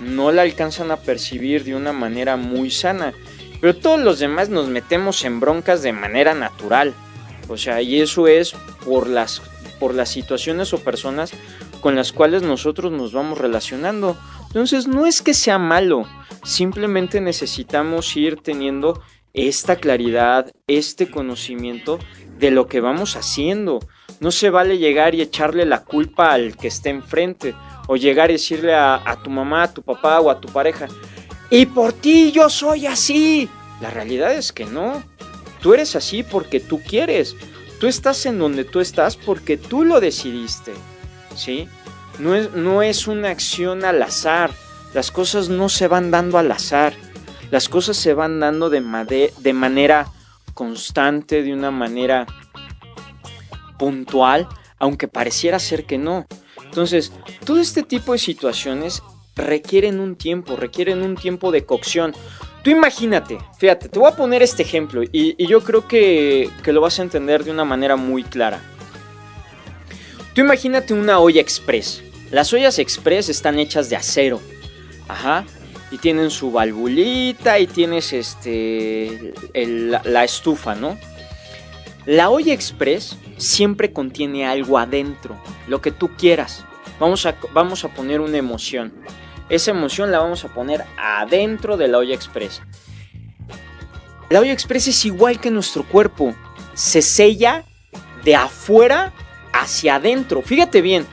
no 0.01 0.33
la 0.33 0.43
alcanzan 0.43 0.91
a 0.91 0.97
percibir 0.97 1.65
de 1.65 1.75
una 1.75 1.93
manera 1.93 2.37
muy 2.37 2.71
sana. 2.71 3.13
Pero 3.61 3.77
todos 3.77 4.01
los 4.01 4.19
demás 4.19 4.49
nos 4.49 4.69
metemos 4.69 5.25
en 5.25 5.41
broncas 5.41 5.83
de 5.83 5.93
manera 5.93 6.35
natural. 6.35 6.95
O 7.49 7.57
sea, 7.57 7.83
y 7.83 8.01
eso 8.01 8.27
es 8.27 8.53
por 8.85 9.09
las, 9.09 9.43
por 9.81 9.95
las 9.95 10.11
situaciones 10.11 10.73
o 10.73 10.79
personas 10.79 11.33
con 11.81 11.95
las 11.95 12.13
cuales 12.13 12.43
nosotros 12.43 12.93
nos 12.93 13.13
vamos 13.13 13.39
relacionando. 13.39 14.17
Entonces 14.49 14.87
no 14.87 15.07
es 15.07 15.23
que 15.23 15.35
sea 15.35 15.59
malo, 15.59 16.07
simplemente 16.45 17.21
necesitamos 17.21 18.17
ir 18.17 18.37
teniendo 18.43 19.03
esta 19.35 19.77
claridad, 19.77 20.53
este 20.67 21.11
conocimiento 21.11 21.99
de 22.39 22.51
lo 22.51 22.67
que 22.67 22.81
vamos 22.81 23.17
haciendo. 23.17 23.81
No 24.21 24.31
se 24.31 24.51
vale 24.51 24.79
llegar 24.79 25.15
y 25.15 25.21
echarle 25.21 25.65
la 25.65 25.85
culpa 25.85 26.33
al 26.33 26.57
que 26.57 26.69
esté 26.69 26.91
enfrente 26.91 27.55
o 27.87 27.97
llegar 27.97 28.31
y 28.31 28.35
decirle 28.35 28.75
a, 28.75 29.01
a 29.05 29.23
tu 29.23 29.31
mamá, 29.31 29.65
a 29.65 29.75
tu 29.75 29.83
papá 29.83 30.21
o 30.21 30.31
a 30.31 30.41
tu 30.41 30.49
pareja, 30.49 30.89
y 31.51 31.67
por 31.67 31.93
ti 31.93 32.31
yo 32.33 32.51
soy 32.51 32.87
así. 32.87 33.49
La 33.81 33.91
realidad 33.91 34.35
es 34.35 34.53
que 34.53 34.67
no. 34.67 35.03
Tú 35.61 35.75
eres 35.75 35.97
así 35.97 36.23
porque 36.23 36.61
tú 36.61 36.81
quieres. 36.83 37.37
Tú 37.81 37.87
estás 37.87 38.27
en 38.27 38.39
donde 38.39 38.65
tú 38.65 38.81
estás 38.81 39.17
porque 39.17 39.57
tú 39.57 39.85
lo 39.85 40.01
decidiste. 40.01 40.75
¿Sí? 41.37 41.69
No 42.19 42.35
es, 42.35 42.53
no 42.53 42.83
es 42.83 43.07
una 43.07 43.31
acción 43.31 43.85
al 43.85 44.03
azar. 44.03 44.51
Las 44.95 45.11
cosas 45.11 45.49
no 45.49 45.69
se 45.69 45.89
van 45.89 46.11
dando 46.11 46.39
al 46.39 46.51
azar. 46.51 46.95
Las 47.51 47.69
cosas 47.69 47.97
se 47.97 48.15
van 48.15 48.41
dando 48.41 48.71
de, 48.71 49.33
de 49.39 49.53
manera 49.53 50.09
constante, 50.55 51.43
de 51.43 51.53
una 51.53 51.71
manera 51.71 52.27
puntual, 53.79 54.49
aunque 54.79 55.09
pareciera 55.09 55.59
ser 55.59 55.87
que 55.87 55.99
no. 55.99 56.27
Entonces, 56.65 57.13
todo 57.45 57.61
este 57.61 57.83
tipo 57.83 58.13
de 58.13 58.19
situaciones 58.19 59.03
requieren 59.37 60.01
un 60.01 60.17
tiempo, 60.17 60.57
requieren 60.57 61.03
un 61.03 61.15
tiempo 61.15 61.53
de 61.53 61.65
cocción. 61.65 62.13
Tú 62.69 62.73
imagínate, 62.73 63.39
fíjate, 63.57 63.89
te 63.89 63.99
voy 63.99 64.13
a 64.13 64.15
poner 64.15 64.43
este 64.43 64.63
ejemplo 64.63 65.03
y, 65.03 65.47
yo 65.47 65.65
creo 65.65 65.89
que, 65.89 66.51
que, 66.63 66.75
lo 66.75 66.83
vas 66.83 66.99
a 66.99 67.03
entender 67.03 67.43
de 67.43 67.51
una 67.51 67.65
manera 67.65 67.97
muy 67.97 68.23
clara. 68.23 68.61
Tú 70.35 70.43
imagínate 70.43 70.93
una 70.93 71.19
olla 71.19 71.41
express. 71.41 72.03
Las 72.31 72.53
ollas 72.53 72.79
express 72.79 73.31
están 73.31 73.59
hechas 73.59 73.89
de 73.89 73.97
acero. 73.97 74.39
Ajá. 75.09 75.47
Y 75.91 75.97
tienen 75.97 76.31
su 76.31 76.53
valvulita 76.53 77.59
y 77.59 77.67
tienes 77.67 78.13
este 78.13 79.33
la, 79.55 80.25
estufa, 80.25 80.75
¿no? 80.75 80.99
La 82.05 82.29
olla 82.29 82.53
express 82.53 83.17
siempre 83.39 83.95
contiene 83.95 84.47
algo 84.47 84.77
adentro, 84.77 85.41
lo 85.69 85.81
que 85.81 85.91
tú 85.91 86.11
quieras. 86.19 86.67
Vamos 87.01 87.25
a, 87.25 87.35
vamos 87.55 87.87
a 87.87 87.89
poner 87.89 88.21
una 88.21 88.37
emoción. 88.37 88.93
Esa 89.49 89.71
emoción 89.71 90.11
la 90.13 90.19
vamos 90.19 90.45
a 90.45 90.49
poner 90.49 90.85
adentro 90.99 91.77
de 91.77 91.89
la 91.89 91.99
olla 91.99 92.15
express. 92.15 92.63
La 94.31 94.41
olla 94.41 94.53
express 94.53 94.89
es 94.89 95.05
igual 95.05 95.41
que 95.41 95.51
nuestro 95.51 95.85
cuerpo. 95.85 96.35
Se 96.75 97.01
sella 97.01 97.65
de 98.25 98.37
afuera 98.37 99.13
hacia 99.53 99.97
adentro. 99.97 100.43
Fíjate 100.43 100.83
bien, 100.83 101.07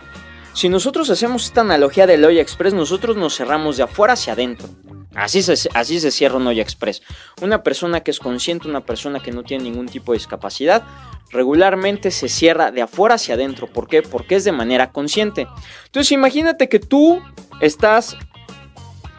si 0.54 0.70
nosotros 0.70 1.10
hacemos 1.10 1.46
esta 1.46 1.62
analogía 1.62 2.08
del 2.08 2.26
olla 2.26 2.42
express, 2.42 2.74
nosotros 2.74 3.16
nos 3.16 3.36
cerramos 3.36 3.78
de 3.78 3.84
afuera 3.84 4.14
hacia 4.14 4.34
adentro. 4.34 4.68
Así 5.16 5.42
se, 5.42 5.70
así 5.74 6.00
se 6.00 6.12
cierra 6.12 6.38
un 6.38 6.48
olla 6.48 6.62
express. 6.62 7.02
Una 7.42 7.64
persona 7.64 8.02
que 8.02 8.12
es 8.12 8.20
consciente, 8.20 8.68
una 8.68 8.86
persona 8.86 9.22
que 9.22 9.32
no 9.32 9.44
tiene 9.44 9.64
ningún 9.64 9.88
tipo 9.88 10.12
de 10.12 10.18
discapacidad, 10.18 10.84
regularmente 11.32 12.12
se 12.12 12.28
cierra 12.30 12.72
de 12.72 12.82
afuera 12.82 13.16
hacia 13.16 13.36
adentro. 13.36 13.68
¿Por 13.68 13.88
qué? 13.88 14.02
Porque 14.02 14.36
es 14.36 14.44
de 14.44 14.52
manera 14.52 14.92
consciente. 14.92 15.48
Entonces 15.86 16.12
imagínate 16.12 16.70
que 16.70 16.80
tú 16.80 17.22
estás 17.62 18.18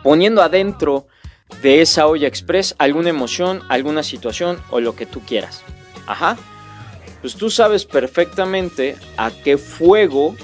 poniendo 0.03 0.43
adentro 0.43 1.07
de 1.63 1.81
esa 1.81 2.07
olla 2.07 2.29
express 2.29 2.75
alguna 2.79 3.11
emoción, 3.11 3.63
alguna 3.69 4.03
situación 4.03 4.61
o 4.71 4.81
lo 4.81 4.95
que 4.95 5.07
tú 5.07 5.21
quieras. 5.21 5.63
Ajá. 6.07 6.37
Pues 7.21 7.35
tú 7.35 7.51
sabes 7.51 7.87
perfectamente 7.87 8.97
a 9.17 9.31
qué 9.31 9.57
fuego, 9.57 10.37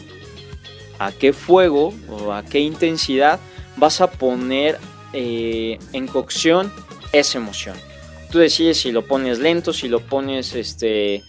a 0.99 1.13
qué 1.13 1.33
fuego 1.33 1.93
o 2.09 2.33
a 2.33 2.43
qué 2.43 2.61
intensidad 2.61 3.39
vas 3.77 4.01
a 4.01 4.11
poner 4.11 4.79
eh, 5.13 5.79
en 5.93 6.07
cocción 6.07 6.73
esa 7.13 7.39
emoción. 7.39 7.77
Tú 8.31 8.39
decides 8.39 8.81
si 8.81 8.93
lo 8.93 9.07
pones 9.07 9.39
lento, 9.39 9.73
si 9.73 9.89
lo 9.89 10.01
pones 10.01 10.55
este, 10.55 11.23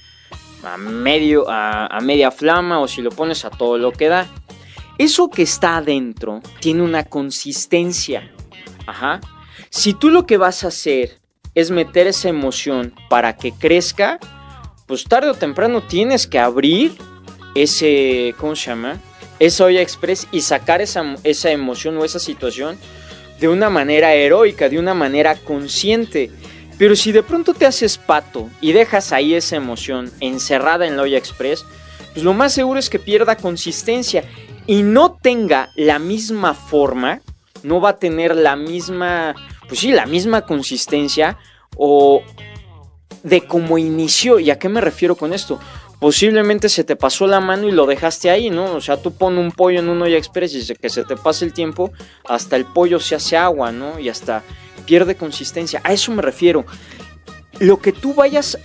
a, 0.64 0.78
medio, 0.78 1.46
a, 1.50 2.00
media 2.02 2.32
flama 2.32 2.80
o 2.80 2.88
si 2.88 3.02
lo 3.02 3.10
pones 3.10 3.46
a 3.46 3.50
todo 3.50 3.78
lo 3.78 3.92
que 3.92 4.08
da. 4.08 4.28
Eso 4.98 5.30
que 5.30 5.42
está 5.42 5.78
adentro 5.78 6.42
tiene 6.60 6.82
una 6.82 7.04
consistencia. 7.04 8.32
Ajá. 8.86 9.20
Si 9.70 9.94
tú 9.94 10.10
lo 10.10 10.26
que 10.26 10.38
vas 10.38 10.64
a 10.64 10.68
hacer 10.68 11.20
es 11.56 11.72
meter 11.72 12.08
esa 12.08 12.30
emoción 12.30 12.94
para 13.10 13.36
que 13.36 13.52
crezca, 13.52 14.20
pues 14.88 15.04
tarde 15.06 15.30
o 15.30 15.34
temprano 15.34 15.84
tienes 15.84 16.28
que 16.28 16.40
abrir 16.40 16.94
ese, 17.56 18.36
¿cómo 18.38 18.56
se 18.56 18.68
llama? 18.70 19.00
Esa 19.40 19.66
olla 19.66 19.82
express 19.82 20.28
y 20.32 20.42
sacar 20.42 20.82
esa, 20.82 21.16
esa 21.24 21.52
emoción 21.52 21.98
o 21.98 22.06
esa 22.06 22.20
situación 22.20 22.78
de 23.44 23.50
una 23.50 23.70
manera 23.70 24.14
heroica, 24.14 24.70
de 24.70 24.80
una 24.80 24.94
manera 24.94 25.36
consciente. 25.36 26.32
Pero 26.78 26.96
si 26.96 27.12
de 27.12 27.24
pronto 27.24 27.54
te 27.54 27.66
haces 27.66 27.98
pato 27.98 28.50
y 28.62 28.72
dejas 28.72 29.12
ahí 29.12 29.34
esa 29.34 29.58
emoción 29.58 30.10
encerrada 30.22 30.88
en 30.88 30.96
la 30.96 31.04
olla 31.04 31.18
express, 31.18 31.66
pues 32.14 32.24
lo 32.24 32.34
más 32.34 32.54
seguro 32.54 32.80
es 32.80 32.90
que 32.90 33.00
pierda 33.00 33.36
consistencia 33.36 34.24
y 34.66 34.82
no 34.84 35.18
tenga 35.22 35.72
la 35.76 36.00
misma 36.00 36.54
forma, 36.54 37.20
no 37.64 37.82
va 37.82 37.90
a 37.90 38.00
tener 38.00 38.34
la 38.34 38.56
misma, 38.56 39.36
pues 39.68 39.82
sí, 39.82 39.92
la 39.92 40.06
misma 40.06 40.46
consistencia 40.46 41.38
o 41.76 42.22
de 43.24 43.42
cómo 43.42 43.78
inició. 43.78 44.40
¿Y 44.40 44.52
a 44.52 44.58
qué 44.58 44.70
me 44.70 44.80
refiero 44.80 45.18
con 45.18 45.34
esto? 45.34 45.60
Posiblemente 46.04 46.68
se 46.68 46.84
te 46.84 46.98
pasó 46.98 47.28
la 47.28 47.40
mano 47.40 47.66
y 47.66 47.72
lo 47.72 47.86
dejaste 47.86 48.30
ahí, 48.30 48.50
¿no? 48.50 48.74
O 48.74 48.82
sea, 48.82 48.98
tú 48.98 49.14
pones 49.14 49.40
un 49.40 49.54
pollo 49.54 49.80
en 49.80 49.88
un 49.88 50.02
olla 50.02 50.18
express 50.18 50.54
y 50.54 50.76
que 50.76 50.90
se 50.90 51.06
te 51.06 51.16
pase 51.16 51.46
el 51.46 51.54
tiempo, 51.54 51.94
hasta 52.28 52.58
el 52.58 52.66
pollo 52.66 53.00
se 53.00 53.16
hace 53.16 53.38
agua, 53.38 53.72
¿no? 53.72 53.98
Y 53.98 54.10
hasta 54.10 54.44
pierde 54.86 55.16
consistencia. 55.16 55.80
A 55.82 55.94
eso 55.94 56.12
me 56.12 56.22
refiero. 56.22 56.66
Lo 57.60 57.80
que 57.80 57.94
tú 57.94 58.14
vayas 58.14 58.60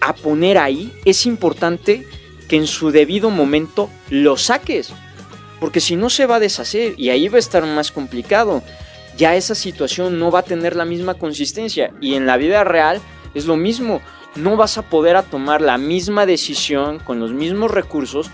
a 0.00 0.14
poner 0.14 0.56
ahí 0.56 0.90
es 1.04 1.26
importante 1.26 2.06
que 2.48 2.56
en 2.56 2.66
su 2.66 2.90
debido 2.90 3.28
momento 3.28 3.90
lo 4.08 4.38
saques. 4.38 4.94
Porque 5.60 5.80
si 5.80 5.94
no 5.94 6.08
se 6.08 6.24
va 6.24 6.36
a 6.36 6.40
deshacer 6.40 6.94
y 6.96 7.10
ahí 7.10 7.28
va 7.28 7.36
a 7.36 7.40
estar 7.40 7.66
más 7.66 7.92
complicado. 7.92 8.62
Ya 9.18 9.36
esa 9.36 9.54
situación 9.54 10.18
no 10.18 10.30
va 10.30 10.38
a 10.38 10.44
tener 10.44 10.74
la 10.74 10.86
misma 10.86 11.18
consistencia. 11.18 11.92
Y 12.00 12.14
en 12.14 12.24
la 12.24 12.38
vida 12.38 12.64
real 12.64 13.02
es 13.34 13.44
lo 13.44 13.58
mismo 13.58 14.00
no 14.34 14.56
vas 14.56 14.78
a 14.78 14.82
poder 14.82 15.22
tomar 15.24 15.60
la 15.60 15.78
misma 15.78 16.26
decisión 16.26 16.98
con 16.98 17.20
los 17.20 17.32
mismos 17.32 17.70
recursos 17.70 18.30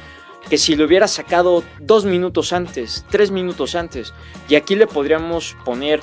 que 0.48 0.58
si 0.58 0.76
lo 0.76 0.86
hubieras 0.86 1.12
sacado 1.12 1.62
dos 1.80 2.04
minutos 2.04 2.52
antes, 2.52 3.04
tres 3.10 3.30
minutos 3.30 3.74
antes. 3.74 4.14
Y 4.48 4.54
aquí 4.54 4.76
le 4.76 4.86
podríamos 4.86 5.56
poner 5.64 6.00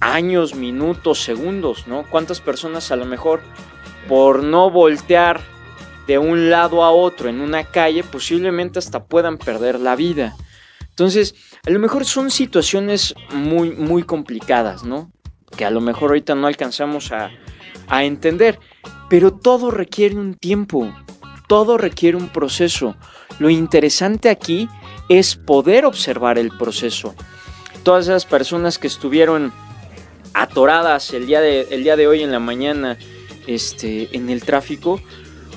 años, 0.00 0.54
minutos, 0.54 1.22
segundos, 1.22 1.86
¿no? 1.86 2.04
¿Cuántas 2.08 2.40
personas 2.40 2.90
a 2.92 2.96
lo 2.96 3.04
mejor 3.04 3.40
por 4.08 4.44
no 4.44 4.70
voltear 4.70 5.40
de 6.06 6.18
un 6.18 6.50
lado 6.50 6.84
a 6.84 6.90
otro 6.90 7.28
en 7.28 7.40
una 7.40 7.64
calle 7.64 8.04
posiblemente 8.04 8.78
hasta 8.78 9.04
puedan 9.04 9.38
perder 9.38 9.80
la 9.80 9.96
vida? 9.96 10.36
Entonces, 10.88 11.34
a 11.66 11.70
lo 11.70 11.80
mejor 11.80 12.04
son 12.04 12.30
situaciones 12.30 13.14
muy, 13.32 13.70
muy 13.70 14.04
complicadas, 14.04 14.84
¿no? 14.84 15.10
Que 15.56 15.64
a 15.64 15.70
lo 15.70 15.80
mejor 15.80 16.10
ahorita 16.10 16.34
no 16.34 16.46
alcanzamos 16.46 17.10
a 17.12 18.04
entender. 18.04 18.60
Pero 19.10 19.32
todo 19.32 19.70
requiere 19.72 20.16
un 20.16 20.34
tiempo, 20.34 20.90
todo 21.48 21.76
requiere 21.76 22.16
un 22.16 22.28
proceso. 22.28 22.94
Lo 23.40 23.50
interesante 23.50 24.30
aquí 24.30 24.68
es 25.08 25.34
poder 25.34 25.84
observar 25.84 26.38
el 26.38 26.56
proceso. 26.56 27.14
Todas 27.82 28.04
esas 28.06 28.24
personas 28.24 28.78
que 28.78 28.86
estuvieron 28.86 29.52
atoradas 30.32 31.12
el 31.12 31.26
día 31.26 31.40
de, 31.40 31.64
día 31.64 31.96
de 31.96 32.06
hoy 32.06 32.22
en 32.22 32.30
la 32.30 32.38
mañana 32.38 32.96
este, 33.48 34.16
en 34.16 34.30
el 34.30 34.44
tráfico, 34.44 35.00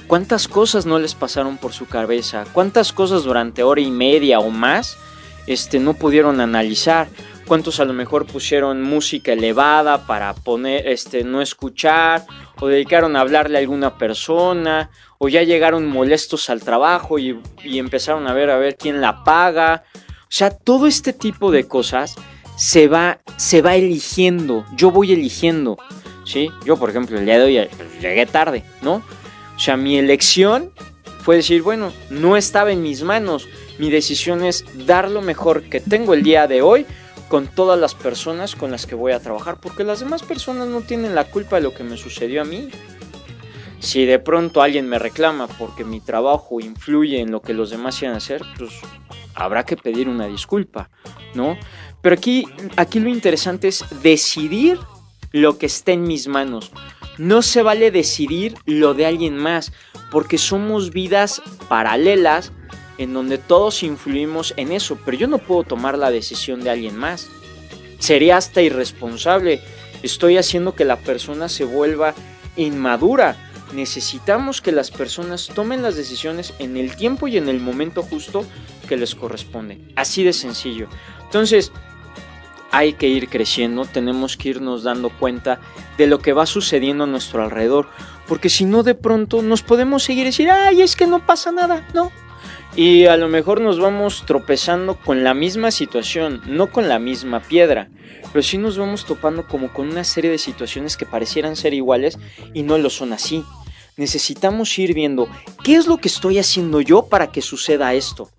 ¿cuántas 0.07 0.47
cosas 0.47 0.87
no 0.87 0.97
les 0.97 1.13
pasaron 1.13 1.57
por 1.57 1.73
su 1.73 1.85
cabeza? 1.85 2.45
¿Cuántas 2.53 2.91
cosas 2.91 3.23
durante 3.23 3.61
hora 3.61 3.81
y 3.81 3.91
media 3.91 4.39
o 4.39 4.49
más 4.49 4.97
este, 5.45 5.79
no 5.79 5.93
pudieron 5.93 6.41
analizar? 6.41 7.07
Cuántos 7.45 7.79
a 7.79 7.85
lo 7.85 7.93
mejor 7.93 8.25
pusieron 8.25 8.81
música 8.81 9.33
elevada 9.33 10.05
para 10.05 10.33
poner, 10.33 10.87
este, 10.87 11.23
no 11.23 11.41
escuchar, 11.41 12.25
o 12.59 12.67
dedicaron 12.67 13.15
a 13.15 13.21
hablarle 13.21 13.57
a 13.57 13.61
alguna 13.61 13.97
persona, 13.97 14.89
o 15.17 15.29
ya 15.29 15.43
llegaron 15.43 15.87
molestos 15.87 16.49
al 16.49 16.61
trabajo 16.61 17.19
y, 17.19 17.39
empezaron 17.63 18.27
a 18.27 18.33
ver 18.33 18.49
a 18.49 18.57
ver 18.57 18.75
quién 18.75 19.01
la 19.01 19.23
paga. 19.23 19.83
O 19.95 20.35
sea, 20.35 20.49
todo 20.49 20.87
este 20.87 21.13
tipo 21.13 21.51
de 21.51 21.67
cosas 21.67 22.15
se 22.57 22.87
va, 22.87 23.19
se 23.37 23.61
va 23.61 23.75
eligiendo. 23.75 24.65
Yo 24.75 24.91
voy 24.91 25.13
eligiendo. 25.13 25.77
¿sí? 26.25 26.49
Yo, 26.65 26.77
por 26.77 26.89
ejemplo, 26.89 27.17
el 27.17 27.25
día 27.25 27.37
de 27.39 27.43
hoy 27.43 27.69
pues, 27.75 28.01
llegué 28.01 28.25
tarde, 28.25 28.63
¿no? 28.81 28.95
O 29.55 29.59
sea, 29.59 29.77
mi 29.77 29.97
elección 29.97 30.71
fue 31.21 31.37
decir, 31.37 31.61
bueno, 31.61 31.93
no 32.09 32.35
estaba 32.35 32.71
en 32.71 32.81
mis 32.81 33.03
manos. 33.03 33.47
Mi 33.79 33.89
decisión 33.89 34.43
es 34.43 34.65
dar 34.85 35.09
lo 35.09 35.21
mejor 35.21 35.63
que 35.63 35.79
tengo 35.79 36.13
el 36.13 36.23
día 36.23 36.47
de 36.47 36.61
hoy 36.61 36.85
con 37.33 37.47
todas 37.47 37.79
las 37.79 37.95
personas 37.95 38.55
con 38.55 38.69
las 38.69 38.85
que 38.85 38.93
voy 38.93 39.11
a 39.11 39.19
trabajar, 39.19 39.57
porque 39.59 39.83
las 39.83 39.99
demás 39.99 40.21
personas 40.21 40.67
no 40.67 40.81
tienen 40.81 41.15
la 41.15 41.23
culpa 41.23 41.55
de 41.55 41.63
lo 41.63 41.73
que 41.73 41.83
me 41.83 41.97
sucedió 41.97 42.43
a 42.43 42.45
mí. 42.45 42.69
Si 43.79 44.05
de 44.05 44.19
pronto 44.19 44.61
alguien 44.61 44.87
me 44.87 44.99
reclama 44.99 45.47
porque 45.47 45.83
mi 45.83 45.99
trabajo 45.99 46.59
influye 46.59 47.21
en 47.21 47.31
lo 47.31 47.41
que 47.41 47.55
los 47.55 47.71
demás 47.71 48.03
a 48.03 48.15
hacer, 48.15 48.43
pues 48.55 48.69
habrá 49.33 49.65
que 49.65 49.75
pedir 49.75 50.09
una 50.09 50.27
disculpa, 50.27 50.91
¿no? 51.33 51.57
Pero 52.03 52.13
aquí, 52.13 52.45
aquí 52.77 52.99
lo 52.99 53.09
interesante 53.09 53.67
es 53.67 53.83
decidir 54.03 54.77
lo 55.31 55.57
que 55.57 55.65
está 55.65 55.91
en 55.91 56.03
mis 56.03 56.27
manos. 56.27 56.71
No 57.17 57.41
se 57.41 57.63
vale 57.63 57.89
decidir 57.89 58.53
lo 58.67 58.93
de 58.93 59.07
alguien 59.07 59.37
más, 59.37 59.73
porque 60.11 60.37
somos 60.37 60.91
vidas 60.91 61.41
paralelas 61.67 62.51
en 62.97 63.13
donde 63.13 63.37
todos 63.37 63.83
influimos 63.83 64.53
en 64.57 64.71
eso, 64.71 64.97
pero 65.03 65.17
yo 65.17 65.27
no 65.27 65.39
puedo 65.39 65.63
tomar 65.63 65.97
la 65.97 66.11
decisión 66.11 66.61
de 66.61 66.69
alguien 66.69 66.97
más. 66.97 67.29
Sería 67.99 68.37
hasta 68.37 68.61
irresponsable. 68.61 69.61
Estoy 70.03 70.37
haciendo 70.37 70.75
que 70.75 70.85
la 70.85 70.97
persona 70.97 71.49
se 71.49 71.63
vuelva 71.63 72.13
inmadura. 72.55 73.37
Necesitamos 73.73 74.61
que 74.61 74.71
las 74.71 74.91
personas 74.91 75.47
tomen 75.47 75.81
las 75.81 75.95
decisiones 75.95 76.53
en 76.59 76.77
el 76.77 76.95
tiempo 76.95 77.27
y 77.27 77.37
en 77.37 77.49
el 77.49 77.59
momento 77.59 78.03
justo 78.03 78.45
que 78.87 78.97
les 78.97 79.15
corresponde. 79.15 79.79
Así 79.95 80.23
de 80.23 80.33
sencillo. 80.33 80.87
Entonces, 81.23 81.71
hay 82.73 82.93
que 82.93 83.07
ir 83.07 83.29
creciendo, 83.29 83.85
tenemos 83.85 84.35
que 84.35 84.49
irnos 84.49 84.81
dando 84.81 85.11
cuenta 85.11 85.59
de 85.95 86.07
lo 86.07 86.17
que 86.19 86.33
va 86.33 86.47
sucediendo 86.47 87.03
a 87.03 87.07
nuestro 87.07 87.43
alrededor, 87.43 87.87
porque 88.27 88.49
si 88.49 88.65
no 88.65 88.81
de 88.81 88.95
pronto 88.95 89.43
nos 89.43 89.61
podemos 89.61 90.01
seguir 90.01 90.25
decir, 90.25 90.49
ay, 90.49 90.81
es 90.81 90.95
que 90.95 91.05
no 91.05 91.23
pasa 91.23 91.51
nada, 91.51 91.87
no, 91.93 92.11
y 92.75 93.05
a 93.05 93.17
lo 93.17 93.27
mejor 93.27 93.61
nos 93.61 93.79
vamos 93.79 94.23
tropezando 94.25 94.95
con 94.95 95.23
la 95.23 95.33
misma 95.33 95.69
situación, 95.69 96.41
no 96.47 96.71
con 96.71 96.89
la 96.89 96.97
misma 96.97 97.39
piedra, 97.39 97.89
pero 98.31 98.41
sí 98.41 98.57
nos 98.57 98.77
vamos 98.77 99.05
topando 99.05 99.47
como 99.47 99.71
con 99.71 99.89
una 99.89 100.03
serie 100.03 100.31
de 100.31 100.39
situaciones 100.39 100.97
que 100.97 101.05
parecieran 101.05 101.55
ser 101.55 101.73
iguales 101.73 102.17
y 102.53 102.63
no 102.63 102.77
lo 102.79 102.89
son 102.89 103.13
así. 103.13 103.43
Necesitamos 103.95 104.77
ir 104.79 104.95
viendo 104.95 105.27
qué 105.63 105.75
es 105.75 105.85
lo 105.85 105.97
que 105.97 106.07
estoy 106.07 106.39
haciendo 106.39 106.81
yo 106.81 107.07
para 107.07 107.31
que 107.31 107.43
suceda 107.43 107.93
esto. 107.93 108.29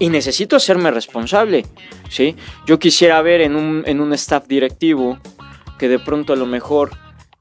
Y 0.00 0.08
necesito 0.08 0.56
hacerme 0.56 0.90
responsable, 0.90 1.64
¿sí? 2.08 2.34
Yo 2.66 2.80
quisiera 2.80 3.22
ver 3.22 3.42
en 3.42 3.54
un, 3.54 3.84
en 3.86 4.00
un 4.00 4.12
staff 4.14 4.48
directivo 4.48 5.20
que 5.78 5.88
de 5.88 6.00
pronto 6.00 6.32
a 6.32 6.36
lo 6.36 6.46
mejor 6.46 6.90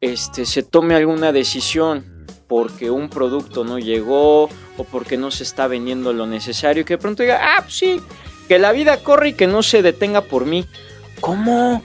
este, 0.01 0.45
se 0.45 0.61
tome 0.61 0.93
alguna 0.93 1.32
decisión 1.32 2.11
porque 2.51 2.91
un 2.91 3.07
producto 3.07 3.63
no 3.63 3.79
llegó 3.79 4.49
o 4.75 4.83
porque 4.83 5.15
no 5.15 5.31
se 5.31 5.43
está 5.43 5.67
vendiendo 5.67 6.11
lo 6.11 6.27
necesario, 6.27 6.83
que 6.83 6.95
de 6.95 6.97
pronto 6.97 7.23
diga, 7.23 7.39
ah, 7.41 7.61
pues 7.61 7.75
sí, 7.75 8.01
que 8.49 8.59
la 8.59 8.73
vida 8.73 9.01
corre 9.01 9.29
y 9.29 9.33
que 9.35 9.47
no 9.47 9.63
se 9.63 9.81
detenga 9.81 10.19
por 10.19 10.45
mí. 10.45 10.65
¿Cómo? 11.21 11.81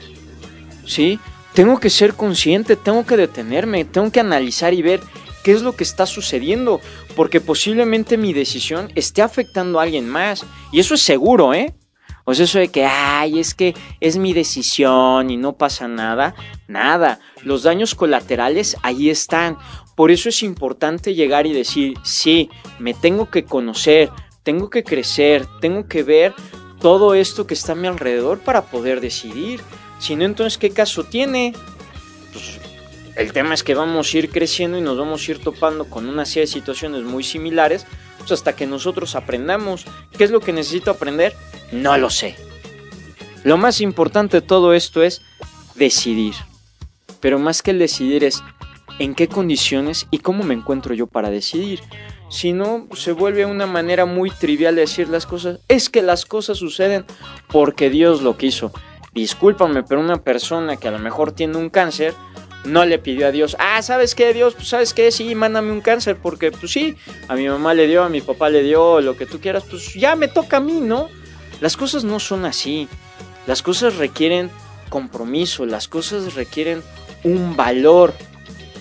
¿Sí? 0.84 1.20
Tengo 1.54 1.78
que 1.78 1.88
ser 1.88 2.14
consciente, 2.14 2.74
tengo 2.74 3.06
que 3.06 3.16
detenerme, 3.16 3.84
tengo 3.84 4.10
que 4.10 4.18
analizar 4.18 4.74
y 4.74 4.82
ver 4.82 4.98
qué 5.44 5.52
es 5.52 5.62
lo 5.62 5.76
que 5.76 5.84
está 5.84 6.04
sucediendo, 6.04 6.80
porque 7.14 7.40
posiblemente 7.40 8.16
mi 8.16 8.32
decisión 8.32 8.90
esté 8.96 9.22
afectando 9.22 9.78
a 9.78 9.84
alguien 9.84 10.08
más. 10.08 10.44
Y 10.72 10.80
eso 10.80 10.94
es 10.94 11.00
seguro, 11.00 11.54
¿eh? 11.54 11.76
O 12.24 12.34
sea, 12.34 12.44
eso 12.44 12.58
de 12.58 12.66
que, 12.66 12.84
ay, 12.84 13.38
es 13.38 13.54
que 13.54 13.76
es 14.00 14.16
mi 14.16 14.32
decisión 14.32 15.30
y 15.30 15.36
no 15.36 15.56
pasa 15.56 15.86
nada. 15.86 16.34
Nada. 16.66 17.20
Los 17.44 17.62
daños 17.62 17.94
colaterales 17.94 18.76
ahí 18.82 19.10
están. 19.10 19.58
Por 19.96 20.10
eso 20.10 20.28
es 20.28 20.42
importante 20.42 21.14
llegar 21.14 21.46
y 21.46 21.52
decir, 21.52 21.94
sí, 22.04 22.50
me 22.78 22.94
tengo 22.94 23.30
que 23.30 23.44
conocer, 23.44 24.10
tengo 24.42 24.70
que 24.70 24.84
crecer, 24.84 25.46
tengo 25.60 25.88
que 25.88 26.02
ver 26.04 26.34
todo 26.80 27.14
esto 27.14 27.46
que 27.46 27.54
está 27.54 27.72
a 27.72 27.76
mi 27.76 27.88
alrededor 27.88 28.38
para 28.38 28.66
poder 28.66 29.00
decidir. 29.00 29.60
Si 29.98 30.14
no, 30.14 30.24
entonces, 30.24 30.58
¿qué 30.58 30.70
caso 30.70 31.04
tiene? 31.04 31.54
Pues 32.32 32.60
el 33.16 33.32
tema 33.32 33.54
es 33.54 33.62
que 33.62 33.74
vamos 33.74 34.12
a 34.12 34.18
ir 34.18 34.28
creciendo 34.28 34.76
y 34.76 34.82
nos 34.82 34.98
vamos 34.98 35.26
a 35.26 35.30
ir 35.30 35.38
topando 35.38 35.86
con 35.86 36.06
una 36.06 36.26
serie 36.26 36.42
de 36.42 36.52
situaciones 36.52 37.02
muy 37.02 37.24
similares 37.24 37.86
pues 38.18 38.32
hasta 38.32 38.54
que 38.54 38.66
nosotros 38.66 39.14
aprendamos. 39.14 39.86
¿Qué 40.16 40.24
es 40.24 40.30
lo 40.30 40.40
que 40.40 40.52
necesito 40.52 40.90
aprender? 40.90 41.34
No 41.72 41.96
lo 41.96 42.10
sé. 42.10 42.36
Lo 43.44 43.56
más 43.56 43.80
importante 43.80 44.40
de 44.40 44.46
todo 44.46 44.74
esto 44.74 45.02
es 45.02 45.22
decidir. 45.74 46.34
Pero 47.20 47.38
más 47.38 47.62
que 47.62 47.70
el 47.70 47.78
decidir 47.78 48.24
es 48.24 48.42
en 48.98 49.14
qué 49.14 49.28
condiciones 49.28 50.06
y 50.10 50.18
cómo 50.18 50.44
me 50.44 50.54
encuentro 50.54 50.94
yo 50.94 51.06
para 51.06 51.30
decidir. 51.30 51.80
Si 52.28 52.52
no, 52.52 52.88
se 52.94 53.12
vuelve 53.12 53.46
una 53.46 53.66
manera 53.66 54.04
muy 54.04 54.30
trivial 54.30 54.74
de 54.74 54.82
decir 54.82 55.08
las 55.08 55.26
cosas. 55.26 55.60
Es 55.68 55.88
que 55.90 56.02
las 56.02 56.24
cosas 56.24 56.58
suceden 56.58 57.04
porque 57.48 57.90
Dios 57.90 58.22
lo 58.22 58.36
quiso 58.36 58.72
discúlpame, 59.16 59.82
pero 59.82 60.00
una 60.00 60.18
persona 60.18 60.76
que 60.76 60.88
a 60.88 60.90
lo 60.90 60.98
mejor 60.98 61.32
tiene 61.32 61.56
un 61.56 61.70
cáncer 61.70 62.14
no 62.64 62.84
le 62.84 62.98
pidió 62.98 63.28
a 63.28 63.30
Dios, 63.30 63.56
ah, 63.58 63.80
¿sabes 63.80 64.14
qué, 64.14 64.34
Dios? 64.34 64.54
Pues 64.54 64.68
sabes 64.68 64.92
qué, 64.92 65.10
sí, 65.12 65.34
mándame 65.34 65.72
un 65.72 65.80
cáncer, 65.80 66.16
porque 66.20 66.50
pues 66.50 66.72
sí, 66.72 66.96
a 67.28 67.34
mi 67.34 67.48
mamá 67.48 67.74
le 67.74 67.86
dio, 67.86 68.02
a 68.02 68.08
mi 68.08 68.20
papá 68.20 68.50
le 68.50 68.62
dio, 68.62 69.00
lo 69.00 69.16
que 69.16 69.24
tú 69.24 69.40
quieras, 69.40 69.64
pues 69.70 69.94
ya 69.94 70.16
me 70.16 70.28
toca 70.28 70.58
a 70.58 70.60
mí, 70.60 70.80
¿no? 70.80 71.08
Las 71.60 71.76
cosas 71.76 72.04
no 72.04 72.18
son 72.18 72.44
así, 72.44 72.88
las 73.46 73.62
cosas 73.62 73.96
requieren 73.96 74.50
compromiso, 74.88 75.64
las 75.64 75.86
cosas 75.88 76.34
requieren 76.34 76.82
un 77.22 77.56
valor, 77.56 78.14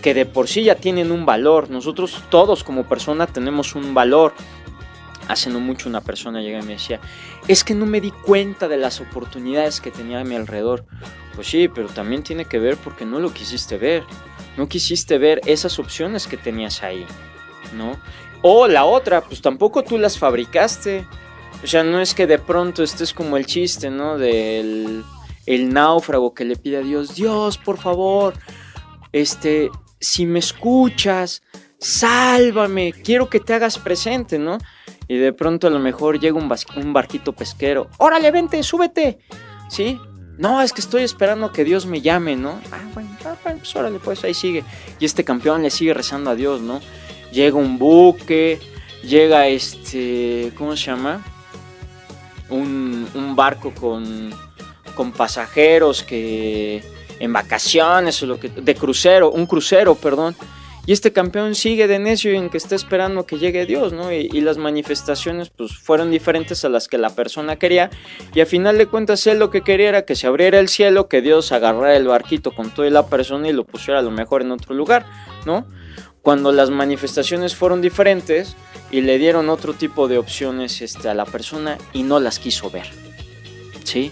que 0.06 0.14
de 0.14 0.28
por 0.28 0.47
sí 0.47 0.62
ya 0.62 0.76
tienen 0.76 1.12
un 1.12 1.26
valor, 1.26 1.72
nosotros 1.72 2.22
todos 2.30 2.64
como 2.64 2.84
persona 2.84 3.26
tenemos 3.26 3.74
un 3.74 3.95
valor, 3.95 4.36
hace 5.28 5.49
no 5.49 5.60
mucho 5.60 5.89
una 5.89 5.99
persona 5.99 6.43
llega 6.43 6.60
y 6.60 6.62
me 6.62 6.74
decía, 6.74 6.99
es 7.47 7.64
que 7.64 7.74
no 7.74 7.88
me 7.88 7.99
di 8.01 8.12
cuenta 8.12 8.68
de 8.68 8.78
las 8.78 9.01
oportunidades 9.01 9.82
que 9.82 9.89
tenía 9.89 10.20
a 10.20 10.24
mi 10.24 10.36
alrededor. 10.36 10.86
Pues 11.34 11.47
sí, 11.47 11.70
pero 11.70 11.88
también 11.88 12.22
tiene 12.22 12.45
que 12.45 12.60
ver 12.60 12.78
porque 12.78 13.03
no 13.03 13.20
lo 13.20 13.34
quisiste 13.34 13.80
ver. 13.80 14.03
No 14.58 14.70
quisiste 14.70 15.18
ver 15.18 15.41
esas 15.47 15.80
opciones 15.80 16.28
que 16.28 16.38
tenías 16.38 16.84
ahí, 16.84 17.08
¿no? 17.76 17.97
O 18.43 18.68
la 18.68 18.86
otra, 18.86 19.22
pues 19.22 19.41
tampoco 19.41 19.84
tú 19.84 19.97
las 19.97 20.20
fabricaste. 20.20 21.03
O 21.64 21.66
sea, 21.66 21.84
no 21.84 21.99
es 21.99 22.14
que 22.14 22.28
de 22.28 22.38
pronto 22.38 22.84
estés 22.84 23.12
como 23.12 23.38
el 23.38 23.47
chiste, 23.47 23.89
¿no? 23.89 24.20
Del 24.20 25.03
el 25.47 25.74
náufrago 25.74 26.36
que 26.36 26.45
le 26.45 26.58
pide 26.58 26.78
a 26.78 26.82
Dios, 26.82 27.16
Dios, 27.16 27.58
por 27.58 27.80
favor, 27.80 28.36
este, 29.12 29.72
si 30.00 30.26
me 30.26 30.39
escuchas, 30.39 31.41
sálvame, 31.80 32.93
quiero 32.93 33.30
que 33.30 33.39
te 33.39 33.54
hagas 33.54 33.78
presente, 33.78 34.39
¿no? 34.39 34.58
Y 35.08 35.18
de 35.18 35.34
pronto 35.34 35.68
a 35.68 35.70
lo 35.70 35.80
mejor 35.80 36.20
llega 36.20 36.38
un, 36.38 36.93
barquito 36.93 37.34
pesquero. 37.34 37.89
Órale, 37.98 38.32
vente, 38.32 38.62
súbete. 38.64 39.20
¿Sí? 39.70 40.00
No, 40.38 40.62
es 40.62 40.74
que 40.74 40.82
estoy 40.82 41.04
esperando 41.04 41.52
que 41.52 41.64
Dios 41.64 41.86
me 41.86 42.02
llame, 42.02 42.36
¿no? 42.36 42.60
Ah, 42.72 42.82
bueno, 42.93 43.10
pues 43.43 43.76
órale, 43.76 44.00
pues 44.00 44.24
ahí 44.24 44.34
sigue. 44.34 44.64
Y 45.00 45.06
este 45.06 45.24
campeón 45.24 45.62
le 45.62 45.70
sigue 45.70 45.93
rezando 45.93 46.32
a 46.32 46.36
Dios, 46.36 46.62
¿no? 46.62 46.82
Llega 47.32 47.58
un 47.58 47.78
buque, 47.78 48.60
llega 49.04 49.48
este, 49.48 50.52
¿cómo 50.58 50.76
se 50.76 50.86
llama? 50.86 51.24
Un, 52.50 53.08
un 53.14 53.36
barco 53.36 53.74
con, 53.74 54.32
con 54.96 55.12
pasajeros 55.12 56.04
que 56.04 56.84
en 57.20 57.34
vacaciones 57.34 58.22
o 58.24 58.26
lo 58.26 58.39
que 58.39 58.49
de 58.49 58.76
crucero, 58.76 59.32
un 59.32 59.45
crucero, 59.45 59.95
perdón, 59.95 60.36
y 60.88 60.91
este 60.91 61.11
campeón 61.11 61.55
sigue 61.55 61.88
de 61.88 61.97
necio 61.97 62.32
en 62.32 62.49
que 62.49 62.57
está 62.57 62.76
esperando 62.76 63.26
que 63.26 63.39
llegue 63.39 63.66
Dios, 63.66 63.91
¿no? 63.91 64.11
Y, 64.11 64.30
las 64.41 64.57
manifestaciones 64.59 65.49
pues 65.49 65.76
fueron 65.76 66.11
diferentes 66.11 66.63
a 66.63 66.70
las 66.70 66.88
que 66.88 66.99
la 66.99 67.09
persona 67.09 67.55
quería. 67.55 67.89
Y 68.36 68.41
a 68.41 68.45
final 68.45 68.78
de 68.78 68.86
cuentas 68.86 69.26
él 69.26 69.39
lo 69.39 69.49
que 69.49 69.61
quería 69.61 69.89
era 69.89 70.05
que 70.05 70.16
se 70.16 70.28
abriera 70.28 70.59
el 70.59 70.70
cielo, 70.70 71.07
que 71.07 71.22
Dios 71.22 71.51
agarrara 71.51 71.95
el 71.95 72.07
barquito 72.07 72.51
con 72.51 72.70
toda 72.70 72.89
la 72.91 73.07
persona 73.07 73.49
y 73.49 73.53
lo 73.53 73.63
pusiera 73.63 73.99
a 73.99 74.03
lo 74.03 74.11
mejor 74.11 74.43
en 74.43 74.51
otro 74.51 74.76
lugar, 74.76 75.07
¿no? 75.47 75.66
Cuando 76.22 76.51
las 76.51 76.70
manifestaciones 76.70 77.55
fueron 77.55 77.82
diferentes 77.82 78.55
y 78.91 79.01
le 79.01 79.18
dieron 79.18 79.49
otro 79.49 79.74
tipo 79.74 80.07
de 80.07 80.20
opciones 80.20 80.82
este, 80.82 81.09
a 81.09 81.16
la 81.16 81.26
persona 81.26 81.80
y 81.93 82.03
no 82.03 82.20
las 82.20 82.38
quiso 82.38 82.70
ver, 82.70 82.86
¿sí? 83.84 84.11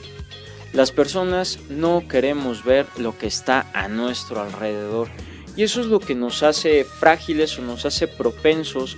Las 0.74 0.92
personas 0.92 1.60
no 1.70 2.08
queremos 2.08 2.64
ver 2.64 2.88
lo 2.98 3.16
que 3.18 3.28
está 3.28 3.68
a 3.74 3.88
nuestro 3.88 4.42
alrededor 4.42 5.08
y 5.56 5.62
eso 5.62 5.82
es 5.82 5.86
lo 5.86 6.00
que 6.00 6.16
nos 6.16 6.42
hace 6.42 6.84
frágiles 6.84 7.60
o 7.60 7.62
nos 7.62 7.86
hace 7.86 8.08
propensos 8.08 8.98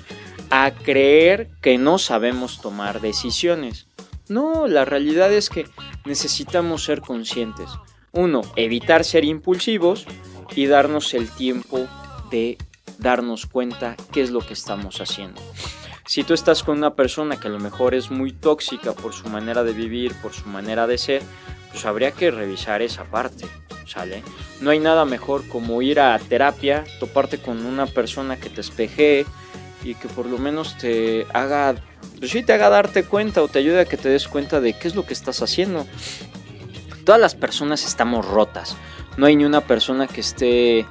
a 0.50 0.72
creer 0.72 1.50
que 1.62 1.78
no 1.78 1.98
sabemos 1.98 2.62
tomar 2.62 3.02
decisiones. 3.02 3.88
No, 4.30 4.68
la 4.68 4.86
realidad 4.86 5.34
es 5.34 5.50
que 5.50 5.68
necesitamos 6.06 6.86
ser 6.86 7.02
conscientes. 7.02 7.70
Uno, 8.14 8.42
evitar 8.56 9.04
ser 9.04 9.26
impulsivos 9.26 10.06
y 10.56 10.68
darnos 10.68 11.14
el 11.14 11.30
tiempo 11.30 11.88
de 12.32 12.58
darnos 13.00 13.46
cuenta 13.48 13.98
qué 14.14 14.22
es 14.22 14.32
lo 14.32 14.40
que 14.40 14.54
estamos 14.54 15.02
haciendo. 15.02 15.42
Si 16.08 16.24
tú 16.24 16.34
estás 16.34 16.64
con 16.64 16.78
una 16.78 16.94
persona 16.94 17.40
que 17.40 17.48
a 17.48 17.52
lo 17.52 17.60
mejor 17.60 17.96
es 17.96 18.12
muy 18.12 18.32
tóxica 18.32 18.94
por 18.94 19.14
su 19.14 19.28
manera 19.28 19.64
de 19.64 19.74
vivir, 19.74 20.14
por 20.22 20.34
su 20.34 20.48
manera 20.48 20.88
de 20.88 20.98
ser, 20.98 21.24
pues 21.76 21.86
habría 21.86 22.12
que 22.12 22.32
revisar 22.32 22.82
esa 22.82 23.04
parte. 23.04 23.46
¿sale? 23.86 24.24
No 24.62 24.70
hay 24.70 24.80
nada 24.80 25.04
mejor 25.04 25.46
como 25.50 25.82
ir 25.82 26.00
a 26.00 26.18
terapia, 26.18 26.86
toparte 27.02 27.38
con 27.38 27.66
una 27.66 27.86
persona 27.86 28.38
que 28.38 28.50
te 28.50 28.62
espeje 28.62 29.26
y 29.84 29.96
que 29.96 30.08
por 30.08 30.26
lo 30.26 30.38
menos 30.38 30.78
te 30.78 31.28
haga, 31.34 31.76
pues 32.18 32.32
sí, 32.32 32.44
te 32.44 32.54
haga 32.54 32.70
darte 32.70 33.04
cuenta 33.04 33.44
o 33.44 33.50
te 33.50 33.60
ayude 33.60 33.82
a 33.82 33.86
que 33.86 33.98
te 33.98 34.08
des 34.08 34.30
cuenta 34.30 34.62
de 34.62 34.72
qué 34.72 34.88
es 34.88 34.96
lo 34.96 35.06
que 35.06 35.14
estás 35.14 35.42
haciendo. 35.42 35.86
Todas 37.04 37.20
las 37.20 37.36
personas 37.36 37.86
estamos 37.86 38.26
rotas, 38.26 38.78
no 39.18 39.26
hay 39.26 39.36
ni 39.36 39.44
una 39.44 39.60
persona 39.60 40.08
que 40.08 40.22
esté 40.22 40.86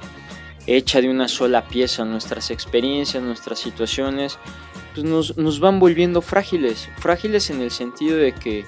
hecha 0.67 1.01
de 1.01 1.09
una 1.09 1.27
sola 1.27 1.65
pieza. 1.67 2.05
Nuestras 2.05 2.51
experiencias, 2.51 3.23
nuestras 3.23 3.57
situaciones, 3.57 4.37
pues 4.93 5.03
nos, 5.03 5.35
nos 5.35 5.59
van 5.59 5.79
volviendo 5.79 6.21
frágiles, 6.21 6.89
frágiles 6.99 7.49
en 7.49 7.61
el 7.61 7.71
sentido 7.71 8.17
de 8.17 8.33
que 8.33 8.65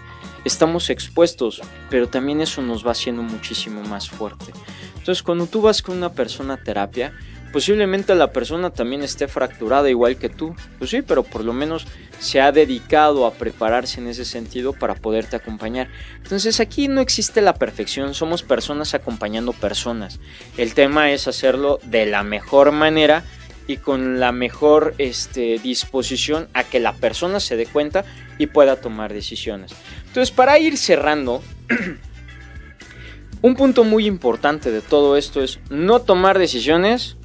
estamos 0.47 0.89
expuestos, 0.89 1.61
pero 1.89 2.07
también 2.07 2.41
eso 2.41 2.61
nos 2.61 2.85
va 2.85 2.91
haciendo 2.91 3.21
muchísimo 3.21 3.81
más 3.83 4.09
fuerte. 4.09 4.53
Entonces, 4.97 5.23
cuando 5.23 5.45
tú 5.47 5.61
vas 5.61 5.81
con 5.81 5.97
una 5.97 6.11
persona 6.11 6.55
a 6.55 6.63
terapia, 6.63 7.13
posiblemente 7.53 8.13
la 8.15 8.31
persona 8.31 8.71
también 8.71 9.03
esté 9.03 9.27
fracturada 9.27 9.89
igual 9.89 10.17
que 10.17 10.29
tú. 10.29 10.55
Pues 10.77 10.89
sí, 10.89 11.01
pero 11.01 11.23
por 11.23 11.43
lo 11.43 11.53
menos 11.53 11.87
se 12.19 12.41
ha 12.41 12.51
dedicado 12.51 13.25
a 13.25 13.33
prepararse 13.33 13.99
en 13.99 14.07
ese 14.07 14.25
sentido 14.25 14.73
para 14.73 14.95
poderte 14.95 15.35
acompañar. 15.35 15.87
Entonces 16.17 16.59
aquí 16.59 16.87
no 16.87 17.01
existe 17.01 17.41
la 17.41 17.53
perfección, 17.53 18.13
somos 18.13 18.43
personas 18.43 18.93
acompañando 18.93 19.53
personas. 19.53 20.19
El 20.57 20.73
tema 20.73 21.11
es 21.11 21.27
hacerlo 21.27 21.79
de 21.83 22.05
la 22.05 22.23
mejor 22.23 22.71
manera 22.71 23.23
y 23.67 23.77
con 23.77 24.19
la 24.19 24.31
mejor 24.31 24.95
este, 24.97 25.59
disposición 25.59 26.47
a 26.53 26.63
que 26.63 26.79
la 26.79 26.93
persona 26.93 27.39
se 27.39 27.57
dé 27.57 27.65
cuenta 27.65 28.05
y 28.37 28.47
pueda 28.47 28.77
tomar 28.77 29.13
decisiones. 29.13 29.73
Entonces, 30.17 30.35
para 30.35 30.57
ir 30.57 30.79
cerrando, 30.79 31.43
un 33.43 33.53
punto 33.53 33.83
muy 33.83 34.07
importante 34.07 34.71
de 34.71 34.81
todo 34.81 35.15
esto 35.15 35.43
es 35.43 35.59
no 35.69 35.99
tomar 35.99 36.39
decisiones 36.39 37.17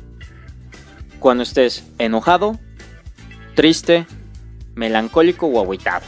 cuando 1.18 1.42
estés 1.42 1.86
enojado, 1.96 2.60
triste, 3.54 4.06
melancólico 4.74 5.46
o 5.46 5.58
agüitado. 5.58 6.04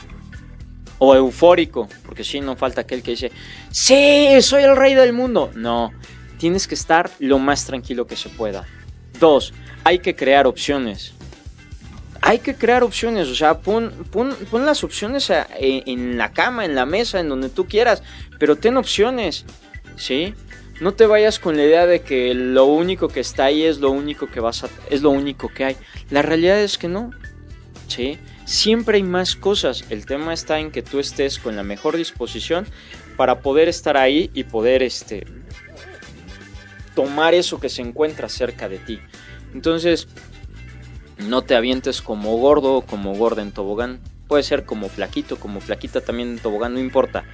O 0.98 1.14
eufórico, 1.14 1.88
porque 2.04 2.22
si 2.22 2.42
no 2.42 2.54
falta 2.54 2.82
aquel 2.82 3.02
que 3.02 3.12
dice, 3.12 3.32
sí, 3.70 4.28
soy 4.42 4.64
el 4.64 4.76
rey 4.76 4.94
del 4.94 5.14
mundo. 5.14 5.52
No, 5.54 5.90
tienes 6.36 6.68
que 6.68 6.74
estar 6.74 7.10
lo 7.18 7.38
más 7.38 7.64
tranquilo 7.64 8.06
que 8.06 8.16
se 8.16 8.28
pueda. 8.28 8.66
Dos, 9.18 9.54
hay 9.84 10.00
que 10.00 10.14
crear 10.14 10.46
opciones. 10.46 11.14
Hay 12.26 12.38
que 12.38 12.54
crear 12.54 12.82
opciones, 12.82 13.28
o 13.28 13.34
sea, 13.34 13.58
pon, 13.58 13.92
las 14.52 14.82
opciones 14.82 15.30
en 15.58 16.16
la 16.16 16.32
cama, 16.32 16.64
en 16.64 16.74
la 16.74 16.86
mesa, 16.86 17.20
en 17.20 17.28
donde 17.28 17.50
tú 17.50 17.66
quieras, 17.66 18.02
pero 18.38 18.56
ten 18.56 18.78
opciones, 18.78 19.44
¿sí? 19.96 20.32
No 20.80 20.94
te 20.94 21.04
vayas 21.04 21.38
con 21.38 21.58
la 21.58 21.64
idea 21.64 21.86
de 21.86 22.00
que 22.00 22.32
lo 22.32 22.64
único 22.64 23.08
que 23.08 23.20
está 23.20 23.44
ahí 23.44 23.64
es 23.64 23.78
lo 23.78 23.90
único 23.90 24.26
que 24.28 24.40
vas 24.40 24.64
a, 24.64 24.70
es 24.88 25.02
lo 25.02 25.10
único 25.10 25.50
que 25.50 25.64
hay. 25.66 25.76
La 26.08 26.22
realidad 26.22 26.58
es 26.60 26.78
que 26.78 26.88
no. 26.88 27.10
¿Sí? 27.88 28.18
Siempre 28.46 28.96
hay 28.96 29.02
más 29.02 29.36
cosas. 29.36 29.84
El 29.90 30.06
tema 30.06 30.32
está 30.32 30.58
en 30.58 30.70
que 30.70 30.80
tú 30.82 31.00
estés 31.00 31.38
con 31.38 31.56
la 31.56 31.62
mejor 31.62 31.98
disposición 31.98 32.66
para 33.18 33.40
poder 33.40 33.68
estar 33.68 33.98
ahí 33.98 34.30
y 34.32 34.44
poder 34.44 34.82
este 34.82 35.26
tomar 36.94 37.34
eso 37.34 37.60
que 37.60 37.68
se 37.68 37.82
encuentra 37.82 38.30
cerca 38.30 38.68
de 38.68 38.78
ti. 38.78 38.98
Entonces, 39.52 40.08
no 41.28 41.42
te 41.42 41.54
avientes 41.54 42.02
como 42.02 42.36
gordo 42.36 42.74
o 42.74 42.82
como 42.82 43.14
gorda 43.14 43.42
en 43.42 43.52
tobogán. 43.52 44.00
Puede 44.28 44.42
ser 44.42 44.64
como 44.64 44.88
flaquito, 44.88 45.38
como 45.38 45.60
flaquita 45.60 46.00
también 46.00 46.30
en 46.30 46.38
tobogán, 46.38 46.74
no 46.74 46.80
importa. 46.80 47.24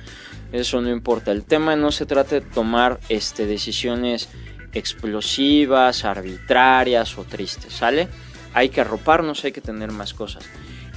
Eso 0.52 0.80
no 0.80 0.90
importa. 0.90 1.30
El 1.30 1.44
tema 1.44 1.76
no 1.76 1.92
se 1.92 2.06
trata 2.06 2.36
de 2.36 2.40
tomar 2.40 2.98
este, 3.08 3.46
decisiones 3.46 4.28
explosivas, 4.72 6.04
arbitrarias 6.04 7.16
o 7.18 7.24
tristes, 7.24 7.72
¿sale? 7.72 8.08
Hay 8.54 8.68
que 8.68 8.80
arroparnos, 8.80 9.44
hay 9.44 9.52
que 9.52 9.60
tener 9.60 9.92
más 9.92 10.14
cosas. 10.14 10.44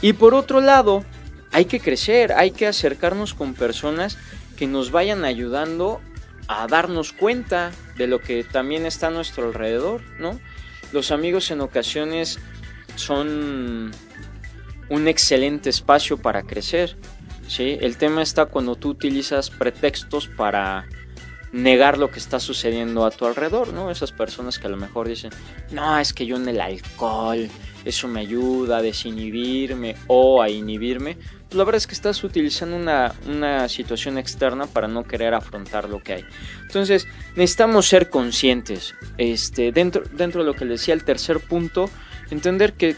Y 0.02 0.14
por 0.14 0.34
otro 0.34 0.60
lado, 0.62 1.04
hay 1.52 1.66
que 1.66 1.80
crecer, 1.80 2.34
hay 2.34 2.52
que 2.52 2.68
acercarnos 2.68 3.34
con 3.34 3.54
personas 3.54 4.18
que 4.58 4.68
nos 4.68 4.92
vayan 4.92 5.24
ayudando 5.24 6.02
a 6.48 6.68
darnos 6.68 7.14
cuenta 7.14 7.72
de 7.98 8.08
lo 8.08 8.20
que 8.20 8.44
también 8.44 8.86
está 8.86 9.08
a 9.08 9.12
nuestro 9.12 9.46
alrededor, 9.46 10.02
¿no? 10.20 10.40
Los 10.92 11.12
amigos 11.12 11.50
en 11.52 11.62
ocasiones 11.62 12.40
son 12.96 13.92
un 14.90 15.08
excelente 15.08 15.70
espacio 15.70 16.18
para 16.18 16.44
crecer. 16.44 16.98
¿sí? 17.48 17.78
El 17.82 17.98
tema 17.98 18.22
está 18.22 18.46
cuando 18.46 18.76
tú 18.76 18.90
utilizas 18.90 19.50
pretextos 19.50 20.28
para 20.28 20.86
negar 21.54 22.00
lo 22.00 22.10
que 22.10 22.18
está 22.18 22.40
sucediendo 22.40 23.06
a 23.06 23.12
tu 23.12 23.26
alrededor, 23.26 23.74
¿no? 23.74 23.92
Esas 23.92 24.12
personas 24.12 24.58
que 24.58 24.66
a 24.66 24.72
lo 24.72 24.78
mejor 24.78 25.08
dicen, 25.08 25.30
no, 25.72 26.00
es 26.00 26.12
que 26.12 26.26
yo 26.26 26.36
en 26.36 26.50
el 26.50 26.60
alcohol, 26.60 27.48
eso 27.86 28.08
me 28.08 28.22
ayuda 28.22 28.78
a 28.78 28.82
desinhibirme 28.82 29.96
o 30.08 30.42
a 30.42 30.50
inhibirme. 30.50 31.16
Pues 31.16 31.54
la 31.54 31.64
verdad 31.64 31.78
es 31.78 31.86
que 31.86 31.94
estás 31.94 32.24
utilizando 32.24 32.76
una, 32.76 33.14
una 33.28 33.70
situación 33.70 34.18
externa 34.18 34.66
para 34.66 34.88
no 34.88 35.04
querer 35.04 35.36
afrontar 35.36 35.88
lo 35.88 36.02
que 36.02 36.14
hay. 36.14 36.26
Entonces, 36.64 37.08
necesitamos 37.36 37.88
ser 37.88 38.10
conscientes. 38.10 38.96
Este, 39.20 39.72
dentro, 39.72 40.04
dentro 40.12 40.42
de 40.42 40.48
lo 40.48 40.56
que 40.56 40.66
les 40.66 40.80
decía 40.80 40.96
el 40.96 41.04
tercer 41.04 41.40
punto, 41.40 41.88
entender 42.30 42.74
que 42.74 42.96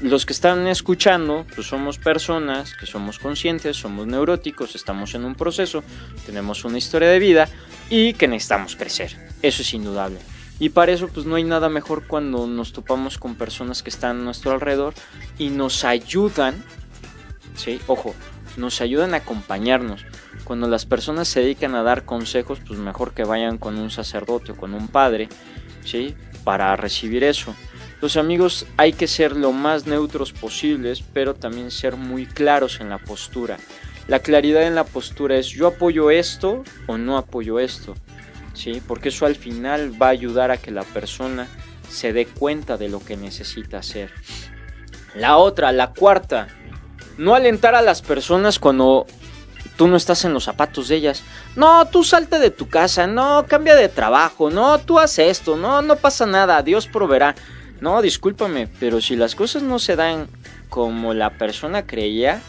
los 0.00 0.26
que 0.26 0.32
están 0.32 0.68
escuchando, 0.68 1.44
pues 1.54 1.66
somos 1.66 1.98
personas 1.98 2.74
que 2.74 2.86
somos 2.86 3.18
conscientes, 3.18 3.76
somos 3.76 4.06
neuróticos, 4.06 4.76
estamos 4.76 5.14
en 5.14 5.24
un 5.24 5.34
proceso, 5.34 5.82
tenemos 6.24 6.64
una 6.64 6.78
historia 6.78 7.08
de 7.08 7.18
vida 7.18 7.48
y 7.90 8.12
que 8.12 8.28
necesitamos 8.28 8.76
crecer. 8.76 9.16
Eso 9.42 9.62
es 9.62 9.74
indudable. 9.74 10.20
Y 10.60 10.70
para 10.70 10.92
eso 10.92 11.08
pues 11.08 11.26
no 11.26 11.36
hay 11.36 11.44
nada 11.44 11.68
mejor 11.68 12.06
cuando 12.06 12.46
nos 12.46 12.72
topamos 12.72 13.18
con 13.18 13.34
personas 13.34 13.82
que 13.82 13.90
están 13.90 14.20
a 14.20 14.22
nuestro 14.22 14.52
alrededor 14.52 14.94
y 15.38 15.50
nos 15.50 15.84
ayudan, 15.84 16.62
¿sí? 17.56 17.80
Ojo, 17.86 18.14
nos 18.56 18.80
ayudan 18.80 19.14
a 19.14 19.18
acompañarnos. 19.18 20.04
Cuando 20.44 20.68
las 20.68 20.86
personas 20.86 21.28
se 21.28 21.40
dedican 21.40 21.74
a 21.74 21.82
dar 21.82 22.04
consejos, 22.04 22.60
pues 22.66 22.78
mejor 22.78 23.12
que 23.14 23.24
vayan 23.24 23.58
con 23.58 23.78
un 23.78 23.90
sacerdote 23.90 24.52
o 24.52 24.56
con 24.56 24.74
un 24.74 24.88
padre, 24.88 25.28
¿sí? 25.84 26.14
Para 26.44 26.74
recibir 26.76 27.24
eso. 27.24 27.54
Los 28.00 28.16
amigos 28.16 28.66
hay 28.76 28.92
que 28.92 29.08
ser 29.08 29.36
lo 29.36 29.52
más 29.52 29.86
neutros 29.86 30.32
posibles, 30.32 31.02
pero 31.12 31.34
también 31.34 31.70
ser 31.70 31.96
muy 31.96 32.26
claros 32.26 32.80
en 32.80 32.90
la 32.90 32.98
postura. 32.98 33.56
La 34.06 34.20
claridad 34.20 34.62
en 34.62 34.74
la 34.74 34.84
postura 34.84 35.36
es 35.36 35.48
yo 35.48 35.66
apoyo 35.66 36.10
esto 36.10 36.62
o 36.86 36.96
no 36.96 37.18
apoyo 37.18 37.58
esto, 37.58 37.94
¿sí? 38.54 38.80
Porque 38.86 39.08
eso 39.08 39.26
al 39.26 39.34
final 39.34 40.00
va 40.00 40.06
a 40.06 40.10
ayudar 40.10 40.50
a 40.50 40.56
que 40.56 40.70
la 40.70 40.84
persona 40.84 41.48
se 41.90 42.12
dé 42.12 42.26
cuenta 42.26 42.76
de 42.76 42.88
lo 42.88 43.00
que 43.00 43.16
necesita 43.16 43.78
hacer. 43.78 44.10
La 45.14 45.36
otra, 45.36 45.72
la 45.72 45.92
cuarta, 45.92 46.48
no 47.16 47.34
alentar 47.34 47.74
a 47.74 47.82
las 47.82 48.00
personas 48.00 48.58
cuando 48.58 49.06
tú 49.76 49.88
no 49.88 49.96
estás 49.96 50.24
en 50.24 50.32
los 50.32 50.44
zapatos 50.44 50.88
de 50.88 50.96
ellas. 50.96 51.22
No, 51.56 51.86
tú 51.86 52.04
salte 52.04 52.38
de 52.38 52.50
tu 52.50 52.68
casa, 52.68 53.06
no, 53.06 53.44
cambia 53.48 53.74
de 53.74 53.88
trabajo, 53.88 54.50
no, 54.50 54.78
tú 54.78 54.98
haz 54.98 55.18
esto, 55.18 55.56
no, 55.56 55.82
no 55.82 55.96
pasa 55.96 56.26
nada, 56.26 56.62
Dios 56.62 56.86
proveerá. 56.86 57.34
No, 57.80 58.02
discúlpame, 58.02 58.68
pero 58.80 59.00
si 59.00 59.14
las 59.14 59.34
cosas 59.34 59.62
no 59.62 59.78
se 59.78 59.94
dan 59.94 60.26
como 60.68 61.14
la 61.14 61.38
persona 61.38 61.86
creía, 61.86 62.42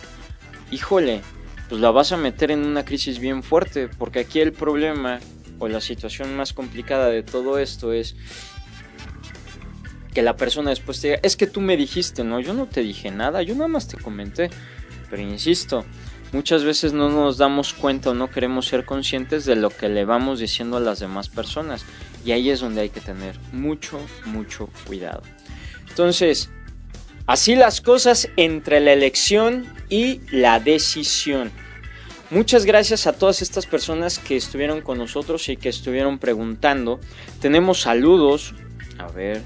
híjole, 0.72 1.22
pues 1.70 1.80
la 1.80 1.92
vas 1.92 2.12
a 2.12 2.18
meter 2.18 2.50
en 2.52 2.66
una 2.66 2.84
crisis 2.84 3.20
bien 3.20 3.44
fuerte, 3.44 3.88
porque 3.88 4.20
aquí 4.20 4.40
el 4.40 4.54
problema 4.54 5.20
o 5.60 5.68
la 5.68 5.82
situación 5.82 6.36
más 6.36 6.54
complicada 6.54 7.10
de 7.10 7.22
todo 7.22 7.60
esto 7.60 7.94
es 7.94 8.16
que 10.14 10.24
la 10.24 10.36
persona 10.36 10.72
después 10.72 11.00
te 11.00 11.10
diga, 11.10 11.20
es 11.22 11.36
que 11.36 11.46
tú 11.46 11.62
me 11.62 11.78
dijiste, 11.78 12.24
no, 12.24 12.40
yo 12.40 12.54
no 12.54 12.66
te 12.66 12.82
dije 12.82 13.12
nada, 13.12 13.44
yo 13.44 13.54
nada 13.54 13.68
más 13.68 13.88
te 13.88 13.98
comenté, 13.98 14.50
pero 15.10 15.22
insisto, 15.22 15.86
muchas 16.32 16.64
veces 16.64 16.94
no 16.94 17.10
nos 17.10 17.38
damos 17.38 17.74
cuenta 17.74 18.12
o 18.12 18.14
no 18.14 18.30
queremos 18.30 18.68
ser 18.68 18.86
conscientes 18.86 19.46
de 19.46 19.56
lo 19.56 19.70
que 19.70 19.90
le 19.90 20.06
vamos 20.06 20.40
diciendo 20.40 20.78
a 20.78 20.82
las 20.82 21.00
demás 21.00 21.30
personas. 21.30 21.86
Y 22.26 22.32
ahí 22.32 22.50
es 22.50 22.60
donde 22.60 22.82
hay 22.82 22.90
que 22.90 23.02
tener 23.02 23.40
mucho, 23.52 24.00
mucho 24.26 24.70
cuidado. 24.86 25.22
Entonces, 25.88 26.50
así 27.26 27.56
las 27.56 27.82
cosas 27.82 28.30
entre 28.38 28.80
la 28.80 28.94
elección 28.94 29.66
y 29.90 30.22
la 30.32 30.60
decisión. 30.60 31.52
Muchas 32.32 32.66
gracias 32.66 33.08
a 33.08 33.14
todas 33.14 33.42
estas 33.42 33.66
personas 33.66 34.20
que 34.20 34.38
estuvieron 34.38 34.82
con 34.82 35.00
nosotros 35.00 35.50
y 35.50 35.58
que 35.58 35.70
estuvieron 35.70 36.20
preguntando. 36.20 37.00
Tenemos 37.42 37.82
saludos, 37.82 38.54
a 39.00 39.08
ver, 39.08 39.42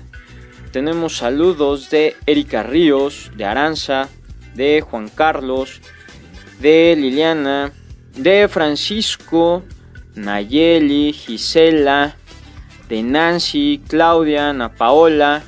tenemos 0.74 1.16
saludos 1.16 1.90
de 1.92 2.18
Erika 2.26 2.64
Ríos, 2.64 3.32
de 3.38 3.46
Aranza, 3.46 4.10
de 4.56 4.82
Juan 4.82 5.08
Carlos, 5.08 5.80
de 6.60 6.96
Liliana, 6.98 7.72
de 8.16 8.48
Francisco, 8.48 9.64
Nayeli, 10.16 11.14
Gisela, 11.14 12.16
de 12.88 13.04
Nancy, 13.04 13.82
Claudia, 13.88 14.50
Ana 14.50 14.74
Paola, 14.74 15.44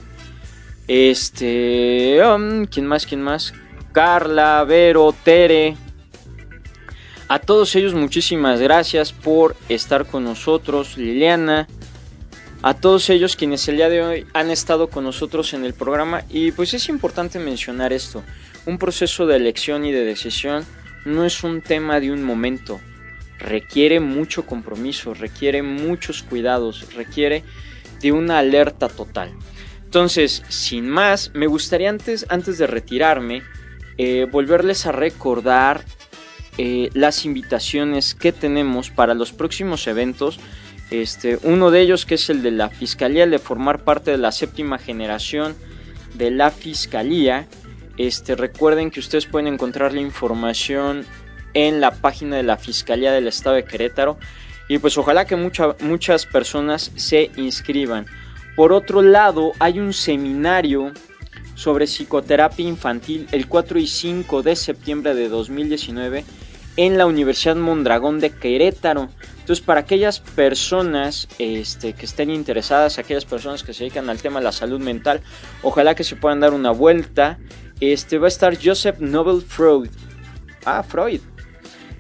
este, 0.88 2.20
um, 2.24 2.66
¿quién 2.66 2.86
más? 2.86 3.06
¿Quién 3.06 3.22
más? 3.22 3.53
Carla, 3.91 4.64
Vero, 4.66 5.14
Tere. 5.24 5.76
A 7.28 7.39
todos 7.39 7.76
ellos 7.76 7.95
muchísimas 7.95 8.60
gracias 8.60 9.12
por 9.12 9.56
estar 9.68 10.06
con 10.06 10.24
nosotros, 10.24 10.97
Liliana. 10.97 11.68
A 12.62 12.74
todos 12.76 13.10
ellos 13.10 13.36
quienes 13.36 13.68
el 13.68 13.78
día 13.78 13.89
de 13.89 14.03
hoy 14.03 14.28
han 14.34 14.51
estado 14.51 14.89
con 14.89 15.03
nosotros 15.03 15.53
en 15.53 15.66
el 15.66 15.74
programa 15.74 16.24
y 16.30 16.51
pues 16.51 16.74
es 16.74 16.89
importante 16.89 17.39
mencionar 17.39 17.93
esto. 17.93 18.24
Un 18.66 18.78
proceso 18.78 19.26
de 19.26 19.36
elección 19.38 19.86
y 19.86 19.91
de 19.91 20.03
decisión 20.03 20.66
no 21.06 21.26
es 21.26 21.43
un 21.43 21.62
tema 21.62 21.99
de 21.99 22.12
un 22.12 22.24
momento, 22.24 22.82
requiere 23.39 23.99
mucho 23.99 24.45
compromiso, 24.45 25.14
requiere 25.14 25.62
muchos 25.62 26.24
cuidados, 26.24 26.93
requiere 26.93 27.43
de 28.01 28.12
una 28.12 28.39
alerta 28.39 28.89
total. 28.89 29.32
Entonces, 29.84 30.43
sin 30.49 30.89
más, 30.89 31.32
me 31.34 31.47
gustaría 31.47 31.89
antes, 31.89 32.26
antes 32.30 32.58
de 32.58 32.68
retirarme, 32.68 33.43
eh, 33.97 34.28
volverles 34.30 34.86
a 34.86 34.91
recordar 34.91 35.86
eh, 36.58 36.89
las 36.93 37.26
invitaciones 37.26 38.16
que 38.16 38.32
tenemos 38.32 38.89
para 38.89 39.14
los 39.14 39.32
próximos 39.32 39.88
eventos. 39.88 40.39
Este, 40.91 41.39
uno 41.43 41.72
de 41.72 41.82
ellos 41.82 42.06
que 42.06 42.16
es 42.16 42.30
el 42.30 42.43
de 42.43 42.51
la 42.51 42.70
Fiscalía, 42.70 43.24
el 43.24 43.32
de 43.32 43.39
formar 43.39 43.84
parte 43.84 44.12
de 44.12 44.18
la 44.18 44.32
séptima 44.32 44.78
generación 44.78 45.56
de 46.14 46.32
la 46.32 46.51
Fiscalía. 46.51 47.47
Este, 47.98 48.36
recuerden 48.36 48.91
que 48.91 49.00
ustedes 49.00 49.26
pueden 49.26 49.48
encontrar 49.48 49.93
la 49.93 50.02
información 50.02 51.06
en 51.54 51.82
la 51.82 51.91
página 51.91 52.36
de 52.36 52.43
la 52.43 52.58
Fiscalía 52.58 53.12
del 53.12 53.28
Estado 53.28 53.56
de 53.56 53.66
Querétaro. 53.66 54.18
Y 54.68 54.80
pues 54.80 54.98
ojalá 54.98 55.26
que 55.26 55.36
muchas 55.36 56.26
personas 56.26 56.91
se 56.96 57.32
inscriban. 57.38 58.06
Por 58.56 58.74
otro 58.74 59.02
lado, 59.02 59.52
hay 59.60 59.80
un 59.80 59.93
seminario 59.93 60.91
sobre 61.56 61.86
psicoterapia 61.88 62.68
infantil 62.68 63.28
el 63.32 63.48
4 63.48 63.80
y 63.80 63.88
5 63.88 64.43
de 64.43 64.56
septiembre 64.56 65.14
de 65.14 65.30
2019 65.30 66.26
en 66.78 66.98
la 66.98 67.06
Universidad 67.06 67.56
Mondragón 67.56 68.20
de 68.20 68.32
Querétaro. 68.32 69.10
Entonces, 69.39 69.64
para 69.64 69.82
aquellas 69.82 70.20
personas 70.20 71.28
este, 71.38 71.93
que 71.93 72.06
estén 72.06 72.30
interesadas, 72.30 72.98
aquellas 72.98 73.26
personas 73.26 73.64
que 73.64 73.74
se 73.74 73.84
dedican 73.84 74.10
al 74.10 74.22
tema 74.22 74.39
de 74.39 74.46
la 74.46 74.52
salud 74.52 74.80
mental, 74.80 75.22
ojalá 75.62 75.96
que 75.96 76.04
se 76.04 76.16
puedan 76.16 76.39
dar 76.39 76.54
una 76.54 76.72
vuelta. 76.72 77.38
Este 77.80 78.18
va 78.18 78.28
a 78.28 78.30
estar 78.30 78.58
Joseph 78.62 79.00
Nobel 79.00 79.42
Freud. 79.42 79.90
Ah, 80.66 80.84
Freud. 80.84 81.22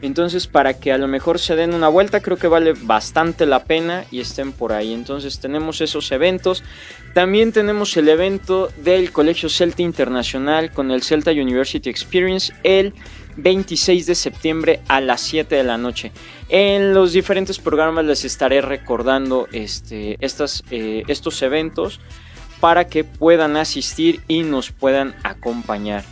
Entonces, 0.01 0.45
para 0.45 0.77
que 0.79 0.91
a 0.91 0.97
lo 0.97 1.07
mejor 1.07 1.39
se 1.39 1.55
den 1.55 1.73
una 1.73 1.87
vuelta, 1.87 2.21
creo 2.21 2.37
que 2.37 2.47
vale 2.47 2.73
bastante 2.73 3.45
la 3.45 3.63
pena 3.63 4.05
y 4.11 4.19
estén 4.19 4.51
por 4.51 4.73
ahí. 4.73 4.93
Entonces, 4.93 5.39
tenemos 5.39 5.81
esos 5.81 6.11
eventos. 6.11 6.63
También 7.13 7.51
tenemos 7.51 7.95
el 7.97 8.09
evento 8.09 8.69
del 8.83 9.11
Colegio 9.11 9.49
Celta 9.49 9.81
Internacional 9.81 10.71
con 10.71 10.91
el 10.91 11.01
Celta 11.01 11.31
University 11.31 11.89
Experience 11.89 12.53
el 12.63 12.93
26 13.37 14.05
de 14.05 14.15
septiembre 14.15 14.81
a 14.87 15.01
las 15.01 15.21
7 15.21 15.55
de 15.55 15.63
la 15.63 15.77
noche. 15.77 16.11
En 16.49 16.93
los 16.93 17.13
diferentes 17.13 17.59
programas 17.59 18.05
les 18.05 18.25
estaré 18.25 18.61
recordando 18.61 19.47
este, 19.51 20.17
estas, 20.19 20.63
eh, 20.71 21.03
estos 21.07 21.41
eventos 21.41 21.99
para 22.59 22.87
que 22.87 23.03
puedan 23.03 23.57
asistir 23.57 24.21
y 24.27 24.43
nos 24.43 24.71
puedan 24.71 25.15
acompañar. 25.23 26.03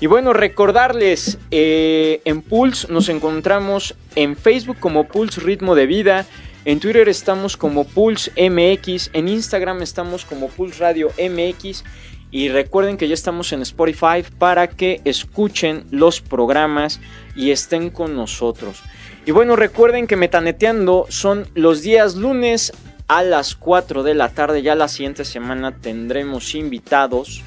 Y 0.00 0.06
bueno, 0.06 0.32
recordarles, 0.32 1.38
eh, 1.52 2.20
en 2.24 2.42
Pulse 2.42 2.92
nos 2.92 3.08
encontramos 3.08 3.94
en 4.16 4.36
Facebook 4.36 4.78
como 4.80 5.06
Pulse 5.06 5.40
Ritmo 5.40 5.76
de 5.76 5.86
Vida, 5.86 6.26
en 6.64 6.80
Twitter 6.80 7.08
estamos 7.08 7.56
como 7.56 7.84
Pulse 7.84 8.30
MX, 8.36 9.10
en 9.12 9.28
Instagram 9.28 9.82
estamos 9.82 10.24
como 10.24 10.48
Pulse 10.48 10.80
Radio 10.80 11.10
MX 11.18 11.84
y 12.32 12.48
recuerden 12.48 12.96
que 12.96 13.06
ya 13.08 13.14
estamos 13.14 13.52
en 13.52 13.62
Spotify 13.62 14.24
para 14.38 14.68
que 14.68 15.00
escuchen 15.04 15.84
los 15.90 16.20
programas 16.20 16.98
y 17.36 17.50
estén 17.50 17.90
con 17.90 18.16
nosotros. 18.16 18.82
Y 19.26 19.30
bueno, 19.30 19.54
recuerden 19.54 20.06
que 20.06 20.16
Metaneteando 20.16 21.06
son 21.10 21.46
los 21.54 21.82
días 21.82 22.16
lunes 22.16 22.72
a 23.18 23.22
las 23.22 23.54
4 23.54 24.02
de 24.02 24.14
la 24.14 24.30
tarde. 24.30 24.62
Ya 24.62 24.74
la 24.74 24.88
siguiente 24.88 25.24
semana 25.24 25.76
tendremos 25.76 26.54
invitados. 26.54 27.42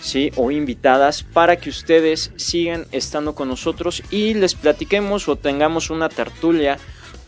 ¿sí? 0.00 0.32
o 0.34 0.50
invitadas 0.50 1.22
para 1.22 1.56
que 1.56 1.70
ustedes 1.70 2.32
sigan 2.34 2.86
estando 2.90 3.36
con 3.36 3.46
nosotros 3.46 4.02
y 4.10 4.34
les 4.34 4.56
platiquemos 4.56 5.28
o 5.28 5.36
tengamos 5.36 5.90
una 5.90 6.08
tertulia 6.08 6.76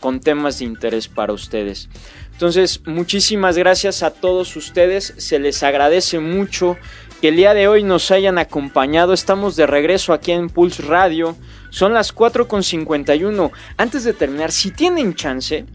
con 0.01 0.19
temas 0.19 0.59
de 0.59 0.65
interés 0.65 1.07
para 1.07 1.31
ustedes. 1.31 1.87
Entonces, 2.33 2.81
muchísimas 2.85 3.57
gracias 3.57 4.03
a 4.03 4.11
todos 4.11 4.57
ustedes, 4.57 5.13
se 5.17 5.39
les 5.39 5.63
agradece 5.63 6.19
mucho 6.19 6.75
que 7.21 7.29
el 7.29 7.37
día 7.37 7.53
de 7.53 7.69
hoy 7.69 7.81
nos 7.81 8.11
hayan 8.11 8.37
acompañado. 8.37 9.13
Estamos 9.13 9.55
de 9.55 9.65
regreso 9.65 10.11
aquí 10.11 10.33
en 10.33 10.49
Pulse 10.49 10.83
Radio. 10.83 11.37
Son 11.69 11.93
las 11.93 12.13
4.51. 12.13 13.51
Antes 13.77 14.03
de 14.03 14.13
terminar, 14.13 14.51
si 14.51 14.71
tienen 14.71 15.15
chance, 15.15 15.65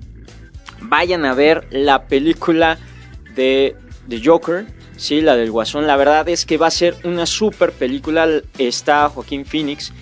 vayan 0.81 1.25
a 1.25 1.35
ver 1.35 1.67
la 1.71 2.07
película 2.07 2.79
de, 3.35 3.77
de 4.07 4.23
Joker. 4.25 4.67
Sí, 4.97 5.21
la 5.23 5.37
del 5.37 5.51
Guasón. 5.51 5.87
La 5.87 5.97
verdad 5.97 6.29
es 6.29 6.45
que 6.45 6.59
va 6.59 6.67
a 6.67 6.71
ser 6.71 6.97
una 7.05 7.25
super 7.27 7.73
película. 7.73 8.29
Está 8.59 9.09
Joaquín 9.09 9.47
Phoenix. 9.47 9.93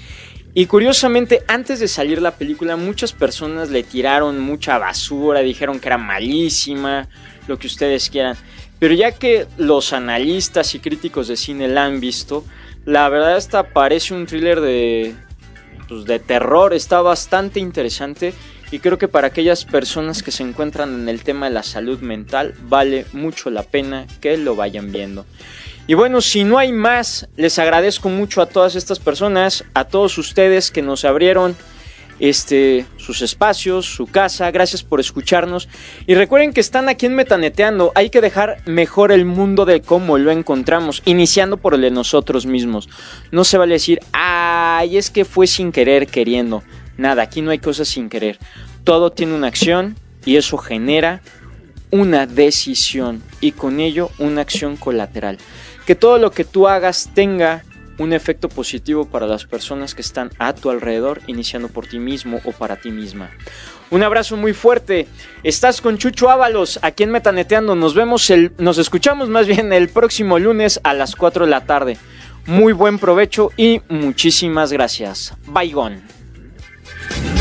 Y 0.54 0.66
curiosamente, 0.66 1.44
antes 1.46 1.78
de 1.78 1.86
salir 1.86 2.20
la 2.20 2.32
película, 2.32 2.76
muchas 2.76 3.12
personas 3.12 3.70
le 3.70 3.84
tiraron 3.84 4.40
mucha 4.40 4.78
basura, 4.78 5.40
dijeron 5.40 5.78
que 5.78 5.88
era 5.88 5.98
malísima, 5.98 7.08
lo 7.46 7.58
que 7.58 7.68
ustedes 7.68 8.10
quieran. 8.10 8.36
Pero 8.80 8.94
ya 8.94 9.12
que 9.12 9.46
los 9.56 9.92
analistas 9.92 10.74
y 10.74 10.80
críticos 10.80 11.28
de 11.28 11.36
cine 11.36 11.68
la 11.68 11.84
han 11.84 12.00
visto, 12.00 12.44
la 12.84 13.08
verdad 13.08 13.36
esta 13.36 13.72
parece 13.72 14.14
un 14.14 14.26
thriller 14.26 14.60
de, 14.60 15.14
pues, 15.88 16.06
de 16.06 16.18
terror, 16.18 16.74
está 16.74 17.02
bastante 17.02 17.60
interesante 17.60 18.34
y 18.70 18.80
creo 18.80 18.98
que 18.98 19.08
para 19.08 19.28
aquellas 19.28 19.64
personas 19.64 20.22
que 20.22 20.30
se 20.30 20.42
encuentran 20.42 20.94
en 20.94 21.08
el 21.08 21.22
tema 21.22 21.46
de 21.46 21.54
la 21.54 21.62
salud 21.62 22.00
mental 22.00 22.54
vale 22.62 23.06
mucho 23.12 23.50
la 23.50 23.62
pena 23.62 24.06
que 24.20 24.36
lo 24.36 24.56
vayan 24.56 24.92
viendo. 24.92 25.24
Y 25.86 25.94
bueno, 25.94 26.20
si 26.20 26.44
no 26.44 26.58
hay 26.58 26.70
más, 26.70 27.28
les 27.36 27.58
agradezco 27.58 28.10
mucho 28.10 28.42
a 28.42 28.46
todas 28.46 28.74
estas 28.74 28.98
personas, 28.98 29.64
a 29.72 29.84
todos 29.84 30.18
ustedes 30.18 30.70
que 30.70 30.82
nos 30.82 31.06
abrieron 31.06 31.56
este, 32.20 32.84
sus 32.96 33.22
espacios, 33.22 33.86
su 33.86 34.06
casa. 34.06 34.50
Gracias 34.50 34.82
por 34.82 35.00
escucharnos. 35.00 35.68
Y 36.06 36.14
recuerden 36.14 36.52
que 36.52 36.60
están 36.60 36.88
aquí 36.88 37.06
en 37.06 37.14
Metaneteando. 37.14 37.92
Hay 37.94 38.10
que 38.10 38.20
dejar 38.20 38.58
mejor 38.66 39.12
el 39.12 39.24
mundo 39.24 39.64
de 39.64 39.80
cómo 39.80 40.18
lo 40.18 40.30
encontramos, 40.30 41.02
iniciando 41.04 41.56
por 41.56 41.74
el 41.74 41.80
de 41.80 41.90
nosotros 41.90 42.46
mismos. 42.46 42.88
No 43.30 43.44
se 43.44 43.58
vale 43.58 43.74
decir, 43.74 44.00
ay, 44.12 44.96
es 44.98 45.10
que 45.10 45.24
fue 45.24 45.46
sin 45.46 45.72
querer 45.72 46.06
queriendo. 46.06 46.62
Nada, 46.98 47.22
aquí 47.22 47.40
no 47.40 47.50
hay 47.50 47.58
cosas 47.58 47.88
sin 47.88 48.10
querer. 48.10 48.38
Todo 48.84 49.10
tiene 49.12 49.34
una 49.34 49.46
acción 49.46 49.96
y 50.26 50.36
eso 50.36 50.58
genera 50.58 51.22
una 51.90 52.26
decisión 52.26 53.22
y 53.40 53.52
con 53.52 53.80
ello 53.80 54.10
una 54.18 54.42
acción 54.42 54.76
colateral 54.76 55.38
que 55.88 55.94
todo 55.94 56.18
lo 56.18 56.32
que 56.32 56.44
tú 56.44 56.68
hagas 56.68 57.08
tenga 57.14 57.64
un 57.96 58.12
efecto 58.12 58.50
positivo 58.50 59.06
para 59.06 59.26
las 59.26 59.46
personas 59.46 59.94
que 59.94 60.02
están 60.02 60.30
a 60.38 60.52
tu 60.52 60.68
alrededor, 60.68 61.22
iniciando 61.26 61.68
por 61.68 61.86
ti 61.86 61.98
mismo 61.98 62.42
o 62.44 62.52
para 62.52 62.76
ti 62.76 62.90
misma. 62.90 63.30
Un 63.88 64.02
abrazo 64.02 64.36
muy 64.36 64.52
fuerte. 64.52 65.08
Estás 65.42 65.80
con 65.80 65.96
Chucho 65.96 66.28
Ábalos 66.28 66.78
aquí 66.82 67.04
en 67.04 67.10
Metaneteando. 67.10 67.74
Nos 67.74 67.94
vemos 67.94 68.28
el, 68.28 68.52
nos 68.58 68.76
escuchamos 68.76 69.30
más 69.30 69.46
bien 69.46 69.72
el 69.72 69.88
próximo 69.88 70.38
lunes 70.38 70.78
a 70.84 70.92
las 70.92 71.16
4 71.16 71.46
de 71.46 71.50
la 71.50 71.64
tarde. 71.64 71.96
Muy 72.44 72.74
buen 72.74 72.98
provecho 72.98 73.50
y 73.56 73.80
muchísimas 73.88 74.70
gracias. 74.70 75.32
Bye 75.46 75.72
gone. 75.72 76.17